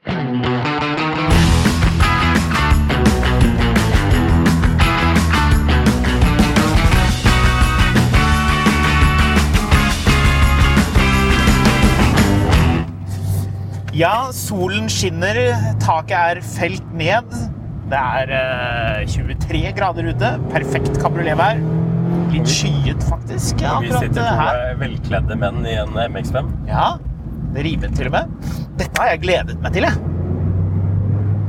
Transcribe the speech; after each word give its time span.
Ja, 0.00 0.14
solen 14.32 14.88
skinner, 14.88 15.36
taket 15.82 16.16
er 16.16 16.40
felt 16.40 16.80
ned. 16.96 17.28
Det 17.90 17.98
er 18.00 18.32
eh, 18.32 19.04
23 19.04 19.74
grader 19.76 20.08
ute. 20.14 20.30
Perfekt 20.48 20.96
kabrioletvær. 21.02 21.60
Litt 22.32 22.48
skyet, 22.48 23.04
faktisk. 23.04 23.60
Vi 23.60 23.68
akkurat 23.68 24.00
sitter 24.06 24.24
eh, 24.24 24.32
to 24.32 24.40
her. 24.40 24.80
velkledde 24.80 25.36
menn 25.44 25.60
i 25.68 25.76
en 25.82 25.92
MX5. 25.92 26.48
Ja, 26.70 26.94
det 27.54 27.64
rimet 27.66 27.94
til 27.98 28.10
og 28.10 28.16
med. 28.16 28.56
Dette 28.80 29.02
har 29.02 29.12
jeg 29.12 29.22
gledet 29.24 29.60
meg 29.62 29.76
til, 29.76 29.86
jeg. 29.88 30.10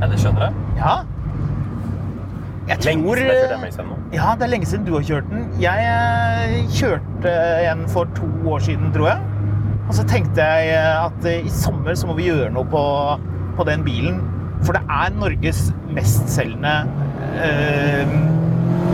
Ja, 0.02 0.08
det 0.10 0.18
skjønner 0.18 0.48
jeg. 0.48 0.54
Ja. 0.80 0.94
Jeg 2.68 2.78
Lenge 2.86 3.14
siden 3.16 3.26
jeg 3.26 3.38
kjørte 3.42 3.58
MX5 3.58 3.86
nå. 3.88 3.96
Ja, 4.14 4.32
det 4.38 4.46
er 4.46 4.50
lenge 4.52 4.66
siden 4.70 4.84
du 4.86 4.92
har 4.94 5.06
kjørt 5.06 5.30
den. 5.30 5.46
Jeg 5.62 5.86
eh, 5.92 6.58
kjørte 6.70 7.32
en 7.72 7.82
for 7.90 8.10
to 8.16 8.28
år 8.52 8.62
siden, 8.62 8.92
tror 8.94 9.08
jeg. 9.10 9.18
Og 9.88 9.94
så 9.98 10.04
tenkte 10.08 10.46
jeg 10.46 10.70
eh, 10.76 11.06
at 11.06 11.26
eh, 11.28 11.46
i 11.46 11.52
sommer 11.52 11.98
så 11.98 12.06
må 12.06 12.14
vi 12.18 12.28
gjøre 12.30 12.52
noe 12.54 12.66
på, 12.70 12.82
på 13.58 13.66
den 13.66 13.82
bilen. 13.86 14.22
For 14.62 14.78
det 14.78 14.82
er 14.86 15.14
Norges 15.18 15.64
mestselgende 15.90 16.74
eh, 17.42 18.14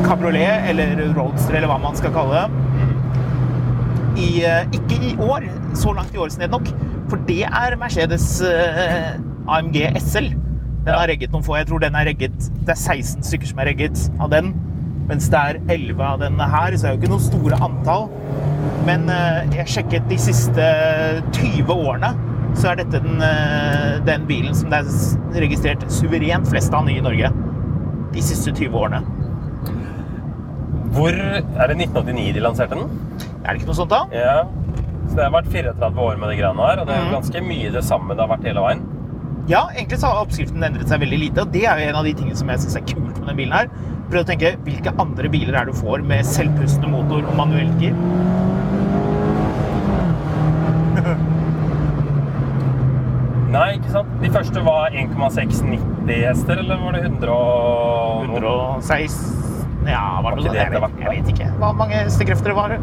kabriolet, 0.06 0.70
eller 0.72 1.05
roadster, 1.17 1.59
eller 1.59 1.69
hva 1.69 1.78
man 1.83 1.97
skal 1.98 2.15
kalle 2.17 2.41
det. 2.41 2.67
I, 4.19 4.31
eh, 4.48 4.65
ikke 4.81 5.00
i 5.11 5.15
år, 5.22 5.45
så 5.77 5.93
langt 5.97 6.15
i 6.17 6.20
år 6.25 6.33
siden 6.33 6.56
nok. 6.56 6.72
For 7.09 7.20
det 7.28 7.42
er 7.48 7.77
Mercedes 7.81 8.27
eh, 8.45 9.17
AMG 9.48 9.78
SL. 10.01 10.33
Den 10.84 10.95
har 10.95 11.09
regget 11.11 11.33
noen 11.33 11.45
få. 11.45 11.56
Jeg 11.59 11.69
tror 11.69 11.83
den 11.83 11.97
er 11.98 12.09
regget 12.09 12.37
Det 12.39 12.73
er 12.73 12.78
16 12.78 13.25
stykker 13.27 13.50
som 13.50 13.62
er 13.62 13.70
regget 13.73 14.03
av 14.20 14.33
den. 14.33 14.53
Mens 15.09 15.28
det 15.32 15.41
er 15.41 15.60
11 15.72 16.03
av 16.05 16.21
denne 16.21 16.49
her, 16.53 16.77
så 16.77 16.84
det 16.84 16.88
er 16.91 16.97
jo 16.97 17.00
ikke 17.00 17.12
noe 17.15 17.25
store 17.25 17.60
antall. 17.65 18.09
Men 18.88 19.09
eh, 19.12 19.47
jeg 19.56 19.72
sjekket 19.72 20.09
de 20.10 20.19
siste 20.21 20.66
20 21.32 21.72
årene, 21.72 22.12
så 22.59 22.72
er 22.72 22.82
dette 22.82 23.00
den, 23.05 23.22
eh, 23.25 23.99
den 24.05 24.27
bilen 24.28 24.56
som 24.56 24.72
det 24.72 24.82
er 24.82 25.41
registrert 25.44 25.84
suverent 25.93 26.49
flest 26.50 26.77
av 26.77 26.84
nye 26.88 27.00
i 27.00 27.05
Norge. 27.05 27.32
De 28.12 28.25
siste 28.25 28.53
20 28.53 28.77
årene. 28.77 29.00
Hvor 30.97 31.12
Er 31.12 31.69
det 31.69 31.77
1989 31.77 32.32
de 32.34 32.43
lanserte 32.43 32.77
den? 32.77 32.88
Er 33.44 33.53
det 33.53 33.61
ikke 33.61 33.71
noe 33.71 33.81
sånt, 33.81 33.93
da? 33.93 34.05
Ja. 34.12 34.38
Så 35.08 35.16
det 35.16 35.24
har 35.24 35.32
vært 35.32 35.48
34 35.52 35.98
år 36.04 36.16
med 36.20 36.28
det 36.30 36.38
greiene 36.38 36.66
her, 36.69 36.80
og 36.80 36.86
det 36.86 36.94
er 36.94 37.00
Mhm. 37.02 37.08
jo 37.10 37.16
ganske 37.19 37.41
mye 37.48 37.72
det 37.72 37.84
samme 37.84 38.08
det 38.14 38.20
har 38.20 38.28
vært 38.36 38.44
hele 38.44 38.60
veien. 38.60 38.80
Ja, 39.48 39.62
egentlig 39.74 39.98
så 39.98 40.06
har 40.12 40.24
oppskriften 40.26 40.62
endret 40.62 40.88
seg 40.88 41.00
veldig 41.00 41.19
lite, 41.19 41.41
og 41.41 41.52
det 41.52 41.64
er 41.64 41.78
jo 41.80 41.88
en 41.88 41.96
av 41.96 42.04
de 42.04 42.12
tingene 42.12 42.36
som 42.36 42.48
jeg 42.48 42.58
syns 42.58 42.76
er 42.76 42.80
kult 42.84 43.04
med 43.06 43.14
denne 43.26 43.36
bilen 43.36 43.52
her. 43.52 43.66
Prøv 44.10 44.20
å 44.24 44.26
tenke 44.28 44.56
hvilke 44.64 44.92
andre 45.00 45.28
biler 45.32 45.54
er 45.56 45.64
det 45.64 45.72
du 45.74 45.80
får 45.80 46.02
med 46.04 46.24
selvpustende 46.24 46.91
motor 46.92 47.24
og 47.24 47.34
manuelt 47.36 47.78
gir? 47.80 47.94
Nei, 53.48 53.69
ikke 53.78 53.90
sant? 53.94 54.10
De 54.20 54.28
første 54.32 54.60
var 54.66 54.92
1,690 54.92 56.26
hester, 56.28 56.60
eller 56.60 56.76
var 56.82 56.92
det 56.98 57.02
100 57.06 57.32
og 57.32 58.26
106 58.28 59.16
Ja, 59.88 60.20
var 60.20 60.34
det 60.34 60.42
noe 60.42 60.44
sånt? 60.44 60.58
Jeg 60.58 60.72
jeg 61.00 61.08
vet 61.14 61.28
ikke. 61.32 61.48
Hva 61.62 61.70
mange 61.78 61.96
hestekrefter 62.04 62.52
det 62.52 62.56
var. 62.58 62.75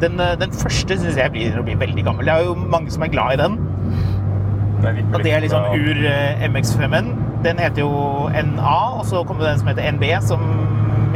Den, 0.00 0.20
eh, 0.20 0.34
den 0.40 0.52
første 0.52 0.98
syns 0.98 1.16
jeg 1.16 1.32
blir, 1.32 1.62
bli 1.64 1.76
veldig 1.80 2.04
gammel. 2.04 2.28
Det 2.28 2.34
er 2.34 2.44
jo 2.44 2.54
mange 2.54 2.90
som 2.92 3.02
er 3.02 3.12
glad 3.12 3.38
i 3.38 3.42
den. 3.42 3.58
Med 4.82 5.14
Og 5.14 5.22
det 5.24 5.32
er 5.32 5.40
liksom 5.40 5.62
ur-MX5-en. 5.72 7.12
Den 7.44 7.58
heter 7.58 7.82
jo 7.82 8.28
NA, 8.28 8.76
og 8.98 9.04
så 9.06 9.22
kommer 9.24 9.44
det 9.44 9.50
den 9.50 9.58
som 9.58 9.68
heter 9.68 9.92
NB, 9.92 10.04
som 10.20 10.40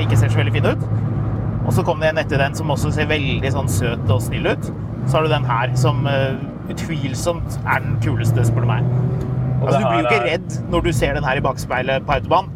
ikke 0.00 0.16
ser 0.16 0.28
så 0.32 0.40
veldig 0.40 0.52
fin 0.52 0.66
ut. 0.66 0.86
Og 1.66 1.72
så 1.72 1.82
kommer 1.82 2.06
det 2.06 2.12
en 2.14 2.22
etter 2.24 2.40
den 2.40 2.54
som 2.56 2.70
også 2.72 2.92
ser 2.96 3.10
veldig 3.10 3.52
sånn 3.52 3.68
søt 3.68 4.10
og 4.10 4.22
snill 4.24 4.48
ut. 4.48 4.70
Så 5.06 5.16
har 5.16 5.26
du 5.26 5.32
den 5.32 5.44
her 5.44 5.74
som 5.76 6.06
eh, 6.08 6.38
utvilsomt 6.72 7.58
er 7.66 7.84
den 7.84 7.98
kuleste, 8.04 8.44
spør 8.48 8.64
du 8.64 8.70
meg. 8.72 8.86
Altså, 9.60 9.76
du 9.76 9.84
blir 9.84 10.00
jo 10.00 10.06
ikke 10.08 10.24
redd 10.24 10.56
når 10.72 10.86
du 10.86 10.92
ser 10.96 11.18
den 11.18 11.26
her 11.26 11.36
i 11.36 11.44
bakspeilet 11.44 12.06
på 12.08 12.16
autobahn. 12.16 12.48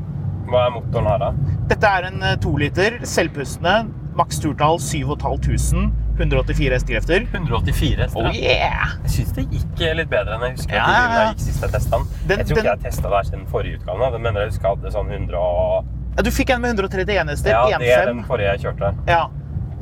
Hva 0.48 0.66
er 0.68 0.72
motoren 0.72 1.08
her, 1.08 1.20
da? 1.20 1.58
Dette 1.68 1.90
er 1.98 2.08
en 2.08 2.24
toliter 2.40 2.98
selvpustende, 3.08 3.74
maks 4.16 4.38
turtall 4.42 4.78
7500, 4.80 5.90
184 6.18 6.74
hestekrefter. 6.78 7.26
184 7.32 8.02
hester. 8.04 8.20
Oh 8.20 8.30
yeah! 8.34 8.94
Jeg 9.04 9.10
syns 9.16 9.32
det 9.36 9.44
gikk 9.50 9.80
eh, 9.82 9.94
litt 9.98 10.10
bedre 10.12 10.36
enn 10.36 10.44
jeg 10.48 10.56
husker. 10.58 10.76
Ja, 10.78 10.84
ja, 10.86 11.04
ja. 11.04 11.20
jeg 11.24 11.34
gikk 11.34 11.44
sist 11.48 11.64
jeg 11.66 11.72
testet 11.74 11.96
den. 11.96 12.04
Jeg 12.04 12.46
tror 12.46 12.58
ikke 12.58 12.62
den- 12.62 12.70
jeg 12.70 12.82
testet 12.86 13.08
det 13.08 13.16
her 13.18 13.28
siden 13.30 13.46
forrige 13.50 13.80
utgave. 13.80 14.10
Den 14.14 14.22
mener 14.22 14.44
jeg 14.44 14.52
husker 14.54 14.68
hadde 14.74 14.92
sånn 14.94 15.10
100 15.10 15.38
og... 15.40 15.88
Ja, 16.14 16.22
du 16.22 16.30
fikk 16.30 16.50
en 16.54 16.60
med 16.62 16.78
131 16.78 17.32
hester, 17.34 17.50
Ja, 17.50 17.78
det 17.82 17.90
er 17.90 18.06
den 18.12 18.22
forrige 18.28 18.52
jeg 18.54 18.62
kjørte. 18.68 18.92
Ja. 19.10 19.24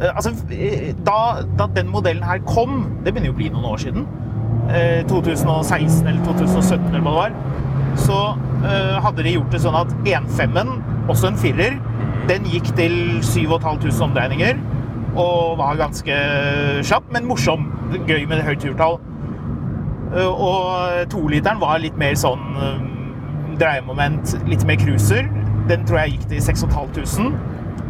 Eh, 0.00 0.09
Altså, 0.16 0.32
eh, 0.50 0.93
da, 1.04 1.19
da 1.60 1.66
den 1.76 1.91
modellen 1.93 2.25
her 2.25 2.38
kom, 2.49 2.87
det 3.04 3.12
begynner 3.12 3.28
jo 3.28 3.34
å 3.37 3.41
bli 3.43 3.50
noen 3.53 3.66
år 3.75 3.82
siden, 3.84 4.06
eh, 4.72 5.03
2016 5.12 6.06
eller 6.09 6.25
2017 6.25 6.88
eller 6.88 7.04
hva 7.04 7.12
det 7.12 7.20
var, 7.20 7.37
så 8.00 8.19
eh, 8.64 8.97
hadde 9.04 9.22
de 9.26 9.34
gjort 9.37 9.53
det 9.53 9.60
sånn 9.60 9.76
at 9.76 9.93
1.5-en, 10.09 10.72
også 11.12 11.28
en 11.28 11.37
firer, 11.37 11.76
den 12.28 12.47
gikk 12.49 12.73
til 12.78 12.95
7500 13.23 14.05
omdreininger, 14.06 14.61
og 15.12 15.59
var 15.59 15.77
ganske 15.81 16.19
kjapp, 16.87 17.11
men 17.12 17.27
morsom. 17.28 17.67
Gøy 18.09 18.25
med 18.31 18.45
høyt 18.47 18.62
turtall. 18.65 18.99
Eh, 20.17 20.28
Og 20.28 21.09
toliteren 21.12 21.61
var 21.61 21.81
litt 21.83 21.97
mer 22.00 22.15
sånn 22.19 22.56
eh, 22.56 22.83
dreiemoment, 23.61 24.37
litt 24.49 24.65
mer 24.69 24.81
cruiser. 24.81 25.28
Den 25.69 25.84
tror 25.89 26.03
jeg 26.03 26.17
gikk 26.17 26.28
til 26.33 26.43
6500. 26.49 27.34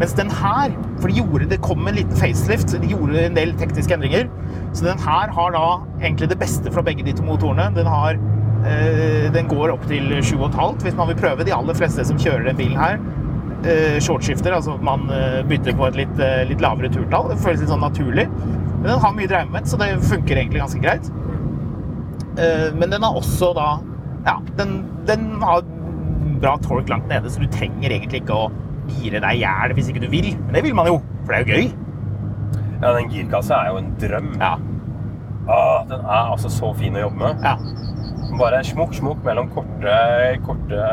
Mens 0.01 0.15
den 0.19 0.31
her, 0.35 0.73
for 0.99 1.11
de 1.13 1.21
gjorde, 1.21 1.47
det 1.51 1.61
kom 1.63 1.87
en 1.87 1.95
liten 1.95 2.17
facelift, 2.17 2.73
de 2.81 2.91
gjorde 2.91 3.27
en 3.27 3.37
del 3.37 3.53
tekniske 3.61 3.95
endringer. 3.95 4.27
Så 4.73 4.87
den 4.87 4.99
her 4.99 5.31
har 5.37 5.55
da 5.55 5.67
egentlig 6.01 6.31
det 6.33 6.39
beste 6.41 6.73
fra 6.75 6.83
begge 6.83 7.05
de 7.07 7.15
to 7.15 7.23
motorene. 7.27 7.69
Den, 7.77 7.87
har, 7.87 8.19
eh, 8.67 9.29
den 9.35 9.51
går 9.53 9.75
opp 9.77 9.87
til 9.91 10.11
7,5 10.19 10.83
hvis 10.83 10.97
man 10.99 11.13
vil 11.13 11.21
prøve. 11.21 11.47
De 11.47 11.55
aller 11.55 11.79
fleste 11.79 12.05
som 12.09 12.19
kjører 12.19 12.49
den 12.51 12.59
bilen 12.59 12.81
her, 12.81 12.99
shortskifter, 14.03 14.53
altså 14.57 14.75
at 14.75 14.83
man 14.83 15.05
eh, 15.13 15.43
bytter 15.47 15.77
på 15.79 15.87
et 15.89 15.97
litt, 16.03 16.19
eh, 16.23 16.43
litt 16.49 16.61
lavere 16.65 16.91
turtall. 16.93 17.29
Det 17.33 17.39
føles 17.43 17.61
litt 17.63 17.71
sånn 17.71 17.83
naturlig. 17.85 18.27
Men 18.83 18.89
den 18.91 19.03
har 19.05 19.13
mye 19.15 19.29
dreiemoment, 19.31 19.69
så 19.71 19.79
det 19.79 19.91
funker 20.09 20.41
egentlig 20.41 20.63
ganske 20.63 20.83
greit. 20.83 21.11
Eh, 22.39 22.73
Men 22.75 22.91
den 22.91 23.03
har 23.05 23.15
også 23.19 23.53
da 23.55 23.69
Ja, 24.25 24.37
den, 24.57 24.85
den 25.07 25.41
har 25.43 25.63
bra 26.41 26.57
tork 26.63 26.89
langt 26.89 27.09
nede, 27.11 27.31
så 27.31 27.41
du 27.43 27.47
trenger 27.51 27.91
egentlig 27.91 28.23
ikke 28.23 28.35
å 28.39 28.51
gire 29.01 29.21
deg 29.23 29.37
i 29.37 29.43
hjel 29.43 29.75
hvis 29.75 29.89
ikke 29.91 30.03
du 30.05 30.09
vil. 30.11 30.33
Men 30.47 30.55
det 30.55 30.63
vil 30.67 30.75
man 30.79 30.87
jo, 30.91 31.01
for 31.25 31.35
det 31.35 31.41
er 31.41 31.45
jo 31.45 31.55
gøy. 31.57 31.73
Ja, 32.83 32.93
den 32.97 33.11
girkassa 33.11 33.59
er 33.65 33.73
jo 33.73 33.81
en 33.83 33.93
drøm. 33.99 34.31
Ja. 34.41 34.57
Åh, 35.43 35.81
den 35.91 36.01
er 36.07 36.31
altså 36.33 36.51
så 36.51 36.71
fin 36.79 36.95
å 36.99 37.03
jobbe 37.09 37.19
med. 37.19 37.43
ja. 37.47 37.57
Bare 38.39 38.63
smukk, 38.65 38.95
smukk 38.97 39.21
mellom 39.27 39.51
korte, 39.53 39.93
korte 40.47 40.85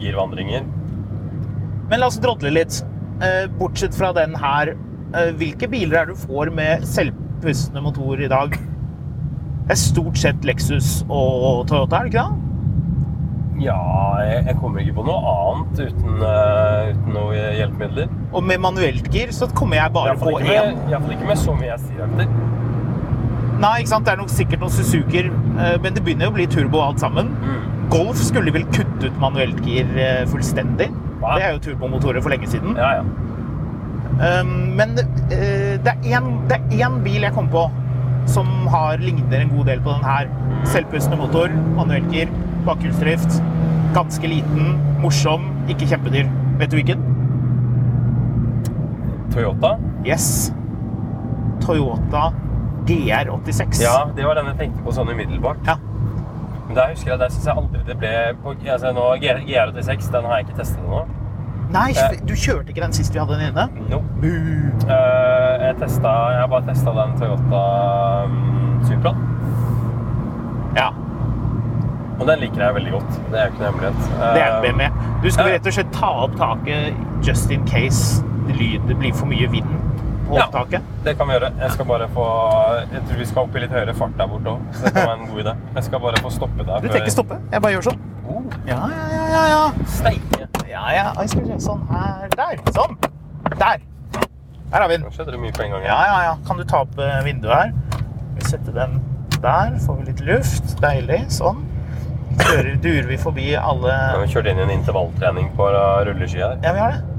girvandringer. 0.00 0.62
Men 1.90 2.02
la 2.02 2.10
oss 2.10 2.18
drodle 2.22 2.50
litt. 2.50 2.80
Eh, 3.22 3.44
Bortsett 3.58 3.94
fra 3.94 4.12
den 4.12 4.34
her, 4.36 4.74
eh, 5.14 5.30
hvilke 5.38 5.68
biler 5.70 6.02
er 6.02 6.06
det 6.06 6.16
du 6.16 6.26
får 6.26 6.50
med 6.54 6.82
selvpustende 6.84 7.82
motor 7.82 8.20
i 8.20 8.28
dag? 8.28 8.56
Det 9.66 9.74
er 9.74 9.80
stort 9.80 10.18
sett 10.18 10.44
Lexus 10.46 11.04
og 11.08 11.66
Toyota, 11.66 11.96
er 12.00 12.08
det 12.08 12.14
ikke 12.14 12.26
det? 12.26 12.42
Ja, 13.64 13.78
jeg, 14.20 14.54
kommer 14.60 14.82
ikke 14.82 14.98
på 14.98 15.04
noe 15.06 15.30
annet 15.32 15.78
uten, 15.88 16.18
uh, 16.20 16.90
uten 16.92 17.14
noe 17.14 17.38
hjelpemidler. 17.56 18.10
Og 18.36 18.44
med 18.44 18.60
manuelt 18.60 19.08
gir 19.12 19.32
så 19.32 19.48
kommer 19.56 19.80
jeg 19.80 19.94
bare 19.94 20.12
på 20.20 20.34
én. 20.42 20.76
Iallfall 20.90 21.14
ikke 21.16 21.30
med 21.30 21.40
så 21.40 21.54
mye 21.56 21.70
jeg 21.70 21.86
sier 21.86 22.04
etter. 22.04 22.36
Nei, 23.56 23.72
ikke 23.80 23.92
sant? 23.94 24.04
Det 24.04 24.12
er 24.12 24.20
nok 24.20 24.34
sikkert 24.34 24.60
noen 24.60 24.74
Suzuker, 24.76 25.30
uh, 25.56 25.78
men 25.80 25.96
det 25.96 26.04
begynner 26.04 26.28
jo 26.28 26.34
å 26.34 26.36
bli 26.36 26.46
turbo 26.52 26.84
alt 26.84 27.00
sammen. 27.00 27.32
Mm. 27.40 27.64
Golf 27.94 28.20
skulle 28.20 28.52
vel 28.52 28.68
kutte 28.76 29.08
ut 29.08 29.20
manuelt 29.22 29.62
gir 29.64 29.88
uh, 29.96 30.26
fullstendig. 30.28 30.90
Det 31.20 31.42
er 31.46 31.52
jo 31.56 31.58
turbomotorer 31.64 32.22
for 32.22 32.30
lenge 32.34 32.46
siden. 32.50 32.76
Ja, 32.76 33.00
ja. 33.00 33.04
Um, 34.16 34.52
men 34.78 34.94
eh, 34.98 35.76
det 35.84 35.92
er 35.92 36.06
én- 36.16 36.48
det 36.48 36.56
er 36.56 36.86
én 36.88 37.02
bil 37.04 37.22
jeg 37.26 37.32
kom 37.34 37.48
på 37.52 37.66
som 38.26 38.46
har 38.72 38.96
ligner 38.98 39.40
en 39.44 39.50
god 39.52 39.66
del 39.66 39.80
på 39.80 39.92
den 39.92 40.04
her. 40.04 40.28
Selvpustende 40.64 41.16
motor, 41.20 41.48
manuellgir, 41.76 42.28
bakhjulsdrift. 42.66 43.40
Ganske 43.94 44.26
liten, 44.28 44.72
morsom, 45.00 45.44
ikke 45.68 45.86
kjempedyr. 45.92 46.26
Vet 46.58 46.70
du 46.72 46.76
hvilken? 46.80 47.04
Toyota? 49.32 49.76
Yes. 50.04 50.52
Toyota 51.60 52.32
GR86. 52.86 53.82
Ja, 53.82 54.06
det 54.16 54.24
var 54.26 54.34
den 54.38 54.46
jeg 54.52 54.58
tenkte 54.60 54.82
på 54.86 54.92
sånn 54.94 55.08
umiddelbart. 55.12 55.62
Ja. 55.66 55.76
Der 56.76 56.90
husker 56.92 57.10
jeg, 57.10 57.18
der 57.18 57.30
synes 57.32 57.46
jeg 57.48 57.54
aldri 57.56 57.78
det 57.86 57.94
ble 58.00 58.10
på, 58.42 58.52
altså 58.72 58.90
nå, 58.92 59.04
GR86, 59.22 60.10
den 60.12 60.26
har 60.28 60.36
jeg 60.36 60.46
ikke 60.46 60.58
testet 60.58 60.82
ennå. 60.84 61.06
Nei, 61.72 61.88
Eh. 61.96 62.18
du 62.28 62.34
kjørte 62.38 62.70
ikke 62.70 62.82
den 62.84 62.92
sist 62.92 63.14
vi 63.14 63.18
hadde 63.18 63.38
den 63.38 63.48
inne? 63.48 63.64
No. 63.90 63.98
Bu. 64.20 64.28
Eh, 64.28 65.64
jeg, 65.64 65.74
testa, 65.80 66.12
jeg 66.34 66.40
har 66.44 66.50
bare 66.52 66.66
testa 66.68 66.92
den 66.98 67.16
Toyota 67.18 67.62
um, 68.24 68.84
Supraen. 68.86 69.24
Ja, 70.76 70.88
Og 72.20 72.26
den 72.28 72.38
liker 72.38 72.62
jeg 72.64 72.74
veldig 72.74 72.92
godt. 72.92 73.10
Det 73.32 73.40
er 73.40 73.44
jo 73.48 73.52
ikke 73.52 73.62
noe 73.64 73.72
hemmelighet. 73.72 74.06
det 74.36 74.42
er 74.42 74.70
en 74.70 74.76
med. 74.76 75.02
Du 75.24 75.30
skal 75.30 75.48
ja. 75.48 75.56
rett 75.56 75.66
og 75.66 75.72
slett 75.76 75.92
ta 75.92 76.12
opp 76.24 76.36
taket 76.38 77.26
just 77.26 77.50
in 77.50 77.66
case 77.68 78.22
det 78.46 78.80
det 78.88 78.96
blir 78.98 79.12
for 79.14 79.26
mye 79.26 79.48
vind 79.50 79.68
på 80.28 80.36
Ja. 80.36 80.46
Det 81.04 81.14
kan 81.18 81.28
vi 81.28 81.34
gjøre. 81.36 81.50
Jeg 81.60 81.70
skal 81.72 81.86
bare 81.86 82.08
få 82.14 82.26
Jeg 82.92 83.02
tror 83.08 83.18
vi 83.18 83.26
skal 83.26 83.42
opp 83.42 83.56
i 83.56 83.62
litt 83.64 83.70
høyere 83.70 83.94
fart 83.94 84.16
der 84.18 84.26
borte 84.30 84.54
òg. 84.54 84.60
Det 84.82 84.92
kan 84.94 85.08
være 85.08 85.18
en 85.20 85.26
god 85.30 85.40
idé. 85.44 85.56
Jeg 85.74 85.84
skal 85.88 86.00
bare 86.00 86.22
få 86.22 86.30
stoppe 86.34 86.64
der. 86.66 86.80
Du 86.80 86.88
trenger 86.88 87.06
ikke 87.06 87.16
stoppe. 87.16 87.38
Jeg 87.52 87.62
bare 87.62 87.72
gjør 87.76 87.88
sånn. 87.90 88.00
Oh, 88.26 88.42
Ja, 88.66 88.78
ja, 88.90 89.04
ja, 89.12 89.26
ja. 89.32 89.44
ja. 89.54 89.84
steike! 89.86 90.48
Ja, 90.68 90.86
ja. 90.92 91.06
Jeg 91.20 91.28
skal 91.30 91.42
vi 91.42 91.52
se. 91.52 91.60
Sånn 91.68 91.84
her. 91.90 92.28
Der. 92.36 92.56
Sånn. 92.74 92.96
Der. 93.56 93.78
Der 94.72 94.80
har 94.82 94.88
vi 94.88 94.96
den. 94.96 95.06
Nå 95.06 95.12
skjedde 95.14 95.32
det 95.36 95.40
mye 95.40 95.54
på 95.54 95.62
en 95.62 95.76
gang. 95.76 95.84
Ja, 95.86 96.00
ja, 96.10 96.16
ja. 96.26 96.34
Kan 96.46 96.58
du 96.58 96.64
ta 96.66 96.82
opp 96.84 96.98
eh, 96.98 97.20
vinduet 97.24 97.54
her? 97.54 97.72
Vi 98.36 98.48
setter 98.50 98.74
den 98.74 98.98
der. 99.40 99.76
Får 99.86 100.00
vi 100.02 100.10
litt 100.10 100.22
luft. 100.26 100.76
Deilig. 100.82 101.22
Sånn. 101.32 101.62
Kjører, 102.36 102.74
durer 102.84 103.06
vi 103.08 103.16
forbi 103.16 103.44
alle 103.56 103.92
Vi 103.94 104.24
har 104.26 104.32
kjørt 104.34 104.48
inn 104.50 104.58
i 104.60 104.64
en 104.66 104.72
intervalltrening 104.74 105.52
på 105.56 105.68
rulleski 106.08 106.42
her. 106.42 106.58
Ja, 106.66 106.72
vi 106.76 106.82
har 106.82 106.96
det. 106.98 107.15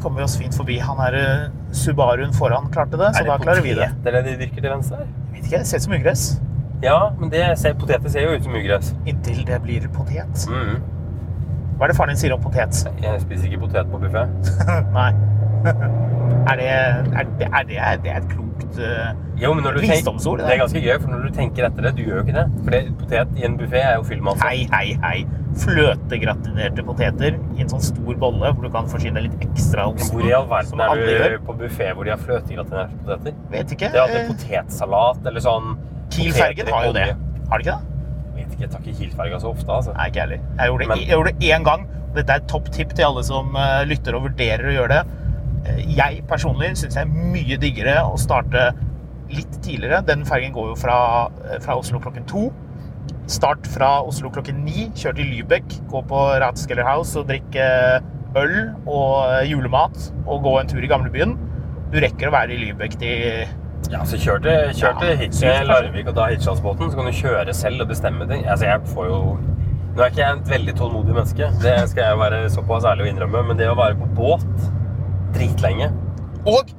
Kommer 0.00 0.24
oss 0.24 0.36
fint 0.40 0.56
forbi. 0.56 0.78
Han 0.80 1.00
er 1.04 1.16
eh, 1.18 1.48
Subaruen 1.76 2.32
foran 2.36 2.70
klarte 2.72 2.96
det, 3.00 3.10
så 3.16 3.24
det 3.24 3.32
da 3.32 3.40
klarer 3.42 3.64
vi 3.64 3.74
det. 3.76 3.90
Er 4.04 4.16
det 4.16 4.22
de 4.28 4.38
dyrker 4.44 4.64
til 4.64 4.72
venstre 4.72 5.02
her? 5.02 5.10
Jeg 5.10 5.34
vet 5.34 5.50
ikke, 5.50 5.58
det 5.58 5.66
ser 5.70 5.82
ut 5.82 5.86
som 5.88 5.96
ugress. 5.98 6.24
Ja, 6.80 7.00
men 7.18 7.32
det 7.32 7.42
ser, 7.60 7.76
poteter 7.76 8.08
ser 8.12 8.24
jo 8.24 8.38
ut 8.38 8.46
som 8.46 8.56
ugress. 8.56 8.94
Inntil 9.04 9.42
det 9.48 9.60
blir 9.66 9.88
potet. 9.92 10.46
Mm. 10.48 10.80
Hva 11.76 11.86
er 11.86 11.92
det 11.92 11.96
faren 11.96 12.14
din 12.14 12.20
sier 12.22 12.36
om 12.36 12.40
potet? 12.44 12.82
Jeg 13.00 13.24
spiser 13.26 13.50
ikke 13.50 13.66
potet 13.66 13.92
på 13.92 14.00
buffé. 14.00 14.24
Nei. 14.96 15.12
Er 16.50 16.58
det, 16.58 16.68
er 16.68 17.28
det, 17.38 17.46
er 17.46 17.66
det, 17.68 17.76
det 18.04 18.10
er 18.10 18.16
et 18.18 18.30
klokt 18.30 18.78
eh, 18.82 19.10
Jo, 19.38 19.52
Visdomsord, 19.76 20.40
det 20.40 20.48
det 20.48 20.54
er 20.56 20.62
ganske 20.64 20.80
gøy, 20.82 20.96
for 20.98 21.12
når 21.12 21.28
du 21.28 21.36
tenker 21.36 21.66
etter 21.68 21.86
det, 21.86 21.92
du 21.96 22.02
gjør 22.02 22.20
jo 22.20 22.24
ikke 22.24 22.34
det. 22.36 22.46
For 22.64 22.74
det, 22.74 22.80
potet 23.00 23.36
i 23.38 23.44
en 23.46 23.54
buffé 23.60 23.82
er 23.82 23.94
jo 23.98 24.06
fyllmasse. 24.08 24.48
Hei, 24.48 24.64
hei, 24.72 24.96
hei. 25.04 25.20
Fløtegratinerte 25.60 26.84
poteter 26.86 27.38
i 27.56 27.64
en 27.64 27.70
sånn 27.70 27.84
stor 27.84 28.18
bolle 28.24 28.50
hvor 28.54 28.66
du 28.66 28.70
kan 28.74 28.90
forsyne 28.90 29.22
litt 29.24 29.36
ekstra 29.46 29.86
ost. 29.92 30.10
Hvor 30.14 30.26
i 30.26 30.34
all 30.36 30.48
verden 30.50 30.82
er 30.86 30.98
du 30.98 31.12
gjør. 31.12 31.36
på 31.46 31.56
buffé 31.62 31.92
hvor 31.94 32.08
de 32.08 32.14
har 32.14 32.20
fløtegratinerte 32.24 32.98
poteter? 33.04 33.38
Vet 33.54 33.76
ikke. 33.76 33.92
Det 33.94 34.02
er 34.02 34.04
alltid 34.08 34.34
potetsalat 34.34 35.30
eller 35.30 35.46
sånn 35.46 35.72
Kiel-fergen 36.10 36.74
har 36.74 36.90
jo 36.90 36.92
det. 36.98 37.06
Har 37.50 37.62
de 37.62 37.66
ikke 37.68 37.78
det? 37.78 37.96
Vet 38.34 38.52
ikke, 38.54 38.62
jeg 38.66 38.72
tar 38.74 38.84
ikke 38.84 38.98
Kiel-ferga 38.98 39.40
så 39.42 39.54
ofte, 39.54 39.70
altså. 39.70 39.94
Nei, 39.94 40.10
ikke 40.10 40.24
heller. 40.24 40.44
Jeg 40.58 40.74
gjorde 40.74 41.30
det 41.30 41.38
det 41.40 41.54
én 41.54 41.66
gang. 41.66 41.88
Dette 42.16 42.36
er 42.36 42.46
topp 42.50 42.70
tipp 42.74 42.94
til 42.98 43.06
alle 43.06 43.22
som 43.26 43.54
eh, 43.54 43.82
lytter 43.86 44.16
og 44.18 44.24
vurderer 44.26 44.66
å 44.66 44.72
gjøre 44.74 44.96
det. 44.98 45.18
Eh, 45.66 45.82
Jeg 45.96 46.22
personlig 46.28 46.72
syns 46.80 46.94
det 46.96 47.02
er 47.04 47.10
mye 47.10 47.56
diggere 47.60 47.98
å 48.06 48.16
starte 48.18 48.70
litt 49.30 49.60
tidligere. 49.62 50.02
Den 50.06 50.24
fergen 50.24 50.52
går 50.54 50.72
jo 50.72 50.76
fra, 50.80 51.28
eh, 51.50 51.58
fra 51.60 51.76
Oslo 51.78 52.00
klokken 52.00 52.26
to. 52.26 52.50
Start 53.30 53.66
fra 53.66 54.00
Oslo 54.02 54.30
klokken 54.30 54.64
ni. 54.64 54.88
Kjør 54.94 55.14
til 55.16 55.26
Lübeck. 55.34 55.76
Gå 55.90 56.02
på 56.08 56.22
Ratskeller 56.42 56.84
House 56.84 57.16
og 57.16 57.28
drikke 57.28 57.66
øl 58.36 58.74
og 58.86 59.30
eh, 59.42 59.50
julemat. 59.50 60.12
Og 60.26 60.42
gå 60.42 60.56
en 60.60 60.66
tur 60.70 60.82
i 60.82 60.88
gamlebyen. 60.90 61.36
Du 61.92 61.98
rekker 62.00 62.28
å 62.30 62.34
være 62.34 62.54
i 62.56 62.64
Lübeck 62.64 62.98
til 62.98 63.46
Ja, 63.90 64.02
så 64.04 64.18
kjør 64.20 64.42
til, 64.44 64.74
kjør 64.76 64.98
til 65.00 65.08
Ja, 65.08 65.16
Hitch- 65.16 65.38
sykt. 65.40 65.66
Larvik 65.66 66.06
og 66.08 66.14
da 66.14 66.26
Hitchhals-båten, 66.28 66.90
så 66.90 66.96
kan 66.96 67.06
du 67.08 67.12
kjøre 67.16 67.54
selv 67.56 67.80
og 67.80 67.88
bestemme 67.88 68.26
ting. 68.28 68.44
Altså, 68.46 68.66
jeg 68.68 68.80
får 68.94 69.06
jo 69.08 69.38
Nå 69.96 70.02
er 70.04 70.10
ikke 70.12 70.20
jeg 70.22 70.36
et 70.36 70.50
veldig 70.52 70.74
tålmodig 70.78 71.14
menneske, 71.16 71.48
det 71.62 71.88
skal 71.90 72.04
jeg 72.04 72.18
være 72.20 72.50
såpass 72.54 72.84
ærlig 72.86 73.08
å 73.08 73.10
innrømme, 73.10 73.40
men 73.48 73.56
det 73.58 73.66
å 73.66 73.74
være 73.74 73.96
på 73.98 74.06
båt 74.14 74.44
dritlenge 75.40 75.88
Og 76.46 76.70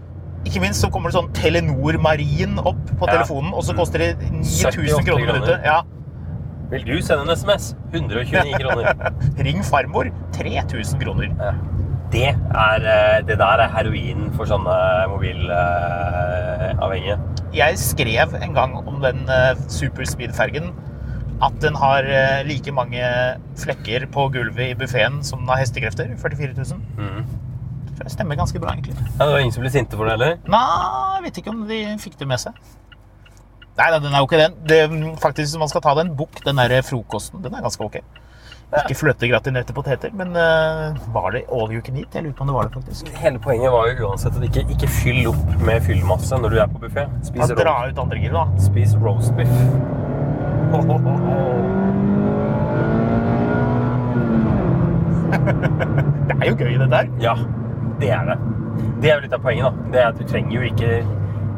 ikke 0.48 0.62
minst 0.64 0.82
så 0.82 0.88
kommer 0.94 1.12
det 1.12 1.18
sånn 1.20 1.30
Telenor 1.38 2.00
Marin 2.02 2.56
opp 2.62 2.80
på 2.98 3.06
Ja. 3.06 3.12
telefonen, 3.20 3.52
og 3.54 3.62
så 3.68 3.76
koster 3.78 4.02
det 4.02 4.12
9000 4.32 5.04
kroner 5.06 5.28
minuttet. 5.36 5.68
Ja. 5.68 5.82
Vil 6.72 6.84
du 6.88 6.96
sende 7.04 7.28
en 7.28 7.36
SMS? 7.38 7.74
129 7.94 8.58
kroner. 8.64 8.86
Ring 9.46 9.60
farmor 9.68 10.10
3000 10.34 10.98
kroner. 11.04 11.30
Ja. 11.38 11.52
Det, 12.12 12.26
er, 12.34 12.80
eh, 12.92 13.20
det 13.28 13.38
der 13.40 13.62
er 13.64 13.70
heroin 13.76 14.26
for 14.36 14.50
sånne 14.50 14.74
mobilavhengige. 15.12 17.18
Jeg 17.56 17.78
skrev 17.80 18.34
en 18.42 18.54
gang 18.56 18.74
om 18.82 18.98
den 19.04 19.22
eh, 19.30 19.54
superspeed-fergen 19.72 20.72
at 21.42 21.56
den 21.64 21.76
har 21.80 22.06
eh, 22.06 22.42
like 22.48 22.72
mange 22.76 23.02
flekker 23.62 24.06
på 24.14 24.28
gulvet 24.34 24.72
i 24.72 24.76
buffeen 24.78 25.22
som 25.26 25.40
den 25.44 25.50
har 25.54 25.62
hestekrefter. 25.64 26.08
44 26.22 26.54
000. 26.58 26.66
Mm. 26.98 27.22
Jeg 28.04 28.16
stemmer 28.16 28.36
ganske 28.40 28.60
bra, 28.64 28.74
egentlig. 28.76 28.96
Ja, 28.98 29.26
det 29.26 29.32
var 29.34 29.40
ingen 29.44 29.54
som 29.56 29.64
ble 29.66 29.72
sinte 29.74 29.98
for 30.00 30.06
det 30.10 30.16
heller? 30.18 30.38
Nei, 30.50 30.64
jeg 31.18 31.24
vet 31.28 31.38
ikke 31.42 31.54
om 31.54 31.62
de 31.70 31.82
fikk 32.02 32.18
det 32.22 32.28
med 32.32 32.42
seg. 32.42 32.58
Nei, 33.78 33.88
den 34.00 34.10
er 34.12 34.20
jo 34.20 34.28
ikke 34.28 34.42
den. 34.42 34.58
Det, 34.68 34.80
faktisk, 35.22 35.58
man 35.62 35.70
skal 35.72 35.82
ta 35.86 35.94
den 36.02 36.12
bukk, 36.20 36.42
den 36.46 36.60
der 36.60 36.82
frokosten, 36.86 37.42
den 37.46 37.56
er 37.56 37.64
ganske 37.66 37.86
ok. 37.86 38.02
Ikke 38.72 38.96
fløtegratinerte 38.96 39.74
poteter, 39.76 40.14
men 40.16 40.30
uh, 40.32 40.96
var 41.12 41.34
det 41.36 41.42
all 41.52 41.74
you 41.76 41.82
can 41.84 41.98
eat? 42.00 42.14
Jeg 42.16 42.24
lurer 42.24 42.36
på 42.38 42.46
om 42.46 42.52
det 42.52 42.56
var 42.56 42.70
det, 42.70 42.74
faktisk. 42.80 43.10
Hele 43.20 43.40
poenget 43.44 43.72
var 43.74 43.90
jo 43.92 44.08
uansett 44.08 44.38
at 44.40 44.46
ikke, 44.48 44.64
ikke 44.72 44.88
fyll 44.88 45.28
opp 45.34 45.58
med 45.68 45.84
fyllmasse 45.84 46.40
når 46.40 46.56
du 46.56 46.60
er 46.64 46.72
på 46.72 46.80
buffé. 46.86 47.04
Spis, 47.28 47.52
dra 47.60 47.74
ro- 47.82 47.90
ut 47.92 48.00
andre 48.06 48.22
gir, 48.24 48.32
da. 48.38 48.46
spis 48.64 48.96
roast 49.04 49.36
beef. 49.36 49.52
Det 56.28 56.36
er 56.42 56.48
jo 56.50 56.56
gøy, 56.60 56.76
dette 56.80 56.96
her. 56.96 57.10
Ja, 57.22 57.34
det 58.02 58.12
er 58.16 58.30
det. 58.32 58.38
Det 59.02 59.10
er 59.10 59.18
jo 59.18 59.26
litt 59.26 59.34
av 59.36 59.44
poenget, 59.44 59.68
da. 59.68 59.92
Det 59.94 60.02
er 60.02 60.08
at 60.12 60.20
du 60.20 60.28
trenger 60.30 60.58
jo 60.58 60.70
ikke 60.70 61.02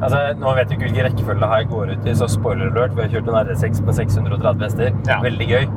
Altså, 0.03 0.19
Nå 0.35 0.51
vet 0.57 0.67
du 0.67 0.73
ikke 0.75 0.87
hvilken 0.89 1.05
rekkefølge 1.05 1.39
det 1.39 1.47
her 1.47 1.67
går 1.69 1.91
ut 1.93 2.07
i, 2.11 2.13
så 2.19 2.27
spoiler 2.27 2.71
alert. 2.73 2.95
Vi 2.97 3.05
har 3.05 3.11
kjørt 3.13 3.29
en 3.31 3.37
R6 3.53 3.83
med 3.87 3.95
630 3.95 4.65
hester. 4.65 4.97
Ja. 5.07 5.19
Veldig 5.23 5.47
gøy. 5.47 5.67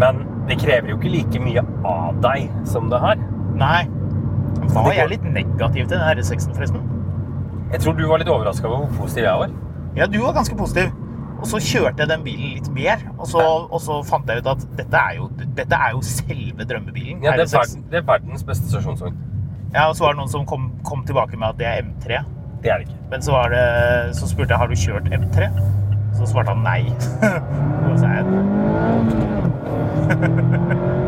Men 0.00 0.22
det 0.48 0.56
krever 0.58 0.90
jo 0.90 0.96
ikke 0.98 1.12
like 1.12 1.42
mye 1.44 1.62
av 1.86 2.16
deg 2.24 2.48
som 2.66 2.88
det 2.90 2.98
har. 3.04 3.20
Nei. 3.60 3.84
Var 4.72 4.96
jeg 4.96 5.12
litt 5.12 5.28
negativ 5.36 5.84
til 5.84 5.94
den 5.94 6.02
R6-en, 6.08 6.56
forresten? 6.56 6.88
Jeg 7.72 7.84
tror 7.84 7.94
du 7.96 8.02
var 8.08 8.20
litt 8.20 8.32
overraska 8.32 8.66
over 8.68 8.82
hvor 8.88 9.04
positiv 9.04 9.28
jeg 9.28 9.44
var. 9.44 9.54
Ja, 9.96 10.08
du 10.10 10.18
var 10.24 10.34
ganske 10.40 10.56
positiv. 10.58 10.90
Og 11.42 11.48
så 11.50 11.58
kjørte 11.58 12.04
jeg 12.04 12.10
den 12.10 12.22
bilen 12.22 12.52
litt 12.56 12.68
mer, 12.74 13.00
og 13.16 13.26
så, 13.26 13.42
og 13.42 13.80
så 13.82 13.96
fant 14.06 14.28
jeg 14.30 14.42
ut 14.42 14.50
at 14.52 14.66
dette 14.78 14.98
er 14.98 15.16
jo, 15.18 15.26
dette 15.58 15.74
er 15.74 15.94
jo 15.96 16.02
selve 16.06 16.66
drømmebilen. 16.70 17.24
Ja, 17.24 17.34
det, 17.38 17.48
er 17.48 17.58
verden, 17.58 17.86
det 17.90 17.98
er 17.98 18.04
verdens 18.06 18.44
beste 18.46 18.70
stasjonsvogn. 18.70 19.16
Ja, 19.72 19.88
og 19.88 19.96
så 19.96 20.04
var 20.04 20.12
det 20.12 20.20
noen 20.20 20.28
som 20.32 20.44
kom, 20.48 20.66
kom 20.84 21.00
tilbake 21.08 21.36
med 21.40 21.48
at 21.48 21.58
det 21.60 21.66
er 21.68 21.82
M3. 21.86 22.18
Det 22.62 22.70
er 22.70 22.76
det 22.78 22.88
ikke. 22.88 22.98
Men 23.10 23.22
så, 23.24 23.32
var 23.32 23.48
det, 23.54 23.62
så 24.18 24.28
spurte 24.28 24.52
jeg 24.52 24.60
har 24.60 24.68
du 24.68 24.76
kjørt 24.76 25.08
M3. 25.08 25.48
Så 26.18 26.28
svarte 26.28 26.52
han 26.52 26.60
nei. 26.64 26.82
Og 27.88 27.94
så 27.98 28.04
er 28.06 28.14
jeg 28.20 28.24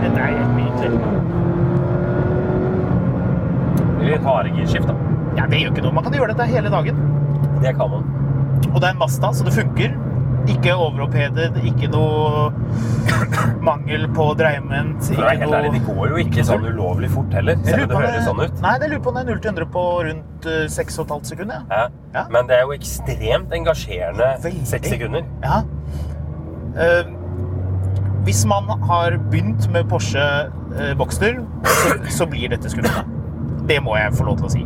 Dette 0.00 0.20
er 0.20 0.26
helt 0.30 0.54
nydelig. 0.54 1.00
Litt 4.06 4.24
harde 4.24 4.50
girskift, 4.54 4.86
da. 4.86 4.94
Ja, 5.36 5.44
det 5.50 5.58
gjør 5.60 5.74
ikke 5.74 5.84
noe. 5.88 5.96
Man 5.98 6.06
kan 6.06 6.14
gjøre 6.14 6.30
dette 6.32 6.46
hele 6.50 6.70
dagen. 6.72 6.96
Det 7.60 7.72
kan 7.76 7.90
man. 7.90 8.06
Og 8.70 8.78
det 8.78 8.86
er 8.86 8.94
en 8.94 9.02
Mazda, 9.02 9.32
så 9.34 9.44
det 9.46 9.54
funker. 9.58 9.90
Ikke 10.48 10.72
overopphedet, 10.74 11.50
ikke 11.68 11.90
noe 11.92 12.48
mangel 13.68 14.06
på 14.14 14.26
dreiement, 14.38 14.96
For 15.04 15.20
å 15.20 15.26
være 15.26 15.42
helt 15.42 15.56
ærlig, 15.58 15.72
de 15.76 15.82
går 15.84 16.14
jo 16.14 16.20
ikke 16.22 16.44
sånn 16.48 16.64
ulovlig 16.70 17.10
fort 17.12 17.36
heller, 17.36 17.60
selv 17.66 17.84
om 17.84 17.92
det 17.92 18.00
høres 18.00 18.26
sånn 18.28 18.42
ut. 18.42 18.62
Nei, 18.64 18.74
jeg 18.78 18.92
lurer 18.94 19.02
på 19.04 19.12
om 19.12 19.18
det 19.18 19.22
er 19.22 19.30
0 19.30 19.40
til 19.44 19.52
100 19.52 19.70
på 19.76 19.84
rundt 20.08 20.50
eh, 20.50 20.64
6,5 20.72 21.14
sekunder. 21.32 21.62
Ja. 21.68 21.84
Ja. 21.84 22.16
Ja. 22.16 22.24
Men 22.32 22.50
det 22.50 22.58
er 22.58 22.66
jo 22.66 22.74
ekstremt 22.76 23.54
engasjerende 23.60 24.32
Veldig. 24.46 24.66
6 24.72 24.94
sekunder. 24.94 25.28
Ja. 25.44 25.62
Uh, 26.70 27.16
hvis 28.24 28.44
man 28.46 28.68
har 28.86 29.16
begynt 29.30 29.66
med 29.72 29.88
Porsche 29.90 30.26
uh, 30.48 30.92
Boxster, 30.98 31.40
så, 31.64 31.96
så 32.20 32.28
blir 32.30 32.52
dette 32.52 32.70
skuffende. 32.72 33.04
Det 33.68 33.80
må 33.84 33.96
jeg 33.98 34.14
få 34.16 34.26
lov 34.28 34.40
til 34.40 34.48
å 34.48 34.52
si. 34.52 34.64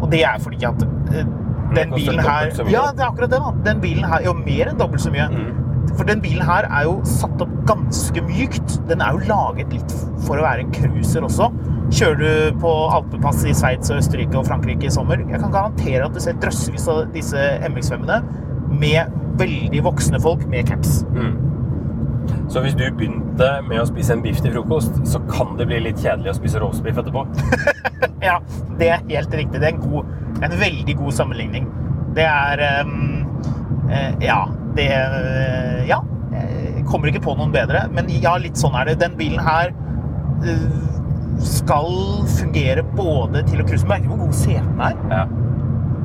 Og 0.00 0.10
det 0.12 0.22
er 0.28 0.40
fordi 0.42 0.64
at 0.68 0.82
eh, 1.14 1.28
den 1.74 1.94
bilen 1.94 2.20
her. 2.22 2.50
Ja, 2.70 2.88
det 2.92 3.02
er 3.02 3.08
akkurat 3.10 3.30
det. 3.32 3.40
da. 3.42 3.54
Den 3.66 3.80
bilen 3.82 4.04
her, 4.06 4.22
jo 4.26 4.34
mer 4.38 4.70
enn 4.70 4.78
dobbelt 4.78 5.02
så 5.02 5.12
mye. 5.14 5.28
Mm. 5.32 5.62
For 5.96 6.08
den 6.08 6.20
bilen 6.20 6.44
her 6.46 6.66
er 6.68 6.86
jo 6.88 6.98
satt 7.08 7.40
opp 7.42 7.52
ganske 7.68 8.22
mykt. 8.26 8.78
Den 8.90 9.02
er 9.04 9.16
jo 9.16 9.24
laget 9.30 9.72
litt 9.72 9.96
for 10.26 10.38
å 10.38 10.46
være 10.46 10.66
en 10.66 10.74
cruiser 10.74 11.26
også. 11.26 11.50
Kjører 11.94 12.18
du 12.18 12.58
på 12.62 12.72
alpepass 12.96 13.44
i 13.46 13.54
Sveits 13.54 13.92
og 13.94 14.00
Østerrike 14.02 14.38
og 14.40 14.48
Frankrike 14.48 14.88
i 14.88 14.90
sommer, 14.90 15.20
jeg 15.22 15.38
kan 15.38 15.52
garantere 15.54 16.08
at 16.08 16.16
du 16.16 16.20
ser 16.22 16.34
drøssevis 16.42 16.88
av 16.90 17.04
disse 17.14 17.38
MX5-ene 17.62 18.18
med 18.80 19.14
veldig 19.38 19.84
voksne 19.86 20.18
folk 20.20 20.42
med 20.50 20.66
caps. 20.66 21.04
Så 22.52 22.62
hvis 22.64 22.76
du 22.78 22.84
begynte 22.94 23.48
med 23.66 23.80
å 23.82 23.86
spise 23.88 24.14
en 24.14 24.22
biff 24.24 24.40
til 24.42 24.54
frokost, 24.54 25.00
så 25.08 25.20
kan 25.30 25.56
det 25.58 25.66
bli 25.70 25.80
litt 25.88 26.00
kjedelig 26.02 26.32
å 26.32 26.36
spise 26.38 26.62
roastbiff 26.62 27.00
etterpå. 27.02 27.26
Ja, 28.26 28.40
det 28.80 28.88
er 28.90 29.02
helt 29.08 29.34
riktig. 29.38 29.60
Det 29.60 29.68
er 29.68 29.74
en, 29.74 29.82
god, 29.82 30.08
en 30.44 30.54
veldig 30.60 30.94
god 30.98 31.14
sammenligning. 31.14 31.68
Det 32.16 32.24
er 32.26 32.62
um, 32.84 33.24
Ja. 34.22 34.42
Det 34.76 34.86
eh, 34.92 35.86
Ja. 35.88 36.02
Jeg 36.36 36.84
kommer 36.90 37.10
ikke 37.10 37.22
på 37.24 37.34
noen 37.38 37.52
bedre, 37.54 37.86
men 37.94 38.08
ja, 38.22 38.36
litt 38.38 38.58
sånn 38.60 38.76
er 38.78 38.90
det. 38.90 38.98
Den 39.00 39.16
bilen 39.18 39.40
her 39.42 39.72
eh, 40.46 40.66
skal 41.42 41.88
fungere 42.36 42.84
både 42.96 43.42
til 43.48 43.62
å 43.62 43.66
cruise 43.68 43.88
Merker 43.88 44.06
du 44.08 44.14
hvor 44.14 44.26
god 44.26 44.36
setene 44.38 44.90
er? 44.90 45.00
Ja. 45.10 45.24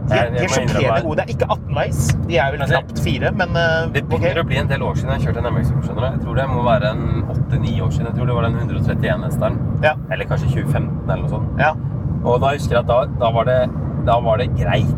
De 0.10 0.17
er, 0.17 0.31
de 0.34 0.41
er 0.43 0.50
sjokkerende 0.51 1.01
gode. 1.05 1.15
Det 1.20 1.24
er 1.24 1.34
ikke 1.36 1.48
18-veis. 1.55 2.00
De 2.27 2.38
er 2.38 2.51
vel 2.51 2.60
det- 2.63 2.70
knapt 2.72 3.00
fire, 3.05 3.31
men 3.38 3.50
eh, 3.55 3.86
Det 3.93 4.03
begynner 4.10 4.31
okay. 4.31 4.43
å 4.43 4.48
bli 4.50 4.58
en 4.62 4.67
del 4.72 4.81
år 4.88 4.96
siden 5.00 5.13
jeg 5.13 5.27
kjørte 5.27 5.43
en 5.46 5.53
MX. 5.53 5.70
skjønner 5.86 6.01
du. 6.01 6.08
Jeg 6.08 6.22
tror 6.25 6.36
det 6.41 6.48
må 6.50 6.63
være 6.65 6.91
en 6.91 7.03
8-9 7.36 7.81
år 7.86 7.91
siden. 7.96 8.10
Jeg 8.10 8.15
tror 8.17 8.25
det 8.31 8.36
var 8.39 8.48
den 8.50 8.58
131 8.60 9.24
hesteren. 9.27 9.60
Ja. 9.86 9.93
Eller 10.12 10.25
kanskje 10.25 10.50
2015 10.55 11.10
eller 11.10 11.22
noe 11.24 11.29
sånt. 11.36 11.60
ja. 11.62 11.74
Og 12.24 12.38
da 12.41 12.51
husker 12.53 12.75
jeg 12.75 12.84
at 12.84 12.88
da, 12.89 13.00
da, 13.17 13.31
var 13.34 13.48
det, 13.50 13.60
da 14.05 14.20
var 14.22 14.38
det 14.38 14.50
greit. 14.58 14.91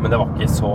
Men 0.00 0.10
det 0.10 0.18
var 0.18 0.30
ikke 0.32 0.48
så 0.48 0.70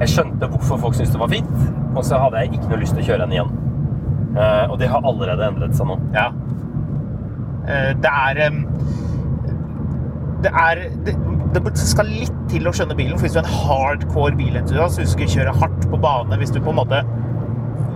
Jeg 0.00 0.08
skjønte 0.12 0.48
hvorfor 0.52 0.76
folk 0.80 0.94
syntes 0.94 1.12
det 1.14 1.20
var 1.20 1.28
fint, 1.32 1.52
og 1.96 2.02
så 2.04 2.18
hadde 2.20 2.40
jeg 2.42 2.52
ikke 2.58 2.68
noe 2.68 2.78
lyst 2.82 2.92
til 2.96 3.00
å 3.02 3.06
kjøre 3.06 3.24
den 3.24 3.32
igjen. 3.32 3.52
Uh, 4.36 4.64
og 4.70 4.78
det 4.78 4.88
har 4.92 5.00
allerede 5.08 5.46
endret 5.46 5.76
seg 5.78 5.88
nå. 5.88 5.96
Ja. 6.12 6.26
Uh, 7.64 7.92
Det 8.04 8.10
er 8.12 8.40
um, 8.50 8.58
Det 10.44 10.52
er 10.52 10.82
det, 11.06 11.14
det 11.54 11.62
skal 11.78 12.10
litt 12.10 12.42
til 12.50 12.66
å 12.68 12.72
skjønne 12.74 12.96
bilen. 12.98 13.16
For 13.16 13.26
hvis 13.26 13.36
du 13.36 13.42
er 13.42 13.46
en 13.46 13.60
hardcore 13.66 14.36
bilentusiast, 14.38 15.00
hvis 15.00 15.12
du 15.12 15.16
skal 15.18 15.32
kjøre 15.36 15.56
hardt 15.60 15.88
på 15.90 16.00
bane, 16.02 16.40
hvis 16.40 16.54
du 16.54 16.60
på 16.60 16.74
en 16.74 16.80
måte 16.80 17.04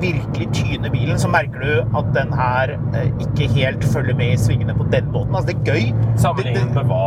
virkelig 0.00 0.48
tyner 0.52 0.90
bilen, 0.90 1.18
så 1.20 1.28
merker 1.28 1.60
du 1.60 1.98
at 1.98 2.06
den 2.14 2.32
her 2.32 2.72
eh, 2.96 3.10
ikke 3.20 3.48
helt 3.52 3.84
følger 3.84 4.16
med 4.16 4.32
i 4.32 4.38
svingene 4.40 4.74
på 4.76 4.86
den 4.92 5.10
måten. 5.12 5.34
Altså, 5.36 5.52
det 5.52 5.56
er 5.58 5.74
gøy. 5.74 6.14
Sammenlignet 6.20 6.74
med 6.74 6.88
hva? 6.88 7.02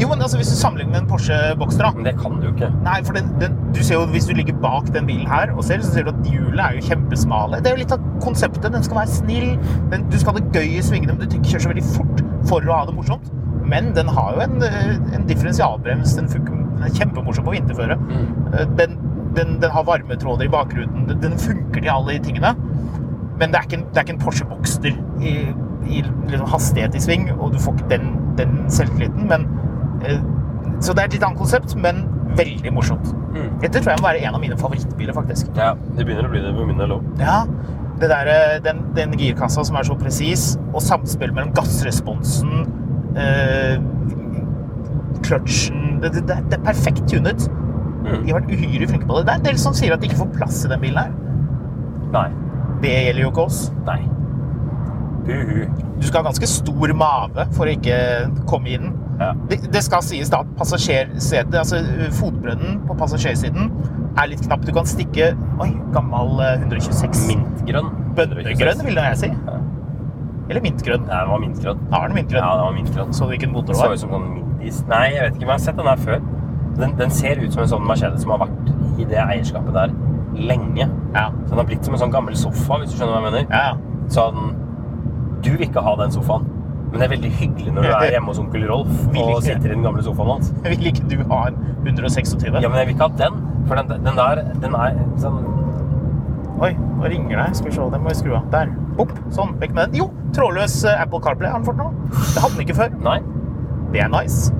Jo, 0.00 0.08
men 0.08 0.22
altså, 0.24 0.40
hvis 0.40 0.52
du 0.52 0.56
sammenligner 0.56 0.94
med 0.94 1.02
en 1.02 1.10
Porsche 1.10 1.38
Boxster, 1.60 1.84
da. 1.84 1.92
Men 1.96 2.08
det 2.08 2.14
kan 2.22 2.38
du 2.38 2.48
jo 2.48 2.54
ikke. 2.54 2.70
Nei, 2.86 2.98
for 3.06 3.18
den, 3.18 3.30
den, 3.42 3.58
du 3.76 3.82
ser 3.82 3.98
jo, 3.98 4.06
Hvis 4.14 4.28
du 4.28 4.34
ligger 4.36 4.56
bak 4.62 4.88
den 4.94 5.08
bilen 5.08 5.28
her 5.28 5.52
og 5.56 5.64
ser, 5.64 5.82
så 5.84 5.92
ser 5.92 6.08
du 6.08 6.14
at 6.14 6.30
hjulene 6.32 6.70
er 6.70 6.78
jo 6.78 6.86
kjempesmale. 6.88 7.60
Det 7.60 7.72
er 7.72 7.76
jo 7.76 7.82
litt 7.84 7.96
av 7.96 8.08
konseptet. 8.24 8.70
Den 8.72 8.86
skal 8.86 9.02
være 9.02 9.18
snill. 9.18 9.50
Den, 9.92 10.08
du 10.12 10.18
skal 10.18 10.34
ha 10.34 10.40
det 10.40 10.48
gøy 10.56 10.78
i 10.78 10.84
svingene, 10.84 11.14
men 11.14 11.24
du 11.24 11.28
trenger 11.28 11.44
ikke 11.44 11.56
kjøre 11.56 11.66
så 11.66 11.74
veldig 11.74 11.88
fort 11.92 12.24
for 12.48 12.64
å 12.64 12.80
ha 12.80 12.88
det 12.88 12.96
morsomt. 12.96 13.34
Men 13.68 13.92
den 13.96 14.08
har 14.16 14.34
jo 14.34 14.44
en, 14.46 14.62
eh, 14.64 14.96
en 15.16 15.26
differensialbrems. 15.28 16.16
Den, 16.16 16.28
funker, 16.32 16.56
den 16.56 16.88
er 16.88 16.94
kjempemorsom 16.96 17.46
på 17.46 17.56
vinterføre. 17.56 17.98
Mm. 18.00 18.28
Den, 18.80 18.98
den, 19.36 19.56
den 19.62 19.70
har 19.70 19.84
varmetråder 19.84 20.48
i 20.48 20.52
bakruten. 20.52 21.08
Den, 21.22 21.38
funker 21.38 21.80
til 21.80 21.90
alle 21.92 22.16
de 22.16 22.24
tingene. 22.24 22.54
Men 23.38 23.52
det 23.52 23.60
er 23.60 23.68
ikke 23.68 23.80
en, 23.80 23.88
det 23.92 24.00
er 24.00 24.06
ikke 24.06 24.16
en 24.16 24.22
Porsche 24.22 24.46
Boxster 24.50 24.94
i, 25.22 25.34
i 25.86 26.02
liksom 26.02 26.48
hastighet 26.50 26.96
i 26.98 27.02
sving, 27.02 27.28
og 27.38 27.52
du 27.54 27.58
får 27.62 27.76
ikke 27.78 27.90
den, 27.92 28.08
den 28.40 28.56
selvtilliten. 28.72 29.28
Men, 29.30 29.46
eh, 30.02 30.22
så 30.80 30.94
det 30.94 31.04
er 31.04 31.10
et 31.10 31.18
litt 31.18 31.26
annet 31.26 31.38
konsept, 31.38 31.76
men 31.78 32.06
veldig 32.38 32.72
morsomt. 32.74 33.12
Mm. 33.34 33.58
Dette 33.62 33.80
tror 33.80 33.94
jeg 33.94 34.02
må 34.02 34.08
være 34.08 34.24
en 34.26 34.38
av 34.38 34.42
mine 34.42 34.58
favorittbiler, 34.58 35.14
faktisk. 35.16 35.52
Ja, 35.58 35.74
det 35.96 36.06
begynner 36.06 36.28
å 36.28 36.32
bli 36.32 36.42
det 36.44 36.54
med 36.56 36.70
min 36.72 36.82
del. 36.82 36.96
Ja, 37.20 37.40
det 37.98 38.10
der, 38.10 38.32
eh, 38.32 38.58
den, 38.64 38.82
den 38.96 39.14
girkassa 39.18 39.64
som 39.66 39.78
er 39.78 39.86
så 39.86 39.96
presis, 39.98 40.50
og 40.72 40.82
samspillet 40.84 41.34
mellom 41.36 41.54
gassresponsen, 41.56 42.54
eh, 42.62 42.87
kløtsjen 45.26 45.98
det, 46.02 46.12
det, 46.14 46.22
det 46.28 46.58
er 46.58 46.64
perfekt 46.64 47.08
tunet. 47.10 47.48
Mm. 48.04 48.22
De 48.24 48.30
har 48.30 48.38
vært 48.40 48.52
uhyre 48.52 48.90
flinke 48.90 49.08
på 49.08 49.18
det. 49.18 49.26
Det 49.26 49.34
er 49.34 49.40
en 49.40 49.48
del 49.48 49.58
som 49.60 49.74
sier 49.76 49.94
at 49.94 50.02
de 50.02 50.08
ikke 50.10 50.20
får 50.22 50.30
plass 50.36 50.62
i 50.64 50.70
den 50.70 50.84
bilen 50.84 51.02
her. 51.02 51.10
Nei. 52.14 52.28
Det 52.82 52.94
gjelder 52.94 53.24
jo 53.24 53.32
ikke 53.32 53.44
oss. 53.48 53.60
Nei. 53.88 54.00
Uhu. 55.28 55.66
Du 55.98 56.06
skal 56.06 56.22
ha 56.22 56.28
ganske 56.30 56.48
stor 56.48 56.94
mave 56.96 57.44
for 57.56 57.68
å 57.68 57.74
ikke 57.74 57.98
komme 58.48 58.72
i 58.72 58.78
den. 58.80 58.94
Ja. 59.18 59.32
Det, 59.50 59.58
det 59.74 59.82
skal 59.84 60.04
sies 60.06 60.30
da 60.32 60.44
at 60.44 60.50
passasjersetet, 60.56 61.56
altså 61.58 61.82
fotbrønnen 62.16 62.78
på 62.86 62.96
passasjersiden, 63.00 63.72
er 64.18 64.30
litt 64.30 64.44
knapp. 64.46 64.64
Du 64.64 64.72
kan 64.76 64.88
stikke 64.88 65.32
Oi, 65.60 65.72
gammel 65.94 66.38
eh, 66.44 66.62
126. 66.62 67.26
Mintgrønn. 67.32 67.90
Bønnegrønn, 68.16 68.84
vil 68.86 69.02
jeg 69.02 69.20
si. 69.20 69.32
Ja. 69.34 69.57
Eller 70.48 70.62
mintgrønn. 70.64 71.04
Nei, 71.08 71.18
det 71.22 71.28
var 71.30 71.40
mintgrønn. 71.44 71.80
Er 71.92 72.08
den 72.08 72.16
mintgrønn. 72.18 72.42
Ja, 72.44 72.50
det 72.56 72.64
var 72.66 72.74
mintgrønn. 72.78 73.12
Så 73.16 73.24
du 73.26 73.32
hvilken 73.34 73.52
motor 73.52 73.72
Det 73.74 73.80
var? 73.82 73.92
så 73.92 73.98
ut 73.98 74.00
som 74.04 74.12
sånn 74.16 74.28
mintis. 74.34 74.82
Nei, 74.88 75.02
jeg 75.14 75.22
vet 75.26 75.34
ikke, 75.36 75.46
men 75.46 75.52
jeg 75.52 75.58
har 75.58 75.64
sett 75.66 75.76
den 75.80 75.90
her 75.92 76.04
før. 76.08 76.20
Den, 76.78 76.92
den 77.00 77.10
ser 77.10 77.40
ut 77.42 77.52
som 77.52 77.62
en 77.64 77.68
sånn 77.72 77.84
Mercedes 77.88 78.22
som 78.24 78.30
har 78.34 78.40
vært 78.46 78.70
i 79.02 79.04
det 79.10 79.18
eierskapet 79.24 79.74
der 79.76 79.92
lenge. 80.38 80.86
Ja. 81.14 81.26
Så 81.44 81.50
den 81.52 81.58
har 81.62 81.66
blitt 81.68 81.84
som 81.84 81.94
en 81.96 82.00
sånn 82.04 82.14
gammel 82.14 82.36
sofa, 82.38 82.78
hvis 82.80 82.92
du 82.92 82.96
skjønner 83.00 83.16
hva 83.16 83.20
jeg 83.22 83.32
mener. 83.32 83.48
ja, 83.50 83.72
ja. 83.72 84.04
Sånn 84.08 84.54
Du 85.44 85.50
vil 85.52 85.66
ikke 85.68 85.82
ha 85.84 85.92
den 86.00 86.10
sofaen, 86.14 86.46
men 86.88 86.96
det 86.98 87.04
er 87.06 87.10
veldig 87.12 87.30
hyggelig 87.38 87.72
når 87.76 87.84
du 87.84 87.90
er 87.92 88.12
hjemme 88.14 88.32
hos 88.32 88.38
onkel 88.40 88.64
Rolf 88.70 89.02
og 89.20 89.42
sitter 89.44 89.68
i 89.68 89.74
den 89.74 89.84
gamle 89.84 90.02
sofaen 90.02 90.30
hans. 90.32 90.48
Vil 90.64 90.86
ikke 90.90 91.04
du 91.10 91.18
ha 91.30 91.42
en 91.50 91.58
126? 91.84 92.46
Ja, 92.48 92.68
men 92.68 92.78
jeg 92.80 92.88
vil 92.88 92.94
ikke 92.96 93.06
ha 93.10 93.18
den, 93.20 93.36
for 93.68 93.76
den, 93.78 93.92
den 94.06 94.16
der 94.18 94.40
den 94.64 94.74
er 94.78 94.96
sånn 95.20 95.38
Oi, 96.58 96.72
nå 96.98 97.06
ringer 97.12 97.38
det. 97.38 97.48
Skal 97.58 97.70
vi 97.70 97.74
se, 97.76 97.88
den 97.92 98.02
må 98.02 98.10
vi 98.10 98.18
skru 98.18 98.32
av. 98.38 98.46
Der. 98.52 98.70
Opp. 98.98 99.12
Sånn, 99.34 99.52
vekk 99.60 99.74
med 99.76 99.92
den. 99.92 100.00
Jo, 100.02 100.08
trådløs 100.34 100.78
eh, 100.90 101.02
Apple 101.04 101.20
CarPlay 101.22 101.52
har 101.52 101.60
den 101.60 101.68
fått 101.68 101.78
nå. 101.78 101.90
Det 102.10 102.42
hadde 102.42 102.54
den 102.56 102.64
ikke 102.66 102.78
før. 102.80 102.96
Nei. 103.04 103.18
Det 103.94 104.02
er 104.04 104.10
nice. 104.12 104.50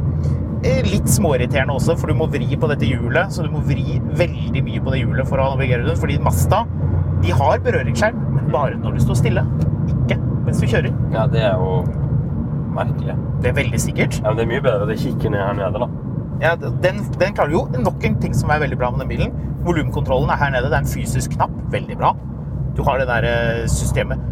Eh, 0.66 0.80
Litt 0.86 1.10
småirriterende 1.10 1.74
også, 1.74 1.96
for 1.98 2.10
du 2.10 2.18
må 2.18 2.28
vri 2.30 2.46
på 2.58 2.70
dette 2.70 2.86
hjulet. 2.86 3.34
Så 3.34 3.44
du 3.46 3.50
må 3.54 3.64
vri 3.66 3.98
veldig 4.20 4.62
mye 4.68 4.82
på 4.86 4.94
det 4.94 5.02
hjulet 5.02 5.28
for 5.30 5.42
å 5.42 5.50
navigere 5.56 5.84
rundt. 5.88 5.98
Fordi 6.02 6.20
Mazda 6.22 6.62
de 7.24 7.32
har 7.34 7.58
berøringsskjerm, 7.64 8.18
men 8.36 8.50
bare 8.54 8.78
når 8.78 8.94
du 8.94 9.02
står 9.02 9.18
stille. 9.24 9.42
Ikke 9.90 10.20
mens 10.46 10.62
du 10.62 10.68
kjører. 10.70 10.94
Ja, 11.12 11.26
det 11.30 11.42
er 11.48 11.58
jo 11.58 11.80
merkelig. 12.78 13.16
Det 13.42 13.50
er 13.50 13.56
veldig 13.58 13.80
sikkert. 13.82 14.20
Ja, 14.22 14.30
men 14.30 14.38
det 14.38 14.44
er 14.46 14.52
mye 14.52 14.62
bedre 14.68 14.86
at 14.86 14.92
jeg 14.94 15.02
kikker 15.08 15.34
ned 15.34 15.42
her 15.42 15.56
nede, 15.58 15.82
da. 15.82 15.88
Ja, 16.42 16.54
den, 16.56 17.02
den 17.18 17.34
klarer 17.34 17.50
jo 17.50 17.64
nok 17.82 18.04
en 18.06 18.18
ting 18.22 18.34
som 18.36 18.50
er 18.54 18.62
veldig 18.62 18.78
bra 18.78 18.90
med 18.94 19.02
den 19.02 19.10
bilen. 19.10 19.32
Volumkontrollen 19.66 20.30
er 20.30 20.38
her 20.38 20.52
nede. 20.54 20.70
Det 20.70 20.78
er 20.78 20.84
en 20.84 20.90
fysisk 20.90 21.34
knapp. 21.34 21.54
Veldig 21.72 21.96
bra. 21.98 22.12
Du 22.76 22.84
har 22.86 23.00
det 23.00 23.08
der 23.10 23.26
eh, 23.26 23.64
systemet. 23.70 24.22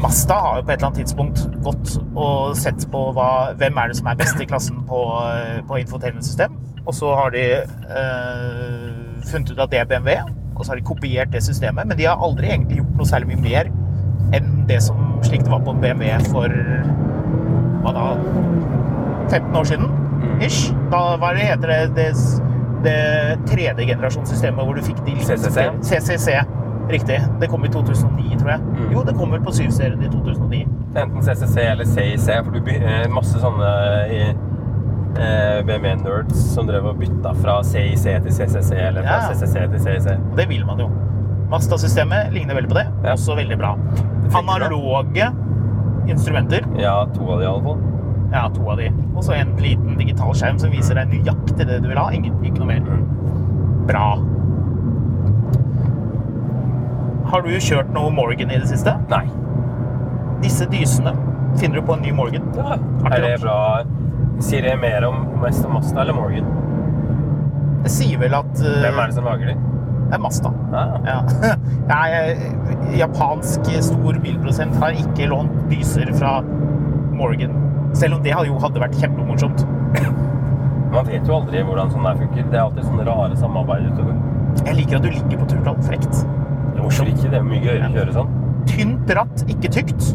Mazda 0.00 0.34
har 0.34 0.56
jo 0.58 0.64
på 0.64 0.72
et 0.72 0.78
eller 0.78 0.88
annet 0.88 1.00
tidspunkt 1.02 1.40
gått 1.64 1.94
og 2.16 2.56
sett 2.56 2.84
på 2.92 3.00
hva, 3.16 3.52
hvem 3.60 3.80
er 3.80 3.90
det 3.90 3.98
som 3.98 4.08
er 4.08 4.18
best 4.20 4.40
i 4.40 4.48
klassen 4.48 4.82
på, 4.88 5.00
eh, 5.28 5.60
på 5.68 5.80
infotainment-system. 5.80 6.56
Og 6.86 6.94
så 6.96 7.14
har 7.16 7.32
de 7.32 7.44
øh, 7.60 8.86
funnet 9.28 9.52
ut 9.52 9.60
at 9.60 9.72
det 9.72 9.80
er 9.80 9.88
BMW, 9.88 10.16
og 10.56 10.64
så 10.64 10.72
har 10.72 10.80
de 10.80 10.84
kopiert 10.88 11.32
det 11.32 11.44
systemet. 11.44 11.88
Men 11.88 11.98
de 11.98 12.08
har 12.08 12.20
aldri 12.20 12.48
egentlig 12.52 12.80
gjort 12.80 13.00
noe 13.00 13.08
særlig 13.08 13.32
mye 13.32 13.44
mer 13.48 13.72
enn 14.36 14.64
det 14.68 14.78
som 14.84 15.18
slik 15.26 15.44
det 15.44 15.52
var 15.52 15.64
på 15.66 15.74
BMW 15.80 16.12
for 16.30 16.52
hva 17.80 17.96
da? 17.96 18.06
15 19.30 19.56
år 19.56 19.68
siden? 19.72 20.09
Ish. 20.40 20.70
Da 20.92 21.16
var 21.20 21.34
det 21.36 21.46
heter 21.50 21.68
det 21.68 21.80
det, 21.96 22.08
det 22.84 22.96
tredje 23.50 23.86
generasjonssystemet 23.86 24.64
hvor 24.64 24.74
du 24.78 24.82
fikk 24.86 25.02
de 25.06 25.16
CCC. 25.20 25.66
CCC. 25.84 26.28
Riktig. 26.90 27.18
Det 27.40 27.48
kom 27.52 27.64
i 27.64 27.68
2009, 27.70 28.38
tror 28.40 28.50
jeg. 28.50 28.60
Mm. 28.60 28.86
Jo, 28.94 29.02
det 29.06 29.14
kom 29.18 29.30
vel 29.34 29.42
på 29.46 29.52
7-serien 29.54 30.00
i 30.02 30.08
2009. 30.10 30.62
Enten 30.98 31.22
CCC 31.22 31.56
eller 31.70 31.86
CIC, 31.86 32.30
for 32.46 32.56
du 32.56 32.70
eh, 32.72 33.04
masse 33.14 33.38
sånne 33.38 33.68
i, 34.10 34.22
eh, 35.20 35.60
BMW-nerds 35.68 36.40
som 36.54 36.66
drev 36.66 36.88
og 36.90 36.98
bytta 36.98 37.34
fra 37.38 37.60
CIC 37.66 38.08
til 38.24 38.32
CCC, 38.34 38.72
eller 38.88 39.06
fra 39.06 39.20
Ja. 39.20 39.28
CCC 39.30 39.68
til 39.76 39.84
CIC. 39.86 40.10
Det 40.40 40.48
vil 40.50 40.66
man 40.66 40.82
jo. 40.82 40.88
Mazda-systemet 41.50 42.32
ligner 42.34 42.54
veldig 42.58 42.70
på 42.72 42.78
det. 42.80 42.86
Ja. 43.04 43.12
Også 43.14 43.36
veldig 43.38 43.58
bra. 43.58 43.76
Analoge 44.34 45.30
instrumenter. 46.10 46.66
Ja, 46.78 47.04
to 47.14 47.26
av 47.32 47.38
de 47.40 47.44
i 47.44 47.48
alle 47.50 47.62
fall. 47.62 47.80
Ja, 48.32 48.44
to 48.54 48.66
av 48.70 48.78
de. 48.78 48.90
Og 49.14 49.24
så 49.26 49.34
en 49.34 49.56
liten 49.58 49.96
digital 49.98 50.34
skjerm 50.38 50.58
som 50.62 50.70
viser 50.74 50.98
deg 50.98 51.10
nøyaktig 51.10 51.66
det 51.66 51.80
du 51.82 51.88
vil 51.90 51.98
ha. 51.98 52.06
Ingen, 52.14 52.36
ikke 52.46 52.62
noe 52.62 52.70
mer. 52.70 52.84
Bra. 53.90 54.04
Har 57.30 57.42
du 57.46 57.50
kjørt 57.62 57.90
noe 57.94 58.10
Morgan 58.14 58.50
i 58.50 58.58
det 58.58 58.70
siste? 58.70 58.94
Nei. 59.10 59.24
Disse 60.44 60.66
dysene 60.70 61.14
finner 61.58 61.80
du 61.80 61.86
på 61.86 61.96
en 61.96 62.04
ny 62.06 62.14
Morgan. 62.14 62.46
Ja. 62.56 62.78
Er 63.10 63.26
det 63.26 63.34
bra 63.42 63.58
Sier 64.40 64.64
det 64.64 64.78
mer 64.80 65.04
om 65.04 65.26
mest 65.42 65.66
om 65.68 65.74
Mazda 65.76 66.00
eller 66.00 66.16
Morgan? 66.16 66.46
Det 67.84 67.90
sier 67.92 68.16
vel 68.22 68.32
at 68.38 68.54
uh, 68.62 68.78
Hvem 68.80 69.00
er 69.02 69.10
det 69.10 69.16
som 69.18 69.26
lager 69.28 69.50
de? 69.50 69.56
Det 70.10 70.16
er 70.16 70.22
Mazda. 70.24 70.52
Ah. 70.72 70.94
Ja. 71.04 71.18
Jeg, 71.90 72.54
japansk 73.02 73.68
stor 73.84 74.16
bilprosent 74.24 74.80
har 74.80 74.96
ikke 74.96 75.28
lånt 75.28 75.52
dyser 75.70 76.08
fra 76.16 76.38
Morgan. 77.14 77.59
Selv 77.92 78.14
om 78.16 78.22
det 78.22 78.32
jo 78.46 78.58
hadde 78.62 78.80
vært 78.80 78.96
kjempemorsomt. 79.00 79.64
Man 80.90 81.06
vet 81.06 81.26
jo 81.28 81.34
aldri 81.36 81.62
hvordan 81.62 81.90
sånn 81.92 82.06
der 82.06 82.16
funker. 82.18 82.46
Det 82.50 82.58
er 82.58 82.64
alltid 82.64 82.84
sånne 82.88 83.04
rare 83.06 83.36
samarbeid 83.38 83.90
utover. 83.92 84.16
Jeg 84.66 84.74
liker 84.80 84.96
at 84.98 85.02
du 85.06 85.10
ligger 85.14 85.38
på 85.44 85.46
turplan. 85.52 85.82
Frekt. 85.86 86.22
Hvorfor 86.80 87.06
ikke? 87.10 87.28
Det 87.30 87.38
er 87.38 87.44
mye 87.46 87.60
gøyere 87.62 87.86
å 87.90 87.94
kjøre 87.94 88.14
sånn. 88.16 88.30
Tynt 88.70 89.10
ratt, 89.16 89.44
ikke 89.50 89.70
tykt. 89.72 90.08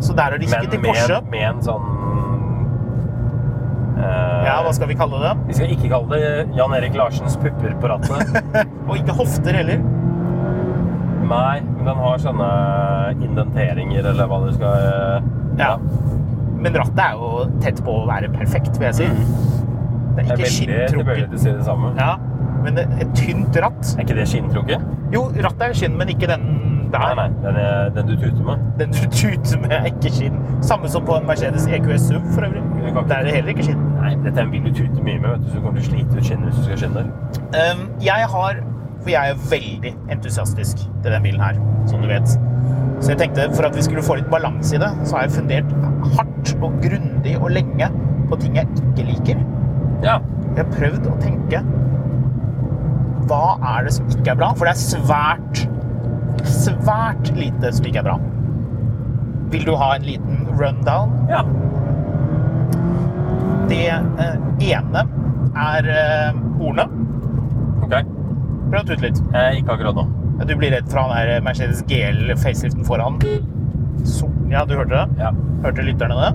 Så 0.00 0.14
der 0.16 0.32
er 0.36 0.38
de 0.38 0.46
ikke 0.46 0.60
Men 0.62 0.70
til 0.70 0.80
med, 0.80 0.88
Porsche. 0.92 1.16
en- 1.18 1.30
med 1.30 1.44
en 1.48 1.60
sånn 1.64 1.86
eh, 3.98 4.44
Ja, 4.46 4.56
hva 4.64 4.72
skal 4.76 4.88
vi 4.90 4.96
kalle 4.98 5.20
det? 5.22 5.32
Vi 5.48 5.56
skal 5.58 5.72
ikke 5.74 5.90
kalle 5.92 6.18
det 6.20 6.56
Jan 6.56 6.74
Erik 6.78 6.94
Larsens 6.98 7.36
pupper 7.42 7.74
på 7.80 7.90
rattet. 7.90 8.36
Og 8.88 8.96
ikke 8.98 9.16
hofter 9.18 9.56
heller. 9.60 9.82
Nei, 11.26 11.60
men 11.60 11.84
den 11.88 11.98
har 11.98 12.20
sånne 12.22 12.48
indenteringer, 13.18 14.06
eller 14.12 14.28
hva 14.30 14.38
du 14.44 14.52
skal 14.54 14.76
ja. 15.58 15.72
Ja. 15.72 15.72
Men 16.66 16.80
rattet 16.82 17.02
er 17.04 17.18
jo 17.20 17.32
tett 17.62 17.82
på 17.86 17.94
å 18.02 18.06
være 18.08 18.30
perfekt, 18.34 18.74
vil 18.80 18.90
jeg 18.90 19.00
si. 19.02 19.06
Det 19.06 19.12
er 19.12 19.16
Mm. 20.16 20.16
Jeg 20.16 20.30
er 20.30 20.36
ikke 20.36 20.50
skinntrukket. 20.50 21.34
å 21.34 21.38
si 21.38 21.50
det 21.52 21.64
samme. 21.64 21.90
Ja, 21.98 22.16
men 22.64 22.78
et, 22.78 23.08
tynt 23.14 23.56
ratt. 23.62 23.90
Er 23.96 24.04
ikke 24.06 24.16
det 24.16 24.28
skinntrukket? 24.30 24.86
Jo, 25.12 25.26
rattet 25.44 25.66
er 25.68 25.74
skinn, 25.76 25.96
men 25.98 26.08
ikke 26.08 26.26
den 26.30 26.46
der. 26.92 27.14
Nei, 27.14 27.14
nei. 27.14 27.26
Den, 27.44 27.58
er, 27.60 27.90
den 27.94 28.06
du 28.08 28.14
tuter 28.16 28.44
med. 28.46 28.64
Den 28.80 28.94
du 28.96 29.02
tuter 29.12 29.60
med, 29.60 29.74
er 29.76 29.90
ikke 29.90 30.10
skinn. 30.14 30.40
Samme 30.64 30.88
som 30.90 31.04
på 31.06 31.18
en 31.18 31.26
Mercedes 31.28 31.66
EQS 31.68 32.08
SUM 32.08 32.24
for 32.32 32.46
øvrig. 32.48 32.62
Der 33.08 33.16
er 33.16 33.22
det 33.28 33.34
heller 33.36 33.52
ikke 33.54 33.68
skinn. 33.68 33.82
Nei, 34.00 34.14
dette 34.24 34.40
er 34.40 34.46
en 34.46 34.50
bil 34.54 34.64
du 34.66 34.72
tuter 34.72 35.02
mye 35.02 35.20
med, 35.20 35.28
vet 35.30 35.44
du, 35.44 35.50
så 35.50 35.60
du 35.60 35.66
kommer 35.66 35.80
til 35.80 35.86
å 35.86 35.90
slite 35.92 36.16
ut 36.16 36.30
skinnet 36.30 36.48
hvis 36.48 36.58
du 36.58 36.64
skal 36.70 36.82
skinne. 36.84 37.06
Um, 37.54 37.86
jeg 38.02 38.32
har 38.34 38.62
For 39.02 39.12
jeg 39.12 39.30
er 39.30 39.42
veldig 39.50 39.90
entusiastisk 40.10 40.80
til 41.04 41.12
den 41.12 41.22
bilen 41.22 41.42
her, 41.44 41.58
som 41.86 42.02
du 42.02 42.08
vet. 42.10 42.26
Så 42.98 43.12
jeg 43.12 43.18
tenkte 43.20 43.44
for 43.54 43.68
at 43.68 43.76
vi 43.76 43.84
skulle 43.84 44.02
få 44.02 44.16
litt 44.18 44.30
balanse 44.32 44.74
i 44.74 44.80
det, 44.82 44.88
så 45.04 45.18
har 45.18 45.26
jeg 45.26 45.36
fundert 45.36 45.74
hardt 46.16 46.35
og 46.64 46.78
grundig 46.82 47.36
og 47.40 47.50
lenge 47.54 47.88
på 48.30 48.38
ting 48.42 48.56
jeg 48.58 48.68
ikke 48.80 49.06
liker. 49.10 49.42
Ja. 50.04 50.18
Jeg 50.56 50.62
har 50.62 50.72
prøvd 50.72 51.06
å 51.08 51.14
tenke 51.20 51.60
Hva 53.26 53.56
er 53.74 53.86
det 53.86 53.94
som 53.96 54.08
ikke 54.12 54.32
er 54.34 54.38
bra? 54.38 54.50
For 54.56 54.68
det 54.68 54.74
er 54.74 54.82
svært, 54.82 55.62
svært 56.46 57.30
lite 57.36 57.72
som 57.74 57.88
ikke 57.88 58.02
er 58.04 58.08
bra. 58.10 58.18
Vil 59.52 59.66
du 59.66 59.74
ha 59.78 59.92
en 59.96 60.06
liten 60.06 60.44
rundown? 60.58 61.14
Ja. 61.30 61.42
Det 63.70 63.82
eh, 63.90 64.36
ene 64.70 65.02
er 65.56 65.90
eh, 65.90 66.38
hornet. 66.60 66.94
Ok. 67.82 67.98
Prøv 68.70 68.80
å 68.80 68.86
tute 68.86 69.02
litt. 69.04 69.20
Eh, 69.32 69.58
ikke 69.60 69.76
akkurat 69.76 69.98
nå. 69.98 70.06
Du 70.46 70.52
blir 70.58 70.74
redd 70.74 70.88
for 70.90 71.00
han 71.00 71.14
der 71.16 71.42
Mercedes 71.44 71.82
GL-faceliften 71.88 72.84
foran. 72.86 73.18
Så, 74.06 74.28
ja, 74.52 74.64
du 74.68 74.76
hørte 74.78 74.94
det? 74.94 75.06
Ja. 75.22 75.32
Hørte 75.64 75.84
lytterne 75.86 76.18
det? 76.20 76.34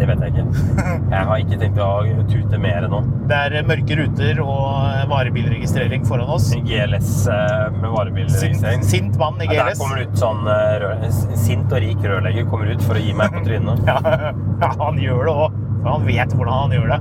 Det 0.00 0.06
vet 0.08 0.20
jeg 0.24 0.32
ikke. 0.32 0.60
Jeg 1.12 1.26
har 1.28 1.40
ikke 1.42 1.56
tenkt 1.60 1.80
å 1.84 1.88
tute 2.30 2.58
mer 2.62 2.86
nå. 2.88 3.00
Det 3.28 3.36
er 3.36 3.66
mørke 3.68 3.96
ruter 3.98 4.38
og 4.40 5.02
varebilregistrering 5.10 6.06
foran 6.08 6.30
oss. 6.32 6.46
GLS 6.64 7.10
eh, 7.28 7.66
med 7.74 7.90
varebilregistrering. 7.92 8.84
sint 8.86 9.18
mann 9.20 9.36
i 9.42 9.48
Ja, 9.50 9.66
der 9.66 9.72
GLS. 9.74 9.82
kommer 9.82 10.00
det 10.00 10.06
ut 10.08 10.22
sånn 10.22 10.48
eh, 10.48 10.76
rør, 10.84 11.04
sint 11.42 11.74
og 11.74 11.82
rik 11.84 12.00
rørlegger 12.06 12.48
kommer 12.48 12.70
ut 12.72 12.86
for 12.86 12.96
å 12.96 13.02
gi 13.04 13.12
meg 13.18 13.34
på 13.36 13.42
trynet. 13.44 13.82
Ja, 14.62 14.70
han 14.80 15.00
gjør 15.00 15.22
det 15.28 15.34
òg. 15.44 15.58
Han 15.84 16.02
vet 16.08 16.32
hvordan 16.36 16.56
han 16.62 16.74
gjør 16.78 16.88
det. 16.94 17.00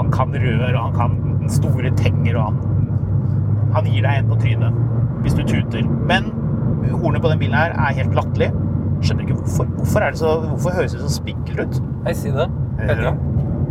Han 0.00 0.10
kan 0.14 0.34
rør, 0.42 0.66
og 0.70 0.82
han 0.88 0.98
kan 0.98 1.48
store 1.50 1.90
tenger, 1.98 2.36
og 2.38 2.50
han, 2.50 2.58
han 3.74 3.88
gir 3.90 4.04
deg 4.06 4.20
en 4.24 4.28
på 4.30 4.36
trynet 4.42 4.82
hvis 5.24 5.34
du 5.36 5.42
tuter. 5.44 5.86
Men 6.08 6.30
hornet 6.94 7.22
på 7.22 7.30
den 7.32 7.40
bilen 7.42 7.56
her 7.58 7.74
er 7.76 7.96
helt 7.98 8.14
latterlig. 8.16 8.50
Skjønner 9.02 9.22
ikke 9.26 9.34
hvorfor. 9.34 9.64
Hvorfor, 9.64 10.00
er 10.00 10.10
det 10.10 10.18
så, 10.18 10.40
hvorfor 10.40 10.70
høres 10.70 10.92
det 10.92 11.00
så 11.00 11.14
spinkelt 11.14 11.60
ut? 11.60 11.82
Hei, 12.06 12.14
si 12.14 12.28
det. 12.28 12.48
Vet 12.80 12.98
du? 12.98 13.10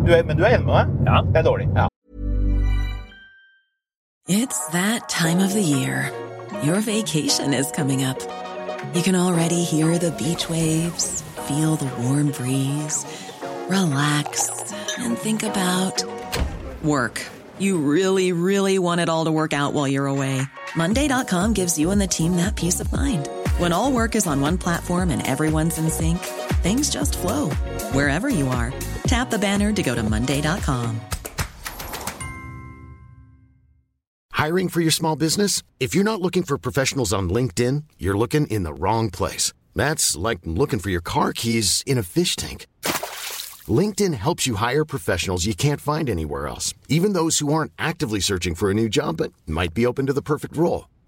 Du 0.05 0.11
er, 0.13 0.23
men 0.23 0.37
du 0.37 0.43
er 0.43 0.55
enig 0.55 0.65
med 0.65 0.73
meg? 0.73 0.85
Ja. 1.05 1.21
Det 1.27 1.37
er 1.37 1.47
dårlig. 1.49 1.67
Ja. 1.75 1.87
It's 4.29 4.59
that 4.71 5.09
time 5.09 5.39
of 5.39 5.53
the 5.53 5.61
year. 5.61 6.11
Your 6.63 6.81
vacation 6.81 7.53
is 7.53 7.71
coming 7.71 8.03
up. 8.03 8.19
You 8.93 9.01
can 9.03 9.15
already 9.15 9.63
hear 9.63 9.97
the 9.97 10.11
beach 10.11 10.49
waves, 10.49 11.21
feel 11.47 11.75
the 11.75 11.89
warm 12.03 12.31
breeze, 12.31 13.05
relax, 13.69 14.49
and 14.97 15.17
think 15.17 15.43
about 15.43 16.03
work. 16.83 17.21
You 17.59 17.77
really, 17.77 18.31
really 18.31 18.79
want 18.79 19.01
it 19.01 19.09
all 19.09 19.25
to 19.25 19.31
work 19.31 19.53
out 19.53 19.73
while 19.73 19.87
you're 19.87 20.07
away. 20.07 20.41
Monday.com 20.75 21.53
gives 21.53 21.77
you 21.77 21.91
and 21.91 21.99
the 21.99 22.07
team 22.07 22.35
that 22.37 22.55
peace 22.55 22.79
of 22.79 22.91
mind. 22.91 23.27
When 23.59 23.73
all 23.73 23.91
work 23.91 24.15
is 24.15 24.25
on 24.25 24.39
one 24.39 24.57
platform 24.57 25.09
and 25.09 25.21
everyone's 25.27 25.77
in 25.77 25.89
sync, 25.89 26.19
things 26.63 26.89
just 26.89 27.17
flow 27.17 27.49
wherever 27.91 28.29
you 28.29 28.47
are. 28.47 28.71
Tap 29.03 29.29
the 29.29 29.37
banner 29.37 29.73
to 29.73 29.83
go 29.83 29.93
to 29.95 30.01
Monday.com. 30.01 31.01
Hiring 34.31 34.69
for 34.69 34.79
your 34.79 34.91
small 34.91 35.17
business? 35.17 35.61
If 35.77 35.93
you're 35.93 36.05
not 36.05 36.21
looking 36.21 36.43
for 36.43 36.57
professionals 36.57 37.11
on 37.11 37.29
LinkedIn, 37.29 37.83
you're 37.97 38.17
looking 38.17 38.47
in 38.47 38.63
the 38.63 38.73
wrong 38.73 39.09
place. 39.09 39.51
That's 39.75 40.15
like 40.15 40.39
looking 40.45 40.79
for 40.79 40.89
your 40.89 41.01
car 41.01 41.33
keys 41.33 41.83
in 41.85 41.97
a 41.97 42.03
fish 42.03 42.37
tank. 42.37 42.65
LinkedIn 43.67 44.13
helps 44.13 44.47
you 44.47 44.55
hire 44.55 44.85
professionals 44.85 45.45
you 45.45 45.53
can't 45.53 45.81
find 45.81 46.09
anywhere 46.09 46.47
else, 46.47 46.73
even 46.87 47.11
those 47.11 47.39
who 47.39 47.51
aren't 47.51 47.73
actively 47.77 48.21
searching 48.21 48.55
for 48.55 48.71
a 48.71 48.73
new 48.73 48.87
job 48.87 49.17
but 49.17 49.33
might 49.45 49.73
be 49.73 49.85
open 49.85 50.05
to 50.05 50.13
the 50.13 50.21
perfect 50.21 50.55
role. 50.55 50.85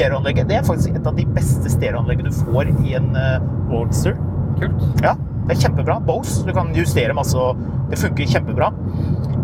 Stereoanlegget. 0.00 0.48
Det 0.48 0.56
er 0.56 0.66
faktisk 0.66 0.96
et 0.96 1.06
av 1.06 1.16
de 1.16 1.26
beste 1.34 1.72
stereoanleggene 1.72 2.30
du 2.30 2.38
får 2.46 2.70
i 2.84 2.94
en 2.98 3.10
uh, 3.16 3.42
Roadster. 3.70 4.16
Kult. 4.60 4.84
Ja, 5.04 5.14
det 5.48 5.56
er 5.56 5.60
kjempebra. 5.64 5.98
Bose. 6.06 6.40
Du 6.46 6.52
kan 6.56 6.72
justere 6.76 7.16
masse, 7.16 7.36
og 7.38 7.60
det 7.90 7.98
funker 8.00 8.28
kjempebra. 8.30 8.70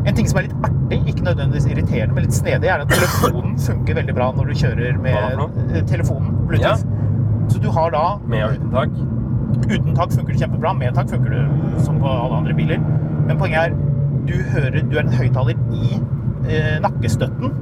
En 0.07 0.15
ting 0.17 0.29
som 0.31 0.41
er 0.41 0.49
litt 0.49 0.67
artig, 0.67 1.01
ikke 1.11 1.27
nødvendigvis 1.27 1.67
irriterende, 1.71 2.15
men 2.15 2.29
litt 2.29 2.37
snedig, 2.37 2.71
er 2.71 2.85
at 2.85 2.93
telefonen 2.93 3.57
funker 3.59 3.99
veldig 3.99 4.15
bra 4.17 4.31
når 4.37 4.51
du 4.53 4.61
kjører 4.63 5.01
med 5.03 5.43
eh, 5.67 5.83
telefonen, 5.91 6.33
Bluetooth. 6.47 6.87
Så 7.51 7.63
du 7.63 7.69
har 7.71 7.93
da 7.95 8.05
Med 8.27 8.43
og 8.43 8.57
uten 8.57 8.73
tak. 8.75 8.97
Uten 9.67 9.93
tak 9.95 10.15
funker 10.15 10.33
det 10.33 10.41
kjempebra. 10.43 10.73
Med 10.79 10.95
tak 10.97 11.11
funker 11.11 11.35
det 11.37 11.85
som 11.87 12.01
på 12.03 12.11
alle 12.11 12.41
andre 12.41 12.57
biler. 12.59 12.83
Men 13.27 13.39
poenget 13.39 13.69
er 13.69 13.77
du 14.27 14.35
hører 14.51 14.81
Du 14.91 14.97
er 14.97 15.05
en 15.05 15.13
høyttaler 15.15 15.59
i 15.75 15.99
eh, 16.51 16.79
nakkestøtten 16.83 17.53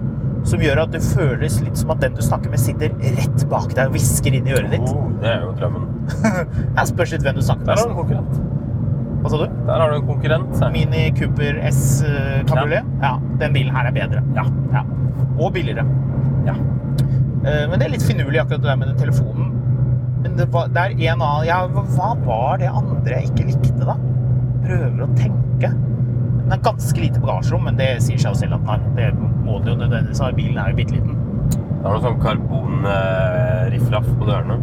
som 0.44 0.62
gjør 0.62 0.82
at 0.84 0.92
det 0.92 1.00
føles 1.04 1.60
litt 1.64 1.78
som 1.80 1.92
at 1.94 2.02
den 2.04 2.16
du 2.16 2.22
snakker 2.24 2.52
med, 2.52 2.60
sitter 2.60 2.92
rett 3.00 3.44
bak 3.50 3.72
deg 3.72 3.88
og 3.88 3.96
hvisker 3.96 4.36
inn 4.36 4.50
i 4.50 4.56
øret 4.56 4.74
ditt. 4.76 4.90
Oh, 4.92 5.06
det 5.22 5.30
er 5.32 5.46
jo 5.46 5.54
drømmen. 5.58 5.86
Jeg 6.78 6.90
spørs 6.92 7.14
litt 7.14 7.24
hvem 7.24 7.38
du 7.38 7.44
snakker 7.44 7.64
med. 7.64 7.72
Der 7.72 7.80
har 7.80 7.88
du 7.88 7.94
en 7.94 8.00
konkurrent. 8.02 8.42
Hva 9.24 9.32
sa 9.32 9.40
du? 9.40 9.56
Der 9.64 9.80
har 9.80 9.88
du 9.92 9.96
en 9.96 10.06
konkurrent. 10.08 10.50
Her. 10.60 10.72
Mini 10.74 11.04
Cooper 11.16 11.60
S 11.70 11.80
eh, 12.04 12.42
kabriolet? 12.44 12.90
Ja. 13.00 13.14
Den 13.40 13.56
bilen 13.56 13.72
her 13.72 13.88
er 13.88 13.96
bedre. 13.96 14.20
Ja. 14.36 14.44
ja. 14.74 14.82
Og 15.38 15.54
billigere. 15.56 15.86
Ja. 16.44 16.58
Eh, 16.60 17.64
Men 17.70 17.78
det 17.78 17.88
er 17.88 17.94
litt 17.94 18.04
finurlig 18.04 18.42
akkurat 18.42 18.60
det 18.60 18.68
der 18.68 18.80
med 18.82 18.92
den 18.92 19.00
telefonen. 19.00 19.48
Men 20.24 20.36
det, 20.36 20.50
var, 20.52 20.68
det 20.72 20.84
er 20.84 20.92
en 21.14 21.24
annen 21.24 21.48
ja, 21.48 21.62
Hva 21.68 22.12
var 22.24 22.60
det 22.60 22.68
andre 22.72 23.18
jeg 23.18 23.32
ikke 23.32 23.48
likte, 23.48 23.80
da? 23.84 23.96
Prøver 24.64 25.02
å 25.04 25.08
tenke. 25.16 25.72
Den 26.44 26.52
har 26.52 26.60
ganske 26.66 27.00
lite 27.00 27.20
bagasjerom, 27.24 27.64
men 27.64 27.78
det 27.80 27.88
sier 28.04 28.20
seg 28.20 28.34
jo 28.34 28.38
selv 28.42 28.58
at 28.58 28.64
den 28.64 28.68
har. 28.68 28.86
Det 28.98 29.10
må 29.46 29.58
den 29.64 29.74
jo 29.74 29.76
nødvendigvis 29.80 30.20
ha. 30.20 30.30
Bilen 30.36 30.60
er 30.60 30.72
jo 30.72 30.78
bitte 30.80 30.98
liten. 30.98 31.16
Det 31.56 31.90
er 31.90 31.90
noe 31.90 32.04
sånn 32.04 32.20
karbonrifflaff 32.20 34.06
på 34.18 34.28
dørene. 34.28 34.58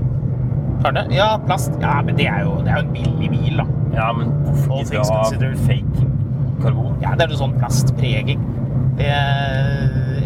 Har 0.86 0.96
det? 0.98 1.06
Ja, 1.13 1.36
plast. 1.46 1.74
Ja, 1.82 2.00
men 2.06 2.17
det 2.17 2.28
er 2.30 2.46
jo, 2.46 2.56
det 2.65 2.74
er 2.74 2.82
jo 2.82 2.88
en 2.88 2.94
billig 2.96 3.30
bil, 3.34 3.60
da. 3.62 3.65
Ja, 3.94 4.08
men 4.17 4.32
hvorfor 4.46 4.82
ikke 4.82 5.04
things 5.04 5.12
ha 5.12 5.52
fake 5.67 6.08
karbon? 6.62 6.96
Ja, 7.04 7.13
det 7.17 7.26
er 7.26 7.34
noe 7.34 7.41
sånn 7.41 7.58
plastpreging. 7.58 8.41
Det, 8.98 9.10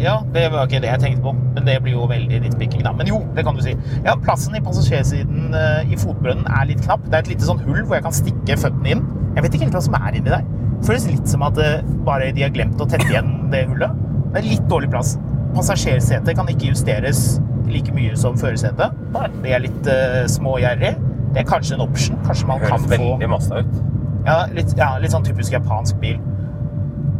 ja, 0.02 0.16
det 0.34 0.46
var 0.52 0.68
ikke 0.68 0.80
det 0.84 0.90
jeg 0.90 1.02
tenkte 1.02 1.24
på. 1.24 1.34
Men 1.56 1.68
det 1.68 1.76
blir 1.84 1.96
jo 1.96 2.06
veldig 2.10 2.40
nitpicking, 2.44 2.84
da. 2.84 2.92
Men 2.96 3.08
jo, 3.10 3.22
det 3.36 3.44
kan 3.46 3.56
du 3.56 3.64
si. 3.64 3.72
Ja, 4.04 4.16
plassen 4.20 4.56
i 4.56 4.62
passasjersiden 4.64 5.56
eh, 5.56 5.92
i 5.92 6.00
fotbrønnen 6.00 6.48
er 6.52 6.68
litt 6.68 6.84
knapp. 6.84 7.04
Det 7.08 7.16
er 7.16 7.24
et 7.24 7.32
lite 7.32 7.48
sånn 7.48 7.62
hull 7.64 7.82
hvor 7.82 7.98
jeg 7.98 8.06
kan 8.06 8.16
stikke 8.16 8.58
føttene 8.60 8.96
inn. 8.96 9.04
Jeg 9.36 9.44
vet 9.46 9.56
ikke 9.56 9.68
helt 9.68 9.76
hva 9.76 9.84
som 9.88 9.98
er 10.00 10.18
inni 10.20 10.32
der. 10.32 10.44
Føles 10.84 11.06
litt 11.08 11.30
som 11.30 11.44
at 11.46 11.58
eh, 11.62 11.80
bare 12.06 12.32
de 12.36 12.44
har 12.44 12.52
glemt 12.54 12.80
å 12.80 12.86
tette 12.88 13.08
igjen 13.08 13.48
det 13.52 13.64
hullet. 13.70 14.04
Det 14.34 14.42
er 14.42 14.48
litt 14.50 14.68
dårlig 14.70 14.90
plass. 14.92 15.14
Passasjersetet 15.56 16.36
kan 16.36 16.48
ikke 16.52 16.70
justeres 16.72 17.38
like 17.70 17.92
mye 17.96 18.16
som 18.18 18.36
førersetet. 18.38 18.96
Det 19.42 19.54
er 19.56 19.62
litt 19.64 19.88
uh, 19.90 20.22
smågjerrig. 20.30 20.92
Det 21.34 21.42
er 21.42 21.46
kanskje 21.48 21.78
en 21.78 21.84
option. 21.86 22.18
Kanskje 22.26 22.48
man 22.50 22.60
Det 22.60 22.70
kan 22.70 22.84
høres 22.84 22.90
få 22.92 23.08
veldig 23.08 23.30
masse 23.32 23.62
ut. 23.62 23.78
ja 24.26 24.36
litt, 24.54 24.74
ja, 24.78 24.90
litt 25.02 25.14
sånn 25.14 25.26
typisk 25.26 25.56
japansk 25.56 25.98
bil. 26.02 26.20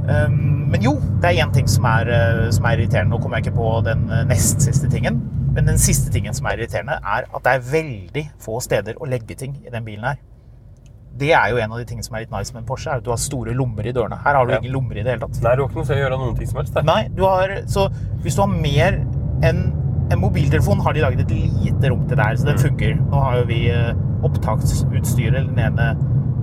Um, 0.06 0.68
men 0.70 0.84
jo, 0.84 0.96
det 1.22 1.32
er 1.32 1.42
én 1.42 1.54
ting 1.54 1.66
som 1.70 1.86
er, 1.90 2.10
uh, 2.12 2.44
som 2.54 2.68
er 2.68 2.78
irriterende. 2.78 3.14
Nå 3.14 3.22
kommer 3.22 3.40
jeg 3.40 3.48
ikke 3.48 3.58
på 3.58 3.72
den 3.88 4.06
uh, 4.12 4.22
nest 4.28 4.62
siste 4.62 4.90
tingen. 4.92 5.18
Men 5.56 5.70
den 5.70 5.80
siste 5.80 6.12
tingen 6.12 6.36
som 6.36 6.46
er 6.46 6.60
irriterende, 6.60 7.00
er 7.00 7.26
at 7.26 7.44
det 7.46 7.56
er 7.56 7.68
veldig 7.72 8.24
få 8.44 8.60
steder 8.60 9.00
å 9.00 9.08
legge 9.08 9.38
ting 9.38 9.56
i 9.64 9.72
den 9.72 9.86
bilen 9.86 10.04
her. 10.12 10.20
Det 11.16 11.30
er 11.32 11.48
jo 11.50 11.56
en 11.62 11.72
av 11.72 11.78
de 11.80 11.84
tingene 11.88 12.04
som 12.04 12.14
er 12.16 12.20
litt 12.26 12.30
nice 12.34 12.52
med 12.52 12.60
en 12.62 12.66
Porsche, 12.68 12.90
er 12.92 12.96
at 13.00 13.04
du 13.06 13.10
har 13.10 13.16
store 13.22 13.54
lommer 13.56 13.86
i 13.88 13.92
dørene. 13.96 14.18
Her 14.22 14.34
har 14.36 14.46
du 14.46 14.52
Ja. 14.52 14.58
ingen 14.60 14.72
lommer 14.72 14.96
i 14.98 15.02
det 15.02 15.14
hele 15.14 15.20
tatt. 15.26 15.40
Nei, 15.42 15.54
du 15.56 15.62
har 15.62 15.68
ikke 15.70 15.76
noe 15.80 15.84
til 15.88 15.96
å 15.96 16.00
gjøre 16.04 16.18
noen 16.20 16.36
ting 16.36 16.46
som 16.46 16.58
helst. 16.60 16.74
Der. 16.74 16.82
Nei, 16.82 17.08
du 17.08 17.22
har, 17.24 17.48
så 17.66 17.88
hvis 18.22 18.36
du 18.36 18.42
har 18.42 18.48
mer 18.52 18.98
enn 19.42 19.72
en 20.12 20.20
mobiltelefon, 20.20 20.78
har 20.84 20.92
de 20.92 21.00
laget 21.00 21.20
et 21.20 21.30
lite 21.30 21.88
rom 21.90 22.06
til 22.06 22.16
der, 22.16 22.36
så 22.36 22.44
det 22.46 22.56
Mm. 22.56 22.62
funker. 22.68 22.94
Nå 23.10 23.22
har 23.22 23.36
jo 23.40 23.44
vi 23.46 23.68
eh, 23.70 23.92
opptaksutstyret, 24.22 25.46
den 25.54 25.58
ene, 25.58 25.86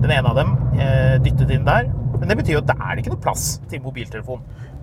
den 0.02 0.10
ene 0.10 0.26
av 0.28 0.36
dem, 0.36 0.50
eh, 0.78 1.18
dyttet 1.18 1.50
inn 1.50 1.64
der. 1.64 1.88
Men 2.18 2.28
det 2.28 2.36
betyr 2.38 2.52
jo 2.58 2.58
at 2.58 2.66
det 2.66 2.76
er 2.78 2.96
ikke 3.00 3.12
noe 3.14 3.22
plass 3.24 3.60
til 3.70 3.80
mobiltelefon. 3.80 4.40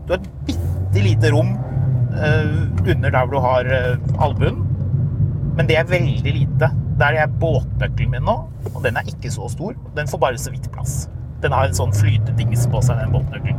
Du 0.07 0.13
har 0.13 0.19
et 0.19 0.29
bitte 0.47 1.03
lite 1.03 1.31
rom 1.31 1.53
eh, 2.13 2.91
under 2.91 3.09
der 3.11 3.25
hvor 3.25 3.31
du 3.31 3.39
har 3.39 3.63
albuen, 4.19 4.65
men 5.55 5.67
det 5.67 5.77
er 5.77 5.83
veldig 5.83 6.33
lite. 6.33 6.71
Der 7.01 7.17
er 7.17 7.31
båtnøkkelen 7.41 8.11
min 8.13 8.27
nå, 8.27 8.35
og 8.75 8.83
den 8.85 8.97
er 8.99 9.07
ikke 9.09 9.31
så 9.33 9.47
stor. 9.49 9.73
Den 9.97 10.07
får 10.07 10.19
bare 10.21 10.37
så 10.37 10.51
vidt 10.53 10.67
plass. 10.73 11.07
Den 11.41 11.51
har 11.55 11.65
en 11.65 11.73
sånn 11.73 11.93
flytedings 11.97 12.67
på 12.69 12.81
seg, 12.85 12.99
den 13.01 13.15
båtnøkkelen. 13.15 13.57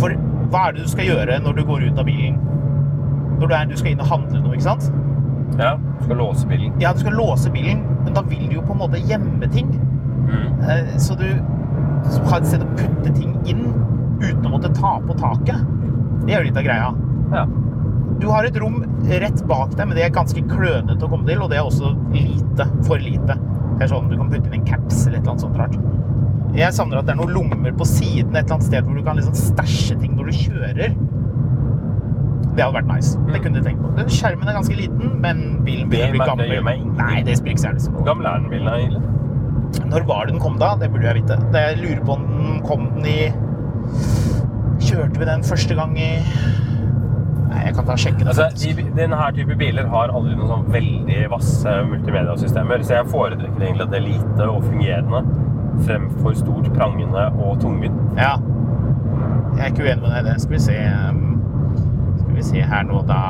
For 0.00 0.16
hva 0.52 0.62
er 0.68 0.76
det 0.76 0.84
du 0.86 0.90
skal 0.90 1.08
gjøre 1.10 1.38
når 1.44 1.58
du 1.58 1.62
går 1.68 1.86
ut 1.88 2.00
av 2.02 2.08
bilen? 2.08 2.38
Når 3.36 3.46
du, 3.50 3.54
er, 3.54 3.68
du 3.70 3.76
skal 3.78 3.92
inn 3.92 4.02
og 4.02 4.10
handle 4.10 4.40
noe, 4.42 4.56
ikke 4.56 4.66
sant? 4.66 4.88
Ja, 5.60 5.74
du 5.78 6.04
skal 6.08 6.18
låse 6.20 6.48
bilen. 6.50 6.74
Ja, 6.82 6.92
du 6.96 7.02
skal 7.04 7.16
låse 7.16 7.52
bilen, 7.52 7.82
men 8.04 8.16
da 8.16 8.22
vil 8.26 8.46
du 8.48 8.56
jo 8.58 8.64
på 8.66 8.74
en 8.74 8.80
måte 8.82 9.00
gjemme 9.06 9.48
ting. 9.52 9.70
Mm. 10.26 10.64
Eh, 10.66 10.90
Så 10.98 11.14
du 11.20 11.28
så 12.10 12.22
har 12.30 12.40
et 12.40 12.46
sted 12.50 12.62
å 12.62 12.68
putte 12.78 13.12
ting 13.16 13.32
inn 13.50 13.64
uten 14.22 14.46
å 14.46 14.52
måtte 14.56 14.70
ta 14.74 14.96
på 15.06 15.14
taket. 15.18 15.62
Det 16.26 16.34
er 16.34 16.40
jo 16.42 16.48
litt 16.48 16.58
av 16.60 16.66
greia. 16.66 16.90
Ja. 17.34 17.46
Du 18.20 18.28
har 18.32 18.46
et 18.48 18.56
rom 18.60 18.80
rett 19.10 19.42
bak 19.48 19.74
deg, 19.76 19.88
men 19.88 19.98
det 19.98 20.06
er 20.06 20.14
ganske 20.14 20.40
klønete 20.48 21.04
å 21.04 21.10
komme 21.10 21.28
til, 21.28 21.42
og 21.44 21.52
det 21.52 21.60
er 21.60 21.68
også 21.68 21.92
lite. 22.14 22.68
For 22.86 23.02
lite. 23.02 23.36
Det 23.76 23.84
er 23.84 23.92
sånn 23.92 24.08
du 24.08 24.16
kan 24.16 24.30
putte 24.32 24.48
inn 24.48 24.62
en 24.62 24.68
caps 24.68 25.02
eller 25.04 25.18
et 25.18 25.22
eller 25.22 25.34
annet 25.34 25.44
sånt 25.44 25.60
rart. 25.60 25.76
Jeg 26.56 26.72
savner 26.72 27.02
at 27.02 27.08
det 27.08 27.12
er 27.12 27.18
noen 27.20 27.34
lommer 27.34 27.74
på 27.76 27.84
siden 27.88 28.32
et 28.32 28.46
eller 28.46 28.56
annet 28.56 28.68
sted 28.70 28.86
hvor 28.86 28.96
du 28.96 29.04
kan 29.04 29.18
liksom 29.18 29.36
stæsje 29.36 29.98
ting 30.00 30.14
når 30.16 30.30
du 30.30 30.38
kjører. 30.38 30.96
Det 32.56 32.64
hadde 32.64 32.72
vært 32.78 32.88
nice. 32.88 33.18
Det 33.28 33.42
kunne 33.44 33.60
du 33.60 33.66
tenkt 33.66 33.82
på. 33.84 33.90
Den 33.98 34.08
Skjermen 34.16 34.48
er 34.48 34.56
ganske 34.56 34.78
liten, 34.78 35.10
men 35.20 35.42
bilen 35.66 35.90
blir 35.92 36.16
gammel. 36.22 36.48
Det. 36.48 36.76
Nei, 36.96 37.18
det 37.26 37.36
spiller 37.36 37.58
ikke 37.58 37.66
særlig 37.66 37.84
så 37.84 37.92
Hvor 37.92 38.06
gammel 38.08 38.30
er 38.30 38.40
den 38.40 38.48
bilen 38.54 38.70
egentlig? 38.72 39.02
Når 39.90 40.06
var 40.08 40.30
den 40.30 40.40
kom 40.40 40.56
da? 40.62 40.72
Det 40.80 40.88
burde 40.94 41.04
jeg 41.10 41.20
vite. 41.20 41.36
Det 41.52 41.64
jeg 41.66 41.82
lurer 41.82 42.00
på 42.06 42.16
om 42.16 42.24
den 42.30 42.62
kom 42.64 42.88
den 42.94 43.10
i 43.10 43.18
Kjørte 44.86 45.20
vi 45.20 45.28
den 45.28 45.44
første 45.44 45.76
gang 45.76 45.92
i 46.00 46.10
Nei, 47.50 47.60
jeg 47.68 47.74
kan 47.76 47.84
ta 47.86 47.92
og 47.94 48.00
sjekke 48.02 48.24
det. 48.24 48.32
Altså, 48.32 48.46
de, 48.76 48.86
denne 48.96 49.18
type 49.36 49.54
biler 49.60 49.86
har 49.92 50.10
aldri 50.10 50.34
noen 50.34 50.48
sånn 50.50 50.64
veldig 50.74 51.18
vasse 51.30 51.74
multimediasystemer, 51.90 52.82
så 52.82 52.96
jeg 52.98 53.10
foretrekker 53.12 53.62
egentlig 53.68 53.86
at 53.86 53.92
det 53.94 54.00
er 54.00 54.06
lite 54.08 54.48
og 54.50 54.64
fungerende 54.66 55.20
fremfor 55.86 56.34
stort, 56.38 56.70
prangende 56.74 57.26
og 57.36 57.60
tungvint. 57.62 57.96
Ja. 58.18 58.32
Jeg 59.56 59.62
er 59.62 59.70
ikke 59.70 59.86
uenig 59.86 60.02
med 60.02 60.10
deg 60.10 60.18
i 60.18 60.26
det. 60.30 60.34
Skal 60.42 60.56
vi 60.56 60.60
se 60.66 60.76
um, 61.10 61.22
Skal 62.18 62.34
vi 62.40 62.42
se 62.50 62.64
her 62.72 62.82
nå, 62.88 63.02
da. 63.08 63.20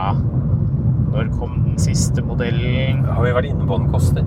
Når 1.13 1.29
kom 1.39 1.61
den 1.67 1.77
siste 1.81 2.23
modellen? 2.27 3.05
Har 3.07 3.23
vi 3.25 3.35
vært 3.37 3.51
inne 3.51 3.67
på 3.69 3.79
den 3.83 3.91
koster? 3.93 4.25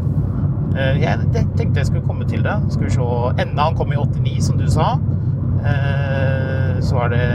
Eh, 0.78 0.99
Jeg 1.02 1.25
te- 1.34 1.47
tenkte 1.58 1.82
jeg 1.82 1.89
skulle 1.89 2.06
komme 2.08 2.28
til 2.30 2.43
det. 2.45 2.56
Skal 2.75 2.86
vi 2.88 2.93
se 2.93 3.10
Enda 3.43 3.65
han 3.69 3.75
kom 3.80 3.91
i 3.91 3.97
89, 3.99 4.38
som 4.52 4.58
du 4.62 4.67
sa. 4.69 4.93
Eh, 5.65 6.80
Så 6.80 6.95
var 6.95 7.10
det 7.12 7.25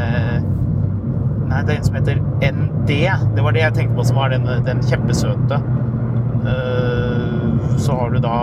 Nei, 1.54 1.60
det 1.62 1.70
er 1.70 1.78
en 1.78 1.84
som 1.86 1.94
heter 1.94 2.16
ND. 2.50 2.88
Det 3.36 3.42
var 3.46 3.54
det 3.54 3.60
jeg 3.62 3.74
tenkte 3.76 3.94
på 3.94 4.04
som 4.08 4.16
var 4.18 4.32
den, 4.34 4.48
den 4.66 4.80
kjempesøte. 4.82 5.60
Uh, 6.44 7.76
Så 7.78 7.94
har 7.94 8.10
du 8.10 8.18
da 8.22 8.34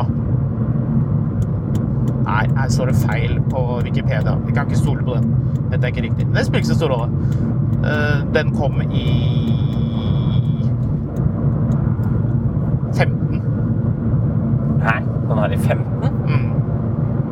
Nei, 2.22 2.46
her 2.56 2.70
står 2.72 2.92
det 2.92 2.96
feil 3.02 3.36
på 3.52 3.62
Wikipedia. 3.84 4.38
Vi 4.46 4.54
kan 4.56 4.70
ikke 4.70 4.80
stole 4.80 5.04
på 5.04 5.18
den. 5.18 5.28
Dette 5.72 5.84
er 5.84 5.92
ikke 5.92 6.06
riktig. 6.08 6.28
Det 6.32 6.46
spiller 6.48 6.64
ikke 6.64 6.72
så 6.72 6.78
stor 6.80 6.94
rolle. 6.94 7.10
Uh, 7.84 8.24
Den 8.34 8.54
kom 8.56 8.80
i 8.88 9.06
15. 12.96 13.44
Nei, 14.86 15.00
Den 15.28 15.38
er 15.44 15.52
i 15.52 15.58
15? 15.58 15.84
Mm. 16.32 16.52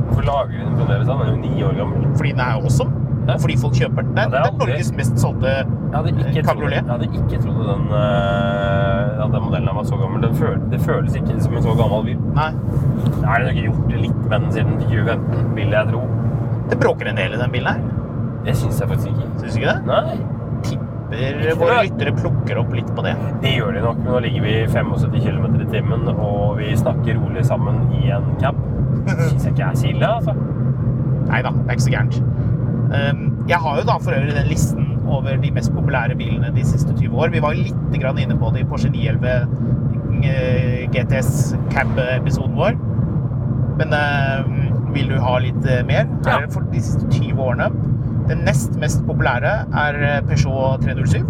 Hvorfor 0.10 0.28
lager 0.28 0.52
vi 0.52 0.60
den 0.66 0.76
fremdeles? 0.76 1.08
Den 1.08 1.22
er 1.24 1.32
jo 1.32 1.38
ni 1.46 1.64
år 1.64 1.78
gammel. 1.80 2.08
Fordi 2.18 2.32
den 2.36 2.40
er 2.40 2.58
awesome. 2.60 2.99
Ja. 3.30 3.36
Og 3.38 3.44
fordi 3.44 3.56
folk 3.62 3.76
kjøper 3.78 4.06
den. 4.08 4.16
Det 4.16 4.24
er, 4.24 4.30
Ja, 4.30 4.30
det 4.30 4.40
er 4.40 4.50
det 4.50 4.64
er 4.64 4.66
Norges 4.66 4.92
mest 4.98 5.20
solgte 5.22 5.52
trodd, 5.94 6.10
Kabriolet. 6.48 6.80
jeg 6.80 6.90
hadde 6.90 7.10
ikke 7.10 7.42
trodd 7.44 7.62
den, 7.70 7.84
uh, 7.94 9.24
at 9.26 9.32
den 9.36 9.44
modellen 9.46 9.76
var 9.80 9.86
så 9.90 10.00
gammel. 10.02 10.24
Den 10.26 10.36
føl, 10.40 10.58
det 10.74 10.82
føles 10.86 11.16
ikke 11.20 11.38
som 11.44 11.58
en 11.60 11.64
så 11.66 11.76
gammel 11.80 12.04
bil. 12.10 12.20
Nei. 12.38 12.50
Nei, 12.50 13.14
den 13.22 13.30
har 13.30 13.48
ikke 13.54 13.68
gjort 13.70 13.88
det 13.94 14.02
litt 14.08 14.20
med 14.26 14.36
den 14.40 14.52
siden 14.58 14.76
2015, 14.84 15.56
vil 15.60 15.78
jeg 15.78 15.92
tro. 15.94 16.04
Det 16.70 16.78
bråker 16.82 17.10
en 17.14 17.18
del 17.22 17.34
i 17.34 17.42
den 17.42 17.54
bilen 17.56 17.74
her. 17.74 17.82
Det 18.46 18.56
syns 18.58 18.80
jeg 18.82 18.90
faktisk 18.90 19.10
ikke. 19.14 19.30
Syns 19.44 19.58
ikke 19.60 19.74
det? 19.74 19.80
Nei, 19.90 20.20
Tipper 20.70 21.56
våre 21.58 21.80
lyttere 21.88 22.12
plukker 22.14 22.60
opp 22.62 22.74
litt 22.78 22.90
på 22.96 23.02
det. 23.06 23.16
det 23.42 23.56
gjør 23.56 23.74
de 23.74 23.82
nok. 23.82 23.98
Men 24.04 24.12
nå 24.14 24.20
ligger 24.28 24.44
vi 24.46 24.56
75 24.70 25.24
km 25.26 25.48
i 25.58 25.66
timen, 25.72 26.06
og 26.14 26.60
vi 26.60 26.70
snakker 26.78 27.18
rolig 27.18 27.46
sammen 27.48 27.82
i 27.98 28.12
en 28.14 28.30
cab. 28.42 28.60
Syns 29.30 29.46
jeg 29.48 29.56
ikke 29.56 29.72
er 29.72 29.80
så 29.80 29.90
ille, 29.90 30.12
altså. 30.20 30.36
Nei 31.30 31.42
da, 31.46 31.52
det 31.54 31.66
er 31.66 31.78
ikke 31.78 31.88
så 31.88 31.94
gærent. 31.96 32.20
Um, 32.90 33.46
Jeg 33.50 33.58
har 33.62 33.78
jo 33.78 33.86
da 33.86 33.98
for 34.02 34.14
øvrig 34.18 34.34
den 34.34 34.48
listen 34.50 34.86
over 35.10 35.38
de 35.42 35.52
mest 35.54 35.74
populære 35.74 36.16
bilene 36.18 36.52
de 36.56 36.66
siste 36.66 36.94
20 36.98 37.18
år. 37.18 37.30
Vi 37.34 37.42
var 37.42 37.54
litt 37.58 37.96
inne 37.96 38.38
på 38.38 38.52
det 38.54 38.62
i 38.64 38.68
Porsche 38.70 38.90
911 38.90 40.26
eh, 40.26 40.90
GTS 40.94 41.56
Cab-episoden 41.74 42.56
vår. 42.58 42.78
Men 43.80 43.94
eh, 43.94 44.50
vil 44.94 45.10
du 45.10 45.18
ha 45.22 45.38
litt 45.42 45.66
eh, 45.66 45.84
mer? 45.86 46.06
Er 46.28 46.48
for 46.52 46.66
de 46.74 46.82
siste 46.82 47.08
20 47.10 47.42
årene. 47.42 47.70
Den 48.30 48.44
nest 48.46 48.78
mest 48.78 49.06
populære 49.08 49.54
er 49.86 50.02
eh, 50.04 50.22
Peugeot 50.30 50.82
307. 50.86 51.26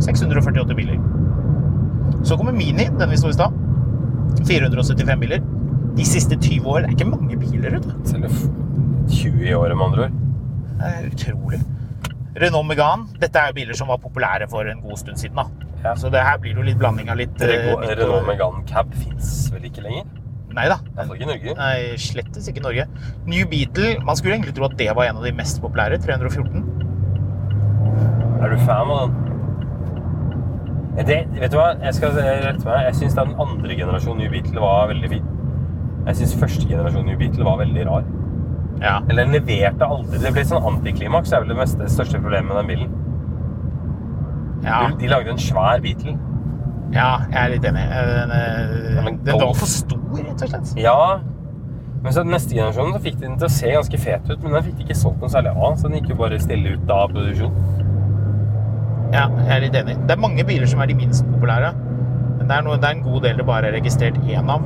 648 0.00 0.74
biler. 0.78 0.98
Så 2.22 2.36
kommer 2.36 2.52
Mini, 2.52 2.88
den 2.98 3.10
vi 3.10 3.16
så 3.16 3.30
i 3.30 3.36
stad. 3.36 3.54
475 4.46 5.20
biler. 5.20 5.42
De 5.98 6.06
siste 6.06 6.36
20 6.36 6.66
år, 6.66 6.78
det 6.78 6.90
er 6.90 6.96
ikke 6.98 7.10
mange 7.10 7.38
biler, 7.38 7.78
vet 7.78 7.86
du. 7.86 8.28
Selv 9.08 9.32
f- 9.32 9.38
20 9.38 9.48
i 9.48 9.54
året, 9.54 9.76
med 9.76 9.86
andre 9.86 10.02
ord. 10.02 10.10
Det 10.78 10.86
er 10.92 11.08
utrolig. 11.10 11.60
Renault 12.38 12.66
Megane. 12.68 13.08
Dette 13.18 13.36
er 13.40 13.46
jo 13.50 13.54
biler 13.56 13.74
som 13.74 13.88
var 13.88 13.98
populære 13.98 14.46
for 14.50 14.62
en 14.70 14.80
god 14.84 14.96
stund 15.00 15.16
siden. 15.18 15.36
da. 15.36 15.44
Ja. 15.84 15.94
Så 15.94 16.10
det 16.10 16.20
her 16.22 16.38
blir 16.38 16.54
jo 16.58 16.62
litt 16.62 16.78
blanding 16.78 17.08
av 17.10 17.16
litt 17.16 17.40
eh, 17.42 17.46
Renault 17.48 17.88
Renault 17.98 18.26
Megane 18.26 18.64
Cab 18.66 18.92
fins 18.94 19.50
vel 19.54 19.64
ikke 19.68 19.82
lenger? 19.82 20.04
Nei 20.54 20.64
da. 20.70 20.78
Iallfall 20.96 21.16
ikke 21.18 21.26
Norge. 21.28 21.54
Nei, 21.58 21.96
slettes 22.02 22.48
ikke 22.50 22.62
Norge. 22.64 22.86
New 23.26 23.44
Beetle. 23.46 23.98
Man 24.04 24.16
skulle 24.18 24.34
egentlig 24.38 24.54
tro 24.56 24.64
at 24.66 24.76
det 24.78 24.88
var 24.96 25.04
en 25.10 25.16
av 25.20 25.24
de 25.26 25.32
mest 25.38 25.60
populære. 25.62 25.98
314. 26.02 26.64
Er 28.42 28.48
du 28.54 28.56
fan 28.66 28.90
av 28.90 29.08
den? 29.08 29.24
Eh, 30.98 31.04
Det, 31.06 31.18
vet 31.40 31.52
du 31.52 31.58
hva? 31.58 31.68
Jeg 31.82 31.94
skal 31.94 32.10
rette 32.18 32.64
meg. 32.66 32.84
Jeg 32.88 32.94
syns 33.02 33.14
den 33.18 33.34
andre 33.38 33.76
generasjonen 33.78 34.18
New 34.24 34.30
Beetle 34.34 34.60
var 34.62 34.88
veldig 34.90 35.10
fin. 35.12 35.26
Jeg 36.08 36.16
syns 36.22 36.34
første 36.40 36.66
generasjon 36.70 37.06
New 37.06 37.18
Beetle 37.20 37.44
var 37.46 37.58
veldig 37.60 37.86
rar. 37.86 38.06
Ja. 38.82 39.00
Eller 39.08 39.24
den 39.26 39.32
leverte 39.38 39.86
aldri. 39.86 40.18
Det 40.22 40.32
ble 40.36 40.44
sånn 40.46 40.66
antiklimaks. 40.72 41.30
Det 41.32 41.36
er 41.38 41.44
vel 41.44 41.52
det 41.54 41.58
meste, 41.58 41.80
det 41.82 41.90
største 41.94 42.20
problemet 42.22 42.52
med 42.52 42.60
den 42.60 42.68
bilen. 42.72 42.92
Ja, 44.64 44.88
De, 44.90 44.96
de 45.00 45.10
lagde 45.10 45.30
en 45.34 45.38
svær 45.40 45.80
Beatle. 45.82 46.16
ja 46.94 47.08
jeg 47.30 47.38
er 47.44 47.50
litt 47.54 47.66
enig. 47.68 47.82
Den, 47.90 48.30
Den, 48.30 48.30
eh, 48.38 49.10
den 49.28 49.40
var 49.42 49.52
for 49.58 49.70
stor, 49.70 50.00
rett 50.18 50.42
og 50.46 50.48
slett. 50.54 50.72
Ja. 50.82 51.18
Men 52.02 52.14
så 52.14 52.22
neste 52.22 52.54
generasjon 52.54 52.92
så 52.94 53.00
fikk 53.02 53.16
de 53.18 53.26
den 53.26 53.38
til 53.38 53.48
å 53.48 53.50
se 53.50 53.72
ganske 53.74 53.98
fet 53.98 54.28
ut, 54.30 54.42
men 54.42 54.52
den 54.54 54.62
fikk 54.68 54.76
de 54.78 54.84
ikke 54.86 54.96
solgt 54.98 55.20
noe 55.22 55.30
særlig 55.32 55.50
av, 55.56 55.74
så 55.80 55.88
den 55.88 55.98
gikk 55.98 56.12
jo 56.12 56.18
bare 56.20 56.38
stille 56.38 56.76
ut 56.76 56.90
av 56.94 57.10
produksjon. 57.10 57.54
Ja, 59.12 59.24
jeg 59.40 59.50
er 59.56 59.62
litt 59.64 59.78
enig. 59.80 59.96
Det 60.06 60.14
er 60.14 60.20
mange 60.22 60.44
biler 60.46 60.68
som 60.70 60.82
er 60.84 60.90
de 60.90 60.94
minst 60.98 61.26
populære. 61.32 61.72
Men 62.38 62.46
det 62.46 62.54
er, 62.58 62.62
noe, 62.66 62.76
det 62.78 62.86
er 62.86 62.98
en 62.98 63.02
god 63.02 63.22
del 63.26 63.40
det 63.40 63.46
bare 63.48 63.70
er 63.70 63.74
registrert 63.80 64.18
én 64.30 64.50
av. 64.52 64.62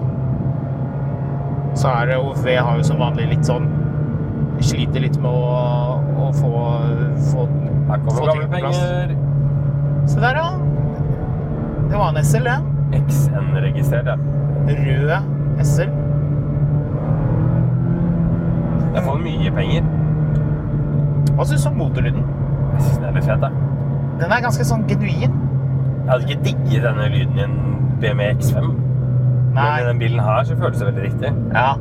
Så 1.78 1.88
er 1.88 2.10
det 2.10 2.18
OV 2.20 2.48
har 2.52 2.76
jo 2.76 2.84
som 2.84 3.00
vanlig 3.00 3.30
litt 3.30 3.48
sånn 3.48 3.68
sliter 4.60 5.00
litt 5.00 5.16
med 5.22 5.30
å, 5.30 6.02
å 6.22 6.28
få, 6.36 6.50
få, 7.30 7.46
få 7.46 8.26
ting 8.28 8.44
på 8.50 8.60
plass. 8.60 8.82
Se 10.12 10.20
der, 10.20 10.38
ja. 10.38 10.48
Det 11.88 11.98
var 11.98 12.12
en 12.12 12.24
SL, 12.24 12.48
det. 12.48 12.58
XN-registrert, 13.00 14.06
ja. 14.06 14.16
Rød 14.68 15.64
SL. 15.64 15.92
Det 18.92 19.00
er 19.00 19.06
for 19.06 19.20
mye 19.22 19.52
penger. 19.56 19.86
Hva 21.32 21.46
syns 21.48 21.64
du 21.64 21.70
om 21.70 21.78
motorlyden? 21.80 22.24
Jeg 22.74 22.82
synes 22.82 22.98
den 22.98 23.08
er 23.08 23.16
litt 23.16 23.28
fet, 23.28 23.46
jeg. 23.46 23.68
Den 24.20 24.34
er 24.36 24.44
ganske 24.44 24.66
sånn 24.68 24.84
genuin. 24.90 25.38
Jeg 26.02 26.10
hadde 26.10 26.26
ikke 26.28 26.44
digget 26.44 26.84
denne 26.84 27.08
lyden 27.12 27.38
i 27.38 27.44
en 27.46 27.56
BMW 28.02 28.28
X5. 28.34 28.68
Men 29.52 29.62
i 29.62 29.64
denne 29.64 29.88
den 29.88 30.00
bilen 30.00 30.20
her 30.24 30.44
så 30.48 30.56
føles 30.58 30.80
det 30.80 30.88
veldig 30.90 31.04
riktig. 31.06 31.32
Ja. 31.54 31.72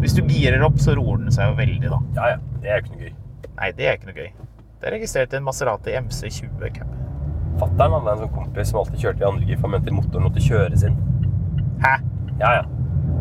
Hvis 0.00 0.16
du 0.16 0.22
girer 0.24 0.62
opp, 0.64 0.78
så 0.80 0.94
roer 0.96 1.20
den 1.20 1.34
seg 1.34 1.50
jo 1.50 1.58
veldig, 1.60 1.90
da. 1.92 2.00
Ja, 2.16 2.30
ja. 2.34 2.40
Det 2.62 2.70
er 2.70 2.80
jo 2.80 2.84
ikke 2.86 2.94
noe 2.96 3.04
gøy. 3.04 3.12
Nei, 3.60 3.70
det 3.76 3.86
er 3.86 3.98
ikke 3.98 4.08
noe 4.10 4.16
gøy. 4.16 4.32
Det 4.80 4.88
er 4.88 4.94
registrert 4.96 5.36
en 5.36 5.44
Maserati 5.44 5.94
MC20 6.00 6.74
Cup. 6.78 6.92
Fatter'n 7.60 7.96
hadde 7.98 8.12
en 8.14 8.20
sånn 8.22 8.32
kompis 8.32 8.70
som 8.70 8.80
alltid 8.80 9.02
kjørte 9.02 9.20
i 9.24 9.28
andre 9.28 9.48
gir, 9.48 9.58
for 9.60 9.68
han 9.68 9.74
mente 9.76 9.92
motoren 9.92 10.24
måtte 10.24 10.44
kjøres 10.44 10.84
inn. 10.88 10.94
Hæ? 11.84 11.96
Ja, 12.40 12.52
ja. 12.60 12.62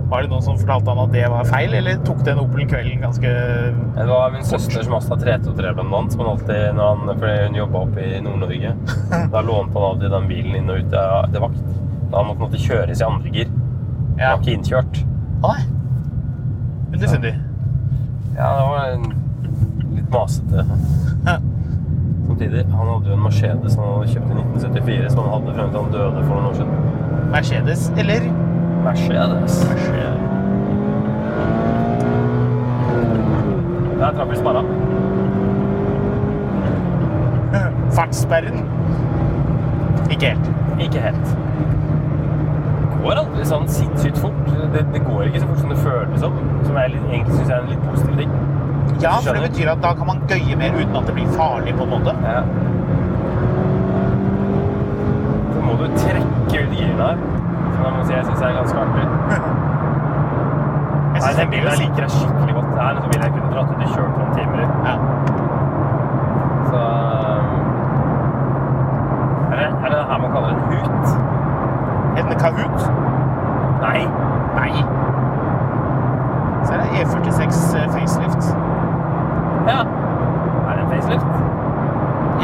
Var 0.10 0.24
det 0.26 0.32
noen 0.32 0.42
som 0.42 0.58
fortalte 0.58 0.90
han 0.90 1.02
at 1.04 1.12
det 1.14 1.26
var 1.30 1.50
feil, 1.50 1.74
eller 1.78 2.00
tok 2.08 2.22
den 2.26 2.40
Opelen 2.42 2.70
kvelden 2.72 3.04
ganske 3.04 3.30
Det 3.30 4.06
var 4.10 4.32
min 4.34 4.46
søster 4.48 4.82
som 4.86 4.96
også 4.98 5.14
har 5.14 5.22
323 5.22 5.74
blant 5.78 5.98
annet, 6.00 6.16
som 6.16 6.24
han 6.24 6.32
alltid, 6.32 6.62
når 6.80 6.88
han, 6.96 7.12
fordi 7.20 7.36
hun 7.44 7.60
jobba 7.60 7.82
oppe 7.84 8.06
i 8.06 8.22
Nord-Norge, 8.26 8.72
da 9.36 9.44
lånte 9.46 9.76
han 9.76 9.90
alltid 9.90 10.16
den 10.16 10.30
bilen 10.32 10.56
inn 10.62 10.72
og 10.72 10.80
ut 10.82 10.96
til 10.96 11.44
vakt. 11.46 11.68
Da 12.10 12.24
måtte 12.24 12.40
han 12.40 12.46
måtte 12.46 12.64
kjøres 12.64 13.04
i 13.04 13.10
andre 13.10 13.36
gir. 13.36 13.52
Ja. 13.52 14.32
Han 14.32 14.40
var 14.40 14.42
ikke 14.42 14.56
innkjørt. 14.56 15.04
Nei. 15.44 15.60
Underfundig. 16.94 17.34
Ja, 18.38 18.50
det 18.56 18.66
var 18.72 18.86
en, 18.94 19.14
litt 19.96 20.10
masete. 20.14 20.66
Samtidig, 22.28 22.66
han 22.66 22.88
hadde 22.88 23.10
jo 23.10 23.18
en 23.18 23.24
Mercedes 23.24 23.76
han 23.76 23.90
hadde 23.94 24.12
kjøpt 24.14 24.30
i 24.30 24.38
1974, 24.38 25.10
som 25.14 25.26
han 25.26 25.34
hadde 25.34 25.56
frem 25.58 25.74
til 25.74 25.80
han 25.82 25.92
døde 25.98 26.24
for 26.28 26.34
noen 26.36 26.50
år 26.50 26.60
siden. 26.60 26.74
Mercedes 27.34 27.90
eller 27.98 28.30
Mercedes. 28.86 29.60
Der 34.00 34.12
traff 34.16 34.30
vi 34.32 34.38
sparra. 34.40 34.64
fartssperren? 38.00 38.64
Ikke 40.12 40.26
helt. 40.26 40.52
Ikke 40.80 41.00
helt. 41.00 41.38
Går 43.00 43.22
aldri 43.22 43.46
sånn 43.48 43.68
sinnssykt 43.72 44.20
fort. 44.20 44.40
Det, 44.74 44.84
det 44.94 45.02
går 45.06 45.30
ikke 45.30 45.44
så 45.44 45.50
fort 45.52 45.62
som 45.64 45.74
det 45.74 45.80
føles 45.84 46.24
som. 46.24 46.40
Som 46.66 46.80
jeg 46.82 46.98
egentlig 46.98 47.38
syns 47.38 47.54
er 47.54 47.62
en 47.62 47.72
litt 47.72 47.86
positiv 47.88 48.18
ting. 48.20 48.34
Ja, 49.00 49.14
for 49.24 49.38
det 49.38 49.46
betyr 49.48 49.72
at 49.72 49.84
da 49.84 49.94
kan 49.96 50.10
man 50.10 50.20
gøye 50.28 50.58
mer 50.60 50.76
uten 50.76 50.96
at 51.00 51.08
det 51.08 51.16
blir 51.16 51.30
farlig, 51.38 51.76
på 51.78 51.88
en 51.88 51.94
måte. 51.94 52.16
Ja. 52.26 52.42
Så 55.54 55.64
må 55.64 55.78
du 55.80 55.86
trekke 55.96 56.66
ut 56.66 56.76
girene 56.76 57.08
her. 57.08 57.26
Som 57.70 57.86
jeg 57.86 57.94
må 57.96 58.04
si 58.04 58.14
jeg 58.18 58.28
syns 58.28 58.44
er 58.44 58.58
ganske 58.60 58.84
artig. 58.84 59.08
Nei, 61.20 61.22
synes 61.22 61.40
den 61.40 61.50
bilen 61.52 61.68
jeg 61.68 61.80
liker 61.84 62.04
jeg 62.06 62.12
skikkelig 62.16 62.54
godt. 62.58 62.70
Det 62.76 62.84
er 62.84 63.00
en 63.00 63.10
bil 63.12 63.24
jeg 63.26 63.32
kunne 63.36 63.50
dratt 63.54 63.72
ut 63.72 63.82
og 63.86 63.90
kjørt 63.96 64.14
noen 64.20 64.32
timer 64.38 64.60
i. 64.60 64.68
Ja. 64.88 64.96
Så 66.70 66.84
er 69.50 69.56
det, 69.60 69.68
er 69.68 69.90
det 69.90 69.98
det 69.98 70.06
her 70.12 70.22
man 70.24 70.32
kaller 70.36 70.50
en 70.54 70.62
hut? 70.70 71.10
En 72.20 72.29
Kahoot? 72.42 72.80
Nei. 73.84 74.02
Nei. 74.60 74.72
Så 76.66 76.74
er 76.74 76.78
det 76.84 76.90
E46 77.00 77.62
facelift. 77.96 78.44
Ja. 79.68 79.80
Er 80.70 80.74
det 80.76 80.84
en 80.84 80.92
facelift? 80.94 81.34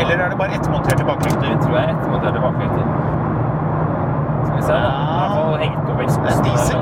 Eller 0.02 0.24
er 0.26 0.30
det 0.30 0.38
bare 0.38 0.54
ettmonterte 0.58 1.04
Det 1.04 1.50
Jeg 1.50 1.60
tror 1.64 1.76
jeg 1.78 1.84
er 1.86 1.94
ettermonterte 1.96 2.40
baklykter. 2.46 2.86
Skal 4.46 4.56
vi 4.58 4.62
se. 4.62 4.74
Ja. 4.74 5.58
I 5.62 5.68
hengt 5.68 5.90
opp 5.90 6.02
eksosen. 6.02 6.24
Det 6.24 6.34
er 6.36 6.44
diesel. 6.44 6.82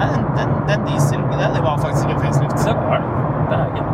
Nei, 0.00 0.06
den, 0.14 0.24
den, 0.38 0.50
den 0.68 0.86
diesel 0.86 1.20
det, 1.30 1.46
det 1.54 1.62
var 1.62 1.76
faktisk 1.84 2.08
ikke 2.08 2.14
en 2.14 2.26
facelift. 2.26 2.58
Det 2.66 2.74
var 2.88 2.98
det. 2.98 3.08
Det 3.50 3.58
er 3.58 3.66
ikke 3.66 3.84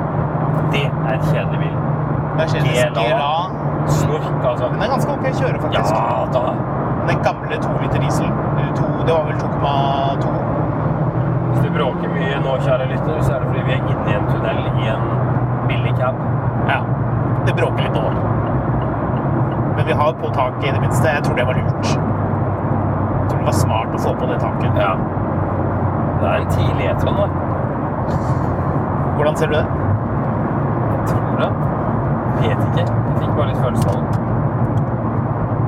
Det 0.73 0.85
er 1.09 1.15
en 1.15 1.25
kjedelig 1.33 1.59
bil. 1.65 1.77
Mercedes. 2.37 2.85
GLA. 2.95 3.37
Snork, 3.87 4.45
altså. 4.51 4.69
Den 4.73 4.83
er 4.83 4.89
ganske 4.95 5.13
ok 5.13 5.25
å 5.31 5.37
kjøre, 5.41 5.61
faktisk. 5.63 5.95
Ja 5.95 6.25
da. 6.35 6.45
Den 7.09 7.23
gamle 7.23 7.57
2 7.63 7.73
liter 7.83 8.03
diesel. 8.03 8.31
Eller 8.59 8.73
to, 8.77 8.87
det 9.07 9.15
var 9.15 9.25
vel 9.29 9.37
2,2. 9.43 10.33
Hvis 11.51 11.61
du 11.65 11.69
bråker 11.79 12.09
mye 12.17 12.41
nå, 12.45 12.57
kjære 12.65 12.89
lytter, 12.93 13.21
så 13.23 13.37
er 13.37 13.45
det 13.45 13.51
fordi 13.53 13.67
vi 13.69 13.77
er 13.77 13.91
inne 13.93 14.11
i 14.11 14.17
en 14.19 14.27
tunnel 14.33 14.59
i 14.83 14.89
en 14.95 15.05
billig 15.69 15.95
cab. 16.01 16.19
Ja. 16.69 16.81
Det 17.47 17.55
bråker 17.55 17.87
litt 17.87 17.95
nå. 17.95 18.03
Men 19.77 19.87
vi 19.87 19.95
har 20.01 20.06
på 20.21 20.31
taket 20.35 20.69
i 20.69 20.75
det 20.75 20.81
minste. 20.81 21.09
Jeg 21.09 21.23
tror 21.27 21.37
det 21.39 21.47
var 21.47 21.59
lurt. 21.61 21.87
Jeg 21.87 23.29
tror 23.31 23.39
det 23.39 23.47
var 23.47 23.59
smart 23.61 23.95
å 23.95 24.03
få 24.05 24.15
på 24.21 24.29
det 24.31 24.39
taket. 24.43 24.79
Ja. 24.81 24.93
Det 26.21 26.29
er 26.31 26.45
en 26.45 26.53
tidlig 26.55 26.87
E-tron, 26.91 27.17
da. 27.21 27.27
Hvordan 29.17 29.37
ser 29.37 29.47
du 29.47 29.57
det? 29.57 29.67
Jeg 30.93 31.03
tror 31.11 31.41
det. 31.41 31.51
Vet 32.41 32.65
ikke. 32.69 32.85
Jeg 32.87 33.19
fikk 33.21 33.33
bare 33.37 33.49
litt 33.51 33.61
følelsen 33.65 33.91
av 33.91 33.97
det. 33.97 34.03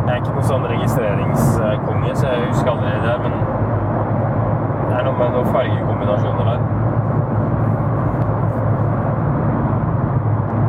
Jeg 0.09 0.15
er 0.15 0.21
ikke 0.23 0.35
noen 0.35 0.49
sånn 0.49 0.67
registreringskonge, 0.73 2.13
så 2.17 2.31
jeg 2.33 2.47
husker 2.49 2.71
aldri 2.73 2.93
det 2.95 3.03
der, 3.05 3.19
men 3.25 3.33
det 4.89 4.95
er 4.97 5.03
noe 5.05 5.17
med 5.19 5.35
noen 5.37 5.51
fargekombinasjoner 5.53 6.45
der. 6.49 6.61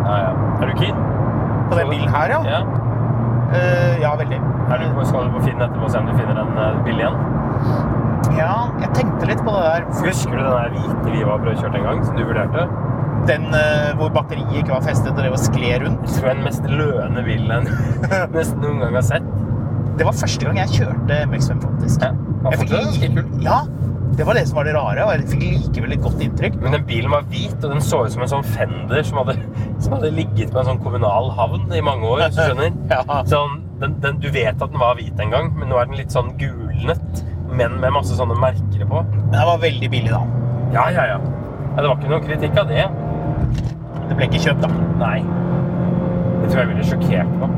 Ja, 0.09 0.17
ja. 0.25 0.31
Er 0.59 0.65
du 0.67 0.73
keen? 0.81 0.99
På 1.69 1.79
den 1.79 1.89
bilen 1.93 2.09
her, 2.15 2.35
ja? 2.35 2.41
Ja. 2.49 2.61
Ja, 3.99 4.13
veldig. 4.19 4.39
Er 4.69 4.83
du, 4.83 5.01
skal 5.07 5.27
du 5.27 5.33
på 5.35 5.41
Finn 5.47 5.61
etterpå 5.61 5.87
og 5.87 5.91
se 5.93 6.01
om 6.01 6.07
du 6.09 6.13
finner 6.17 6.39
en 6.43 6.61
eh, 6.63 6.79
billig 6.85 7.07
en? 7.09 7.17
Ja, 8.37 8.53
jeg 8.79 8.91
tenkte 8.95 9.27
litt 9.29 9.41
på 9.43 9.53
det 9.55 9.65
der. 9.65 9.87
Husker 10.05 10.35
du 10.37 10.43
den 10.43 10.53
der 10.53 10.73
hvite 10.75 11.13
Viva 11.15 11.35
brødkjørt 11.41 11.75
en 11.79 11.87
gang, 11.89 12.01
som 12.05 12.17
du 12.19 12.23
vurderte? 12.27 12.65
Den 13.27 13.49
uh, 13.51 13.89
hvor 13.99 14.11
batteriet 14.15 14.53
ikke 14.61 14.71
var 14.71 14.85
festet 14.85 15.11
og 15.11 15.19
det 15.25 15.31
var 15.33 15.41
skled 15.41 15.83
rundt. 15.83 16.05
Jeg 16.07 16.21
tror 16.21 16.31
den 16.31 16.45
mest 16.45 16.69
løne 16.71 17.23
bilen 17.25 17.67
jeg 17.69 18.29
nesten 18.37 18.63
noen 18.63 18.79
gang 18.85 18.95
har 18.95 19.05
sett. 19.09 19.27
Det 19.99 20.07
var 20.07 20.15
første 20.15 20.47
gang 20.47 20.59
jeg 20.61 20.75
kjørte 20.77 21.21
MX5, 21.27 21.61
faktisk. 21.65 22.05
Ja, 22.05 22.13
Jeg 22.53 22.61
fikk 22.61 22.71
det, 22.71 23.11
kult. 23.17 23.33
Ja, 23.43 23.57
det 24.15 24.25
var 24.27 24.37
det 24.39 24.45
som 24.47 24.59
var 24.59 24.67
det 24.69 24.75
rare, 24.77 25.03
og 25.05 25.11
jeg 25.13 25.27
fikk 25.33 25.43
likevel 25.43 25.95
et 25.97 26.03
godt 26.03 26.21
inntrykk. 26.23 26.55
Men 26.63 26.77
den 26.77 26.85
bilen 26.87 27.11
var 27.11 27.27
hvit, 27.31 27.57
og 27.59 27.73
den 27.73 27.83
så 27.83 28.05
ut 28.05 28.13
som 28.15 28.23
en 28.23 28.31
sånn 28.31 28.47
Fender 28.55 29.03
som 29.05 29.19
hadde, 29.21 29.35
som 29.83 29.97
hadde 29.97 30.13
ligget 30.15 30.53
på 30.55 30.61
en 30.63 30.71
sånn 30.71 30.81
kommunal 30.85 31.33
havn 31.35 31.67
i 31.75 31.83
mange 31.83 32.07
år, 32.07 32.23
hvis 32.25 32.39
du 32.39 32.43
skjønner. 32.47 32.71
Ja. 32.93 33.19
Sånn, 33.29 33.59
den, 33.79 33.95
den, 34.03 34.19
du 34.19 34.29
vet 34.33 34.61
at 34.61 34.71
den 34.71 34.79
var 34.81 34.97
hvit 34.99 35.19
en 35.19 35.31
gang, 35.31 35.51
men 35.55 35.71
nå 35.71 35.79
er 35.79 35.87
den 35.87 35.99
litt 35.99 36.13
sånn 36.13 36.33
gulnet, 36.39 37.21
men 37.49 37.77
med 37.81 37.93
masse 37.95 38.17
sånne 38.17 38.35
merker 38.39 38.85
på. 38.89 39.03
Men 39.13 39.31
det 39.35 39.45
var 39.49 39.61
veldig 39.63 39.89
billig, 39.91 40.11
da. 40.11 40.21
Ja, 40.75 40.89
ja, 40.93 41.05
ja. 41.13 41.19
ja 41.19 41.79
det 41.79 41.87
var 41.87 41.95
ikke 41.97 42.11
noen 42.11 42.27
kritikk 42.27 42.59
av 42.59 42.69
det. 42.71 42.85
Det 44.09 44.17
ble 44.17 44.27
ikke 44.27 44.43
kjøpt, 44.43 44.65
da. 44.65 44.71
Nei. 44.99 45.19
Det 46.41 46.51
tror 46.51 46.61
jeg 46.63 46.71
ville 46.73 46.87
sjokkert 46.91 47.33
meg. 47.39 47.57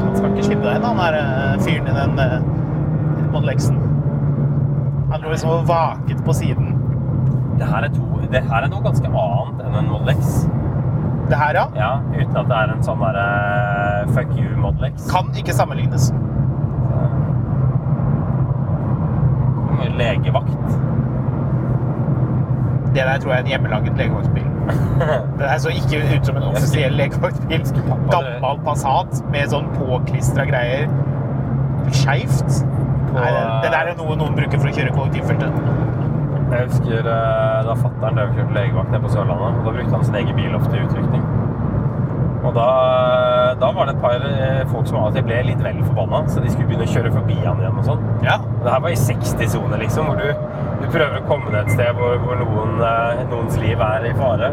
Han 0.00 0.16
skal 0.16 0.30
ikke 0.32 0.46
slippe 0.48 0.64
deg 0.66 0.78
inn, 0.78 0.86
han 0.86 1.00
der 1.00 1.18
eh, 1.20 1.60
fyren 1.64 1.90
i 1.90 1.96
den 1.96 2.18
uh, 2.18 3.28
Model 3.34 3.52
X-en. 3.54 3.82
Han 5.10 5.24
lå 5.24 5.34
liksom 5.34 5.52
og 5.54 5.68
vaket 5.68 6.22
på 6.26 6.34
siden. 6.36 6.74
Det 7.58 7.68
her, 7.68 7.84
er 7.84 7.92
to, 7.92 8.06
det 8.32 8.42
her 8.46 8.64
er 8.64 8.72
noe 8.72 8.82
ganske 8.86 9.10
annet 9.10 9.64
enn 9.66 9.78
en 9.82 9.90
Model 9.90 10.14
X. 10.14 10.44
Det 11.30 11.38
her, 11.38 11.54
ja, 11.54 11.64
Ja, 11.78 11.90
uten 12.16 12.36
at 12.40 12.48
det 12.50 12.56
er 12.58 12.72
en 12.74 12.80
sånn 12.82 12.98
derre 13.04 13.26
fuck 14.16 14.32
you 14.34 14.56
Model 14.58 14.88
X. 14.90 15.04
kan 15.12 15.28
ikke 15.38 15.54
sammenlignes. 15.54 16.10
Legevakt. 20.00 20.78
Det 22.94 23.02
der 23.06 23.18
tror 23.22 23.32
jeg 23.32 23.38
er 23.38 23.44
en 23.44 23.50
hjemmelaget 23.52 23.96
legevaktbil. 23.96 24.46
Det 25.38 25.48
her 25.48 25.58
så 25.58 25.70
ikke 25.72 26.00
ut 26.16 26.26
som 26.26 26.36
en 26.36 26.42
offisiell 26.50 26.92
legevaktbil. 26.98 27.62
Gammel 28.10 28.58
Passat 28.66 29.22
med 29.32 29.52
sånn 29.52 29.68
påklistra 29.78 30.44
greier. 30.50 30.90
Skeivt. 31.94 32.60
Det, 33.14 33.30
det 33.64 33.70
der 33.72 33.90
er 33.92 33.96
noe 33.98 34.16
noen 34.18 34.36
bruker 34.36 34.60
for 34.60 34.70
å 34.70 34.74
kjøre 34.74 34.92
kollektivfeltet. 34.94 35.62
Jeg 36.50 36.66
husker 36.66 37.06
eh, 37.06 37.58
da 37.66 37.74
fatteren 37.78 38.16
drev 38.18 38.32
og 38.32 38.38
kjørte 38.40 38.56
legevakt 38.56 38.90
nede 38.90 39.04
på 39.04 39.12
Sørlandet. 39.12 39.60
og 39.60 39.68
Da 39.68 39.74
brukte 39.76 39.94
han 39.94 40.08
sin 40.08 40.18
egen 40.20 40.36
bil 40.38 40.56
ofte 40.58 40.76
i 40.76 40.82
utrykning. 40.86 41.22
Og 42.40 42.54
da, 42.56 42.68
da 43.60 43.68
var 43.76 43.86
det 43.86 43.94
et 43.94 44.02
par 44.02 44.24
eh, 44.26 44.62
folk 44.70 44.88
som 44.88 44.98
av 44.98 45.10
og 45.10 45.16
til 45.18 45.26
ble 45.28 45.40
litt 45.50 45.60
vel 45.62 45.82
forbanna, 45.84 46.22
så 46.32 46.42
de 46.42 46.50
skulle 46.50 46.70
begynne 46.70 46.88
å 46.88 46.94
kjøre 46.94 47.12
forbi 47.14 47.36
han 47.44 47.60
igjen 47.60 47.80
og 47.82 47.86
sånn. 47.90 48.06
Ja. 48.26 48.38
Det 48.64 48.72
her 48.72 48.82
var 48.86 48.94
i 48.94 48.98
60-sone, 48.98 49.80
liksom, 49.84 50.08
hvor 50.08 50.18
du, 50.18 50.56
du 50.80 50.86
prøver 50.88 51.20
å 51.20 51.26
komme 51.28 51.52
deg 51.52 51.60
et 51.68 51.74
sted 51.76 52.00
hvor, 52.00 52.16
hvor 52.24 52.40
noen, 52.40 52.80
eh, 52.88 53.22
noens 53.30 53.60
liv 53.60 53.84
er 53.86 54.08
i 54.08 54.14
fare. 54.18 54.50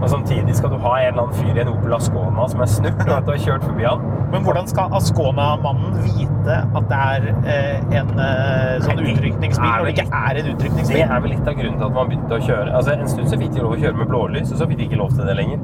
Og 0.00 0.08
samtidig 0.08 0.54
skal 0.56 0.72
du 0.72 0.78
ha 0.80 0.92
en 0.98 1.10
eller 1.10 1.26
annen 1.26 1.36
fyr 1.36 1.58
i 1.58 1.62
en 1.62 1.70
Opel 1.74 1.92
Ascona 1.92 2.46
som 2.48 2.62
er 2.64 2.70
snurt 2.72 3.02
og 3.04 3.12
at 3.18 3.26
du 3.26 3.32
har 3.34 3.42
kjørt 3.44 3.66
forbi 3.66 3.84
han. 3.84 4.04
Men 4.32 4.46
hvordan 4.46 4.68
skal 4.70 4.94
Ascona-mannen 4.96 5.98
vite 6.06 6.56
at 6.80 6.86
det 6.90 7.00
er 7.00 7.26
eh, 7.42 7.98
en 8.00 8.12
eh, 8.24 8.76
sånn 8.86 9.02
utrykningsbil 9.04 9.66
når 9.68 9.88
det 9.90 9.94
ikke 9.96 10.22
er 10.22 10.40
en 10.40 10.50
utrykningsbil? 10.54 10.96
Det 10.96 11.04
er 11.04 11.24
vel 11.26 11.34
litt 11.34 11.50
av 11.52 11.58
grunnen 11.58 11.80
til 11.82 11.88
at 11.90 11.98
man 11.98 12.10
begynte 12.12 12.38
å 12.38 12.46
kjøre 12.48 12.76
Altså 12.78 12.96
En 12.96 13.12
stund 13.12 13.32
så 13.32 13.40
fikk 13.40 13.52
de 13.56 13.64
lov 13.64 13.76
å 13.76 13.80
kjøre 13.82 14.00
med 14.00 14.10
blålys, 14.10 14.54
og 14.54 14.62
så 14.62 14.68
fikk 14.70 14.80
de 14.80 14.88
ikke 14.88 15.00
lov 15.02 15.12
til 15.16 15.28
det 15.28 15.36
lenger. 15.36 15.60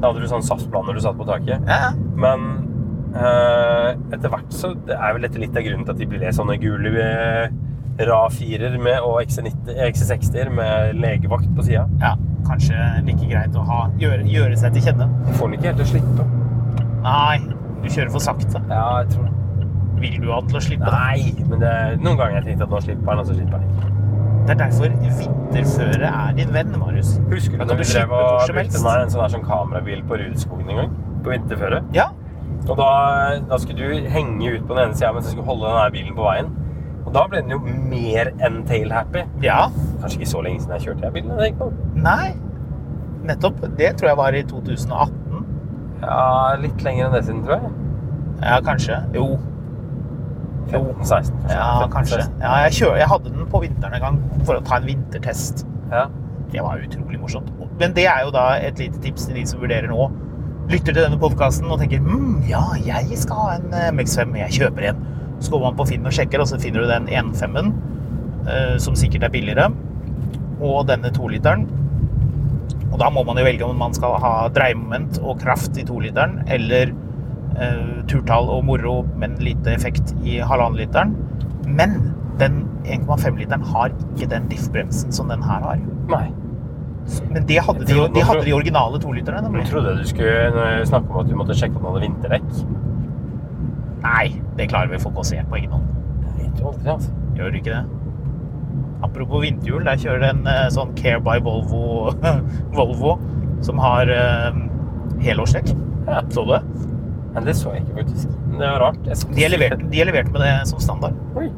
Da 0.00 0.10
hadde 0.10 0.24
du 0.24 0.30
sånn 0.30 0.46
SAS-plan 0.46 0.88
når 0.88 0.96
du 0.98 1.04
satt 1.04 1.18
på 1.20 1.28
taket. 1.28 1.68
Ja. 1.68 1.92
Men 2.24 2.48
eh, 3.18 3.90
etter 4.16 4.32
hvert 4.32 4.56
så 4.56 4.72
det 4.88 4.96
er 4.96 5.16
vel 5.16 5.28
dette 5.28 5.42
litt 5.42 5.56
av 5.56 5.66
grunnen 5.66 5.84
til 5.84 5.94
at 5.96 6.00
de 6.00 6.08
ble 6.14 6.32
sånne 6.40 6.56
gule 6.62 6.94
eh, 7.04 7.52
RA4-er 8.04 8.78
og 9.04 9.20
XC90 9.22 9.82
XC60-er 9.90 10.54
med 10.54 11.02
legevakt 11.04 11.52
på 11.56 11.66
sida. 11.68 11.84
ja. 12.02 12.16
Kanskje 12.44 12.88
like 13.06 13.28
greit 13.30 13.56
å 13.56 13.62
ha, 13.68 13.80
gjøre, 14.00 14.24
gjøre 14.28 14.56
seg 14.60 14.74
til 14.76 14.88
kjenne. 14.88 15.08
Du 15.24 15.32
får 15.38 15.48
den 15.50 15.58
ikke 15.58 15.70
helt 15.70 15.80
til 15.80 15.86
å 15.86 15.92
slippe. 15.94 16.26
Nei, 17.04 17.38
du 17.82 17.88
kjører 17.88 18.12
for 18.12 18.24
sakte. 18.24 18.60
Ja, 18.70 18.84
jeg 19.02 19.14
tror 19.14 19.28
det. 19.28 19.32
Vil 20.02 20.16
du 20.20 20.30
ha 20.32 20.40
den 20.42 20.50
til 20.52 20.58
å 20.60 20.64
slippe? 20.66 20.92
Nei, 20.92 21.32
men 21.48 21.62
det, 21.62 21.74
noen 22.02 22.18
ganger 22.20 22.38
har 22.38 22.40
jeg 22.42 22.48
tenkt 22.52 22.66
at 22.66 22.72
nå 22.74 22.80
slipper 22.84 23.10
den, 23.14 23.22
og 23.22 23.28
så 23.30 23.36
slipper 23.38 23.62
den 23.62 23.70
ikke. 23.70 23.90
Det 24.44 24.52
er 24.52 24.58
derfor 24.60 24.92
vinterføre 24.92 26.08
er 26.10 26.34
din 26.36 26.50
venn, 26.52 26.74
Marius. 26.80 27.14
Husker 27.30 27.56
du 27.56 27.64
når 27.64 27.78
vi 27.80 27.86
du 27.86 27.92
drev 27.94 28.10
og 28.12 28.42
brukte 28.50 28.76
den 28.76 28.88
her, 28.90 29.04
en 29.06 29.12
sånn, 29.14 29.30
sånn 29.32 29.46
kamerabil 29.46 30.02
på 30.10 30.18
Rudskogen 30.20 30.68
en 30.74 30.80
gang? 30.82 30.90
På 31.24 31.32
vinterføre? 31.32 31.80
Ja, 31.96 32.10
Og 32.68 32.76
da, 32.76 32.90
da 33.48 33.56
skulle 33.60 33.88
du 33.88 34.08
henge 34.12 34.50
ut 34.58 34.66
på 34.68 34.76
den 34.76 34.90
ene 34.90 34.96
sida 34.96 35.12
mens 35.16 35.26
du 35.28 35.32
skulle 35.32 35.48
holde 35.48 35.72
den 35.72 35.96
bilen 35.96 36.14
på 36.16 36.24
veien. 36.26 36.52
Og 37.04 37.12
da 37.12 37.26
ble 37.28 37.42
den 37.44 37.52
jo 37.52 37.60
mer 37.60 38.32
enn 38.44 38.62
tail-happy. 38.68 39.24
ja. 39.44 39.68
Kanskje 40.00 40.20
ikke 40.20 40.30
så 40.30 40.42
lenge 40.44 40.60
siden 40.62 40.76
jeg 40.78 40.86
kjørte 40.88 41.04
den 41.06 41.12
bilen. 41.16 41.38
jeg 41.40 41.56
på. 41.60 41.70
Nei. 41.94 42.34
Nettopp. 43.24 43.60
Det 43.78 43.94
tror 43.96 44.08
jeg 44.10 44.16
var 44.20 44.36
i 44.36 44.42
2018. 44.42 45.44
Ja, 46.04 46.56
litt 46.60 46.82
lenger 46.84 47.06
enn 47.08 47.14
det 47.16 47.24
siden, 47.24 47.44
tror 47.46 47.60
jeg. 47.60 47.70
Ja, 48.42 48.58
kanskje. 48.64 48.98
Jo. 49.14 49.38
15-16. 50.72 51.32
Ja, 51.52 51.86
kanskje. 51.92 52.18
Ja, 52.40 52.52
jeg, 52.64 52.72
kjør, 52.78 52.96
jeg 53.00 53.08
hadde 53.08 53.32
den 53.32 53.48
på 53.52 53.60
vinteren 53.64 53.96
en 53.98 54.04
gang 54.04 54.20
for 54.44 54.58
å 54.58 54.64
ta 54.64 54.80
en 54.80 54.88
vintertest. 54.88 55.64
Ja. 55.92 56.06
Det 56.52 56.62
var 56.62 56.82
utrolig 56.84 57.20
morsomt. 57.20 57.50
Men 57.80 57.94
det 57.96 58.06
er 58.10 58.24
jo 58.26 58.32
da 58.34 58.54
et 58.62 58.78
lite 58.78 59.00
tips 59.02 59.26
til 59.28 59.40
de 59.40 59.46
som 59.48 59.62
vurderer 59.62 59.90
nå. 59.90 60.08
Lytter 60.70 60.94
til 60.94 61.02
denne 61.02 61.18
podkasten 61.20 61.68
og 61.68 61.80
tenker 61.82 62.00
mm, 62.00 62.44
ja, 62.48 62.62
jeg 62.86 63.18
skal 63.20 63.40
ha 63.40 63.56
en 63.58 63.74
eh, 63.76 63.90
MX5, 63.92 64.36
jeg 64.40 64.54
kjøper 64.60 64.86
en. 64.92 65.02
Så 65.40 65.52
går 65.52 65.64
man 65.66 65.78
på 65.78 65.86
Finn 65.88 66.06
og 66.06 66.14
sjekker, 66.14 66.42
og 66.42 66.50
så 66.50 66.58
finner 66.62 66.84
du 66.84 66.90
den 66.90 67.08
1.5-en, 67.10 67.72
eh, 68.48 68.76
som 68.82 68.96
sikkert 68.98 69.28
er 69.28 69.34
billigere, 69.34 69.70
og 70.60 70.86
denne 70.88 71.10
2-literen. 71.14 71.66
Og 72.92 73.00
da 73.02 73.08
må 73.10 73.24
man 73.26 73.40
jo 73.40 73.46
velge 73.46 73.66
om 73.66 73.80
man 73.80 73.96
skal 73.96 74.14
ha 74.22 74.34
dreiemoment 74.54 75.18
og 75.22 75.40
kraft 75.42 75.78
i 75.80 75.86
2-literen, 75.86 76.44
eller 76.54 76.94
eh, 77.58 78.04
turtall 78.10 78.50
og 78.54 78.64
moro, 78.68 79.00
men 79.18 79.34
lite 79.42 79.74
effekt 79.74 80.14
i 80.22 80.38
halvannen-literen. 80.38 81.16
Men 81.66 81.98
den 82.38 82.64
1,5-literen 82.84 83.66
har 83.74 83.92
ikke 83.94 84.30
den 84.30 84.48
diff-bremsen 84.50 85.12
som 85.14 85.30
den 85.32 85.42
her 85.42 85.66
har. 85.66 85.84
Nei. 86.10 86.26
Men 87.30 87.44
det 87.48 87.60
hadde 87.60 87.84
de, 87.84 87.96
de, 88.14 88.22
hadde 88.24 88.44
de 88.46 88.54
originale 88.56 88.98
toliterne. 89.00 89.42
Jeg 89.42 89.50
nemlig. 89.50 89.66
trodde 89.68 89.96
du 89.98 90.06
skulle 90.08 90.86
snakket 90.88 91.10
om 91.10 91.20
at 91.20 91.28
du 91.28 91.36
måtte 91.36 91.56
sjekke 91.58 91.76
om 91.76 91.82
den 91.84 91.92
hadde 91.92 92.04
vinterdekk. 92.06 92.46
Nei, 94.04 94.34
det 94.58 94.68
klarer 94.72 94.92
vi 94.92 95.00
folk 95.02 95.20
å 95.20 95.26
se 95.26 95.40
på 95.48 95.58
egen 95.58 95.72
hånd. 95.72 95.90
Jeg 96.38 96.50
jo 96.60 96.72
aldri, 96.72 96.90
altså. 96.92 97.14
Gjør 97.38 97.52
du 97.54 97.60
ikke 97.60 97.74
det? 97.74 97.84
Apropos 99.04 99.42
vinterhjul, 99.44 99.84
der 99.84 100.00
kjører 100.00 100.22
det 100.22 100.30
en 100.32 100.46
eh, 100.48 100.66
sånn 100.72 100.92
Care 100.98 101.20
by 101.24 101.40
Volvo, 101.44 102.12
Volvo 102.76 103.16
som 103.64 103.80
har 103.80 104.10
eh, 104.12 104.60
helårsdekk. 105.24 105.72
Ja. 106.08 106.22
Så 106.32 106.44
du 106.44 106.54
det? 106.54 106.62
Men 107.34 107.48
det 107.48 107.56
så 107.58 107.72
jeg 107.74 107.82
ikke, 107.84 107.96
faktisk. 108.02 108.34
Det 108.54 108.62
var 108.62 108.78
rart. 108.84 109.00
De 109.04 109.44
er, 109.44 109.50
levert, 109.50 109.80
de 109.90 110.00
er 110.00 110.08
levert 110.08 110.30
med 110.30 110.44
det 110.44 110.52
som 110.70 110.82
standard. 110.82 111.16
Oi. 111.40 111.48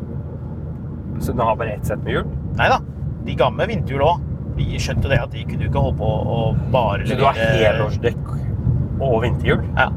Så 1.20 1.35
den 1.35 1.44
har 1.44 1.59
bare 1.59 1.76
ett 1.76 1.87
sett 1.88 2.00
med 2.04 2.14
hjul? 2.16 2.30
Nei 2.56 2.70
da. 2.72 2.80
De 3.26 3.35
ga 3.37 3.50
med 3.52 3.68
vinterhjul 3.72 4.04
òg. 4.06 4.24
Vi 4.56 4.78
skjønte 4.80 5.11
det 5.12 5.18
at 5.20 5.35
de 5.35 5.42
kunne 5.44 5.66
ikke 5.68 5.82
holde 5.82 5.98
på 6.00 6.09
å 6.09 6.40
bare 6.72 7.04
Så 7.04 7.18
du 7.18 7.26
har 7.26 7.37
helårsdekk 7.37 8.30
og 9.04 9.18
vinterhjul? 9.26 9.66
Ja. 9.76 9.90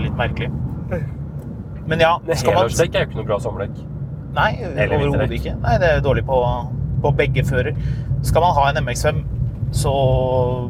Litt 0.00 0.16
merkelig. 0.16 0.50
Men 1.86 2.00
ja, 2.00 2.12
Men 2.26 2.38
skal 2.38 2.54
man 2.54 2.62
Helårsdekk 2.62 2.94
er 2.94 3.04
jo 3.04 3.10
ikke 3.10 3.18
noe 3.18 3.28
bra 3.28 3.38
sommerdekk. 3.42 3.80
Nei, 4.36 4.50
overhodet 4.64 5.34
ikke. 5.36 5.54
Nei, 5.60 5.76
det 5.82 5.88
er 5.96 6.04
dårlig 6.04 6.24
på, 6.28 6.38
på 7.02 7.12
begge 7.18 7.44
fører. 7.44 7.76
Skal 8.24 8.44
man 8.44 8.54
ha 8.56 8.68
en 8.70 8.78
MX5, 8.86 9.18
så 9.76 9.92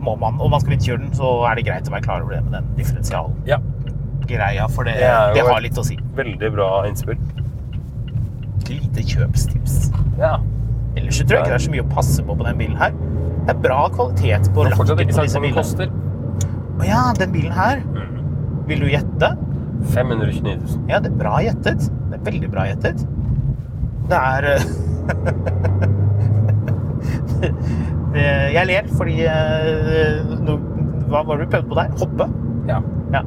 må 0.03 0.17
man, 0.19 0.41
og 0.41 0.51
man 0.51 0.63
skal 0.63 0.75
vinterkjøre 0.75 1.03
den, 1.05 1.13
så 1.19 1.35
er 1.51 1.59
det 1.59 1.67
greit 1.69 1.91
å 1.91 1.95
være 1.95 2.07
klar 2.07 2.25
over 2.25 2.37
det 2.37 2.43
med 2.47 2.57
den 2.59 2.73
differensialen. 2.79 3.37
Ja. 3.47 3.59
for 4.73 4.89
det, 4.89 4.95
Det 4.95 5.35
det 5.37 5.47
har 5.47 5.61
litt 5.61 5.79
å 5.79 5.85
si. 5.85 5.99
Veldig 6.17 6.53
bra 6.55 6.71
innspill. 6.89 7.19
Lite 8.71 9.05
kjøpstips. 9.05 9.91
Ja. 10.19 10.39
Ellers 10.97 11.19
så 11.19 11.27
tror 11.27 11.39
jeg 11.39 11.45
ikke 11.45 11.53
det 11.53 11.59
er 11.59 11.67
så 11.67 11.73
mye 11.75 11.85
å 11.85 11.91
passe 11.93 12.25
på 12.25 12.37
på 12.39 12.47
den 12.47 12.59
bilen 12.61 12.79
her. 12.79 12.95
Det 13.43 13.57
er 13.57 13.61
bra 13.65 13.81
kvalitet 13.93 14.49
på 14.55 14.65
lakken 14.69 14.87
på 14.87 15.03
disse 15.03 15.43
bilene. 15.43 15.91
Å 16.83 16.87
ja, 16.87 17.03
den 17.19 17.33
bilen 17.35 17.53
her. 17.53 17.83
Vil 18.69 18.81
du 18.81 18.89
gjette? 18.91 19.33
529 19.93 20.57
000. 20.63 20.91
Ja, 20.91 20.99
det 21.03 21.11
er 21.13 21.17
bra 21.19 21.39
gjettet. 21.43 21.89
Det 22.11 22.19
er 22.21 22.25
veldig 22.31 22.51
bra 22.53 22.67
gjettet. 22.71 23.03
Det 24.09 24.19
er 24.19 24.43
eh, 24.53 24.63
det- 28.13 28.53
Jeg 28.55 28.67
ler 28.69 28.89
fordi 28.97 29.17
eh, 29.27 30.23
Hva 31.09 31.23
var 31.27 31.37
det 31.39 31.47
du 31.47 31.51
prøvde 31.53 31.69
på 31.69 31.79
der? 31.79 31.89
Hoppe? 32.01 32.27
Ja. 32.69 32.79
Ja. 33.13 33.23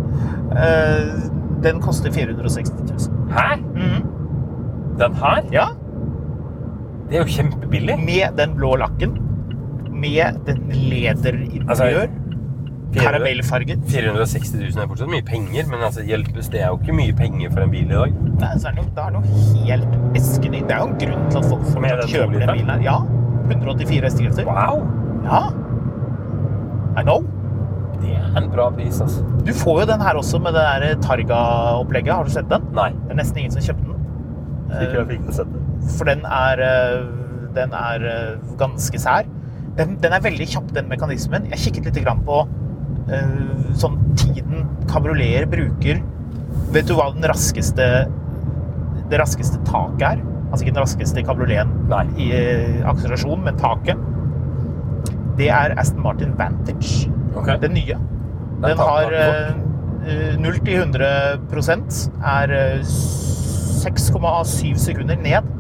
Eh, 0.56 1.32
Den 1.66 1.80
koster 1.82 2.12
460 2.12 2.72
000. 3.10 3.32
Hæ? 3.34 3.56
Mhm. 3.76 4.02
Den 5.00 5.14
her? 5.14 5.42
Ja, 5.52 5.66
Det 7.10 7.18
er 7.18 7.22
jo 7.24 7.28
kjempebillig. 7.30 7.98
med 8.06 8.38
den 8.38 8.56
blå 8.56 8.76
lakken. 8.76 9.18
Med 9.92 10.40
den 10.46 10.62
lederinteriør. 10.72 11.70
Altså, 11.70 11.84
Karamellfarget. 13.00 13.84
460 13.92 14.58
000 14.62 14.84
er 14.84 14.90
fortsatt 14.92 15.12
mye 15.12 15.26
penger, 15.26 15.68
men 15.72 15.84
altså, 15.88 16.04
hjelpes, 16.08 16.50
det 16.54 16.62
er 16.64 16.72
jo 16.74 16.80
ikke 16.82 16.96
mye 16.98 17.16
penger 17.18 17.54
for 17.54 17.66
en 17.66 17.74
bil 17.74 17.86
i 17.86 17.94
dag. 17.94 18.18
Nei, 18.42 18.52
så 18.62 18.72
er 18.72 18.78
det 18.78 18.84
noe, 18.84 18.92
det 18.96 19.06
er 19.06 19.16
noe 19.16 19.46
helt 19.68 20.20
eskenytt. 20.22 20.68
Det 20.70 20.76
er 20.78 20.84
jo 20.84 20.90
en 20.90 20.98
grunn 21.04 21.30
til 21.30 21.42
at 21.42 21.50
folk 21.52 21.66
fortsatt 21.72 22.04
den 22.04 22.14
kjøper 22.14 22.44
den 22.46 22.54
bilen 22.54 22.74
her. 22.74 22.86
Ja. 22.86 22.98
184 23.46 24.10
hestekrefter. 24.10 24.50
Wow! 24.50 24.86
Ja. 25.26 25.42
I 26.96 27.04
know. 27.04 27.26
Det 28.02 28.16
er 28.16 28.40
en 28.40 28.50
bra 28.52 28.70
pris, 28.74 29.00
altså. 29.04 29.24
Du 29.46 29.54
får 29.56 29.84
jo 29.84 29.88
den 29.94 30.04
her 30.04 30.18
også 30.20 30.40
med 30.44 30.56
det 30.58 30.66
der 30.66 31.00
Targa-opplegget. 31.04 32.14
Har 32.16 32.28
du 32.28 32.34
sett 32.34 32.50
den? 32.52 32.66
Nei. 32.76 32.90
Det 33.06 33.16
er 33.16 33.22
nesten 33.22 33.44
ingen 33.44 33.56
som 33.56 33.66
kjøpte 33.66 33.88
den. 33.92 34.02
Ikke 34.76 35.00
jeg 35.00 35.08
fikk 35.14 35.32
sett 35.38 35.54
det. 35.54 35.64
For 35.96 36.10
den 36.10 36.26
er, 36.26 36.62
eh, 36.66 37.08
den 37.56 37.76
er 37.78 38.06
eh, 38.12 38.54
ganske 38.60 39.00
sær. 39.02 39.28
Den, 39.78 39.98
den 40.02 40.16
er 40.16 40.24
veldig 40.24 40.48
kjapp, 40.48 40.72
den 40.76 40.88
mekanismen. 40.92 41.50
Jeg 41.52 41.68
kikket 41.68 41.90
litt 41.90 42.06
grann 42.06 42.24
på 42.28 42.44
eh, 43.12 43.74
sånn 43.78 43.98
tiden 44.20 44.66
kabrioleter 44.92 45.48
bruker. 45.52 46.02
Vet 46.76 46.90
du 46.90 46.96
hva 46.98 47.12
den 47.16 47.26
raskeste 47.30 47.90
det 49.10 49.20
raskeste 49.22 49.60
taket 49.68 50.08
er? 50.16 50.24
Altså 50.50 50.66
ikke 50.66 50.76
den 50.76 50.84
raskeste 50.86 51.24
kabrioleten 51.26 51.94
i 52.22 52.30
eh, 52.34 52.82
akselerasjon, 52.90 53.44
men 53.46 53.58
taket. 53.60 54.02
Det 55.36 55.50
er 55.52 55.76
Aston 55.80 56.04
Martin 56.06 56.34
Vantage. 56.40 57.10
Okay. 57.36 57.60
Den 57.62 57.76
nye. 57.76 57.98
Den 58.62 58.70
Den 58.70 58.78
har 58.80 59.12
den 59.12 59.64
eh, 60.08 60.38
0 60.40 60.60
til 60.64 60.76
100 60.80 61.06
er 62.24 62.52
eh, 62.56 62.80
6,7 63.86 64.78
sekunder 64.82 65.18
ned 65.22 65.52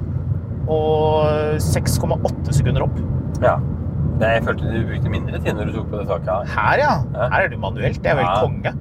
og 0.71 1.59
6,8 1.61 2.53
sekunder 2.55 2.85
opp. 2.87 2.99
Ja. 3.43 3.59
Det, 4.15 4.27
jeg 4.31 4.43
følte 4.47 4.71
du 4.71 4.85
brukte 4.87 5.11
mindre 5.11 5.39
tid 5.43 5.57
når 5.57 5.69
du 5.69 5.77
tok 5.79 5.87
på 5.91 5.99
det 6.01 6.07
taket 6.07 6.29
her. 6.31 6.51
Her, 6.55 6.81
ja. 6.81 6.91
Ja. 7.15 7.29
Her 7.33 7.45
er 7.47 7.49
det 7.51 7.59
manuelt. 7.59 7.97
Det 8.03 8.11
er 8.13 8.15
vel 8.21 8.27
Ja. 8.29 8.35
konge. 8.45 8.71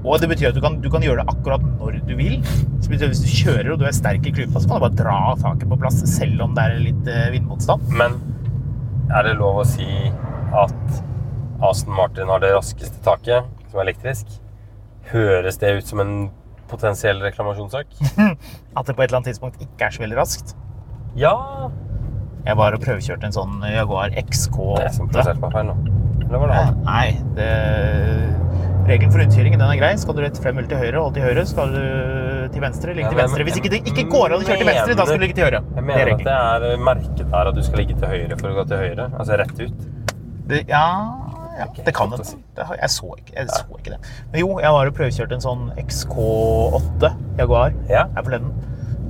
Og 0.00 0.16
det 0.22 0.30
betyr 0.30 0.48
at 0.48 0.54
du 0.56 0.60
kan, 0.64 0.78
du 0.80 0.88
kan 0.88 1.02
gjøre 1.04 1.20
det 1.20 1.28
akkurat 1.34 1.60
når 1.76 1.98
du 2.08 2.14
vil. 2.16 2.38
Så 2.80 2.88
betyr 2.88 3.04
at 3.10 3.12
Hvis 3.12 3.20
du 3.20 3.28
kjører 3.28 3.72
og 3.74 3.78
du 3.82 3.84
er 3.84 3.92
sterk 3.92 4.24
i 4.24 4.32
klypa, 4.32 4.56
så 4.62 4.68
kan 4.70 4.80
du 4.80 4.86
bare 4.86 4.96
dra 4.96 5.18
taket 5.42 5.68
på 5.68 5.76
plass, 5.82 5.98
selv 6.08 6.40
om 6.46 6.54
det 6.56 6.64
er 6.64 6.78
litt 6.80 7.10
eh, 7.12 7.26
vindmotstand. 7.34 7.84
Men 7.92 8.16
er 9.12 9.28
det 9.28 9.34
lov 9.36 9.60
å 9.60 9.66
si 9.68 9.84
at 10.56 11.02
Aston 11.60 11.92
Martin 11.94 12.32
har 12.32 12.40
det 12.40 12.54
raskeste 12.56 13.02
taket, 13.04 13.44
som 13.68 13.82
er 13.82 13.90
elektrisk? 13.90 14.32
Høres 15.12 15.58
det 15.60 15.74
ut 15.76 15.86
som 15.92 16.00
en 16.00 16.14
potensiell 16.70 17.20
reklamasjonssak? 17.20 17.92
At 18.78 18.86
det 18.86 18.96
på 18.96 19.02
et 19.02 19.10
eller 19.10 19.20
annet 19.20 19.32
tidspunkt 19.34 19.60
ikke 19.60 19.84
er 19.90 19.90
så 19.90 20.00
veldig 20.06 20.16
raskt. 20.16 20.54
Ja! 21.18 21.34
Jeg 22.46 22.56
var 22.56 22.74
og 22.76 22.80
prøvekjørte 22.84 23.28
en 23.28 23.34
sånn 23.36 23.58
Jaguar 23.68 24.10
XK8. 24.16 24.76
Det 24.76 24.82
er 24.82 24.88
jeg 24.88 24.96
som 24.96 25.10
plasserte 25.12 25.40
meg. 25.40 25.74
Eller 26.26 26.38
var 26.38 26.48
det 26.52 26.56
Eh, 26.56 26.64
han? 26.64 26.80
Nei, 26.86 27.08
det... 27.36 27.48
regelen 28.90 29.12
for 29.12 29.20
rundkjøringen 29.22 29.60
den 29.60 29.70
er 29.70 29.78
grei. 29.80 29.90
Skal 30.00 30.16
du 30.16 30.22
rett 30.24 30.38
frem 30.42 30.58
eller 30.58 30.70
til 30.70 30.80
høyre, 30.80 30.98
hold 31.04 31.14
til 31.18 31.26
høyre. 31.26 31.44
Skal 31.46 31.74
du 31.74 31.80
til 32.54 32.64
venstre, 32.64 32.94
ligge 32.96 33.10
til 33.12 33.20
venstre. 33.20 33.44
Hvis 33.46 33.58
ikke 33.60 33.70
det 33.74 33.80
ikke 33.92 34.04
går 34.10 34.32
an 34.34 34.40
å 34.40 34.46
kjøre 34.46 34.60
til 34.62 34.70
venstre, 34.70 34.96
da 34.98 35.06
skal 35.06 35.20
du 35.20 35.24
ligge 35.26 35.36
til 35.38 35.46
høyre. 35.46 35.60
Jeg 35.74 35.82
er 35.82 35.88
mener 35.90 36.12
at 36.16 36.24
det 36.26 36.36
er 36.74 36.84
merket 36.90 37.24
der 37.30 37.50
at 37.52 37.58
du 37.58 37.62
skal 37.66 37.82
ligge 37.84 37.98
til 38.00 38.10
høyre 38.14 38.38
for 38.40 38.50
å 38.50 38.56
gå 38.60 38.64
til 38.72 38.82
høyre. 38.84 39.08
Altså 39.20 39.38
rett 39.42 39.60
ut. 39.60 39.84
Det, 40.50 40.64
ja, 40.66 40.84
ja, 41.60 41.66
det 41.76 41.92
kan 41.94 42.10
det. 42.10 42.24
det 42.56 42.64
har, 42.66 42.78
jeg, 42.80 42.90
så 42.96 43.12
ikke, 43.20 43.34
jeg 43.36 43.52
så 43.54 43.78
ikke 43.78 43.92
det. 43.94 44.00
Men 44.32 44.40
jo, 44.42 44.48
jeg 44.64 44.74
var 44.74 44.90
og 44.90 44.96
prøvekjørte 44.98 45.36
en 45.38 45.44
sånn 45.44 45.68
XK8 45.78 47.12
Jaguar 47.38 47.76
Ja. 47.92 48.06
her 48.16 48.26
forleden. 48.26 48.50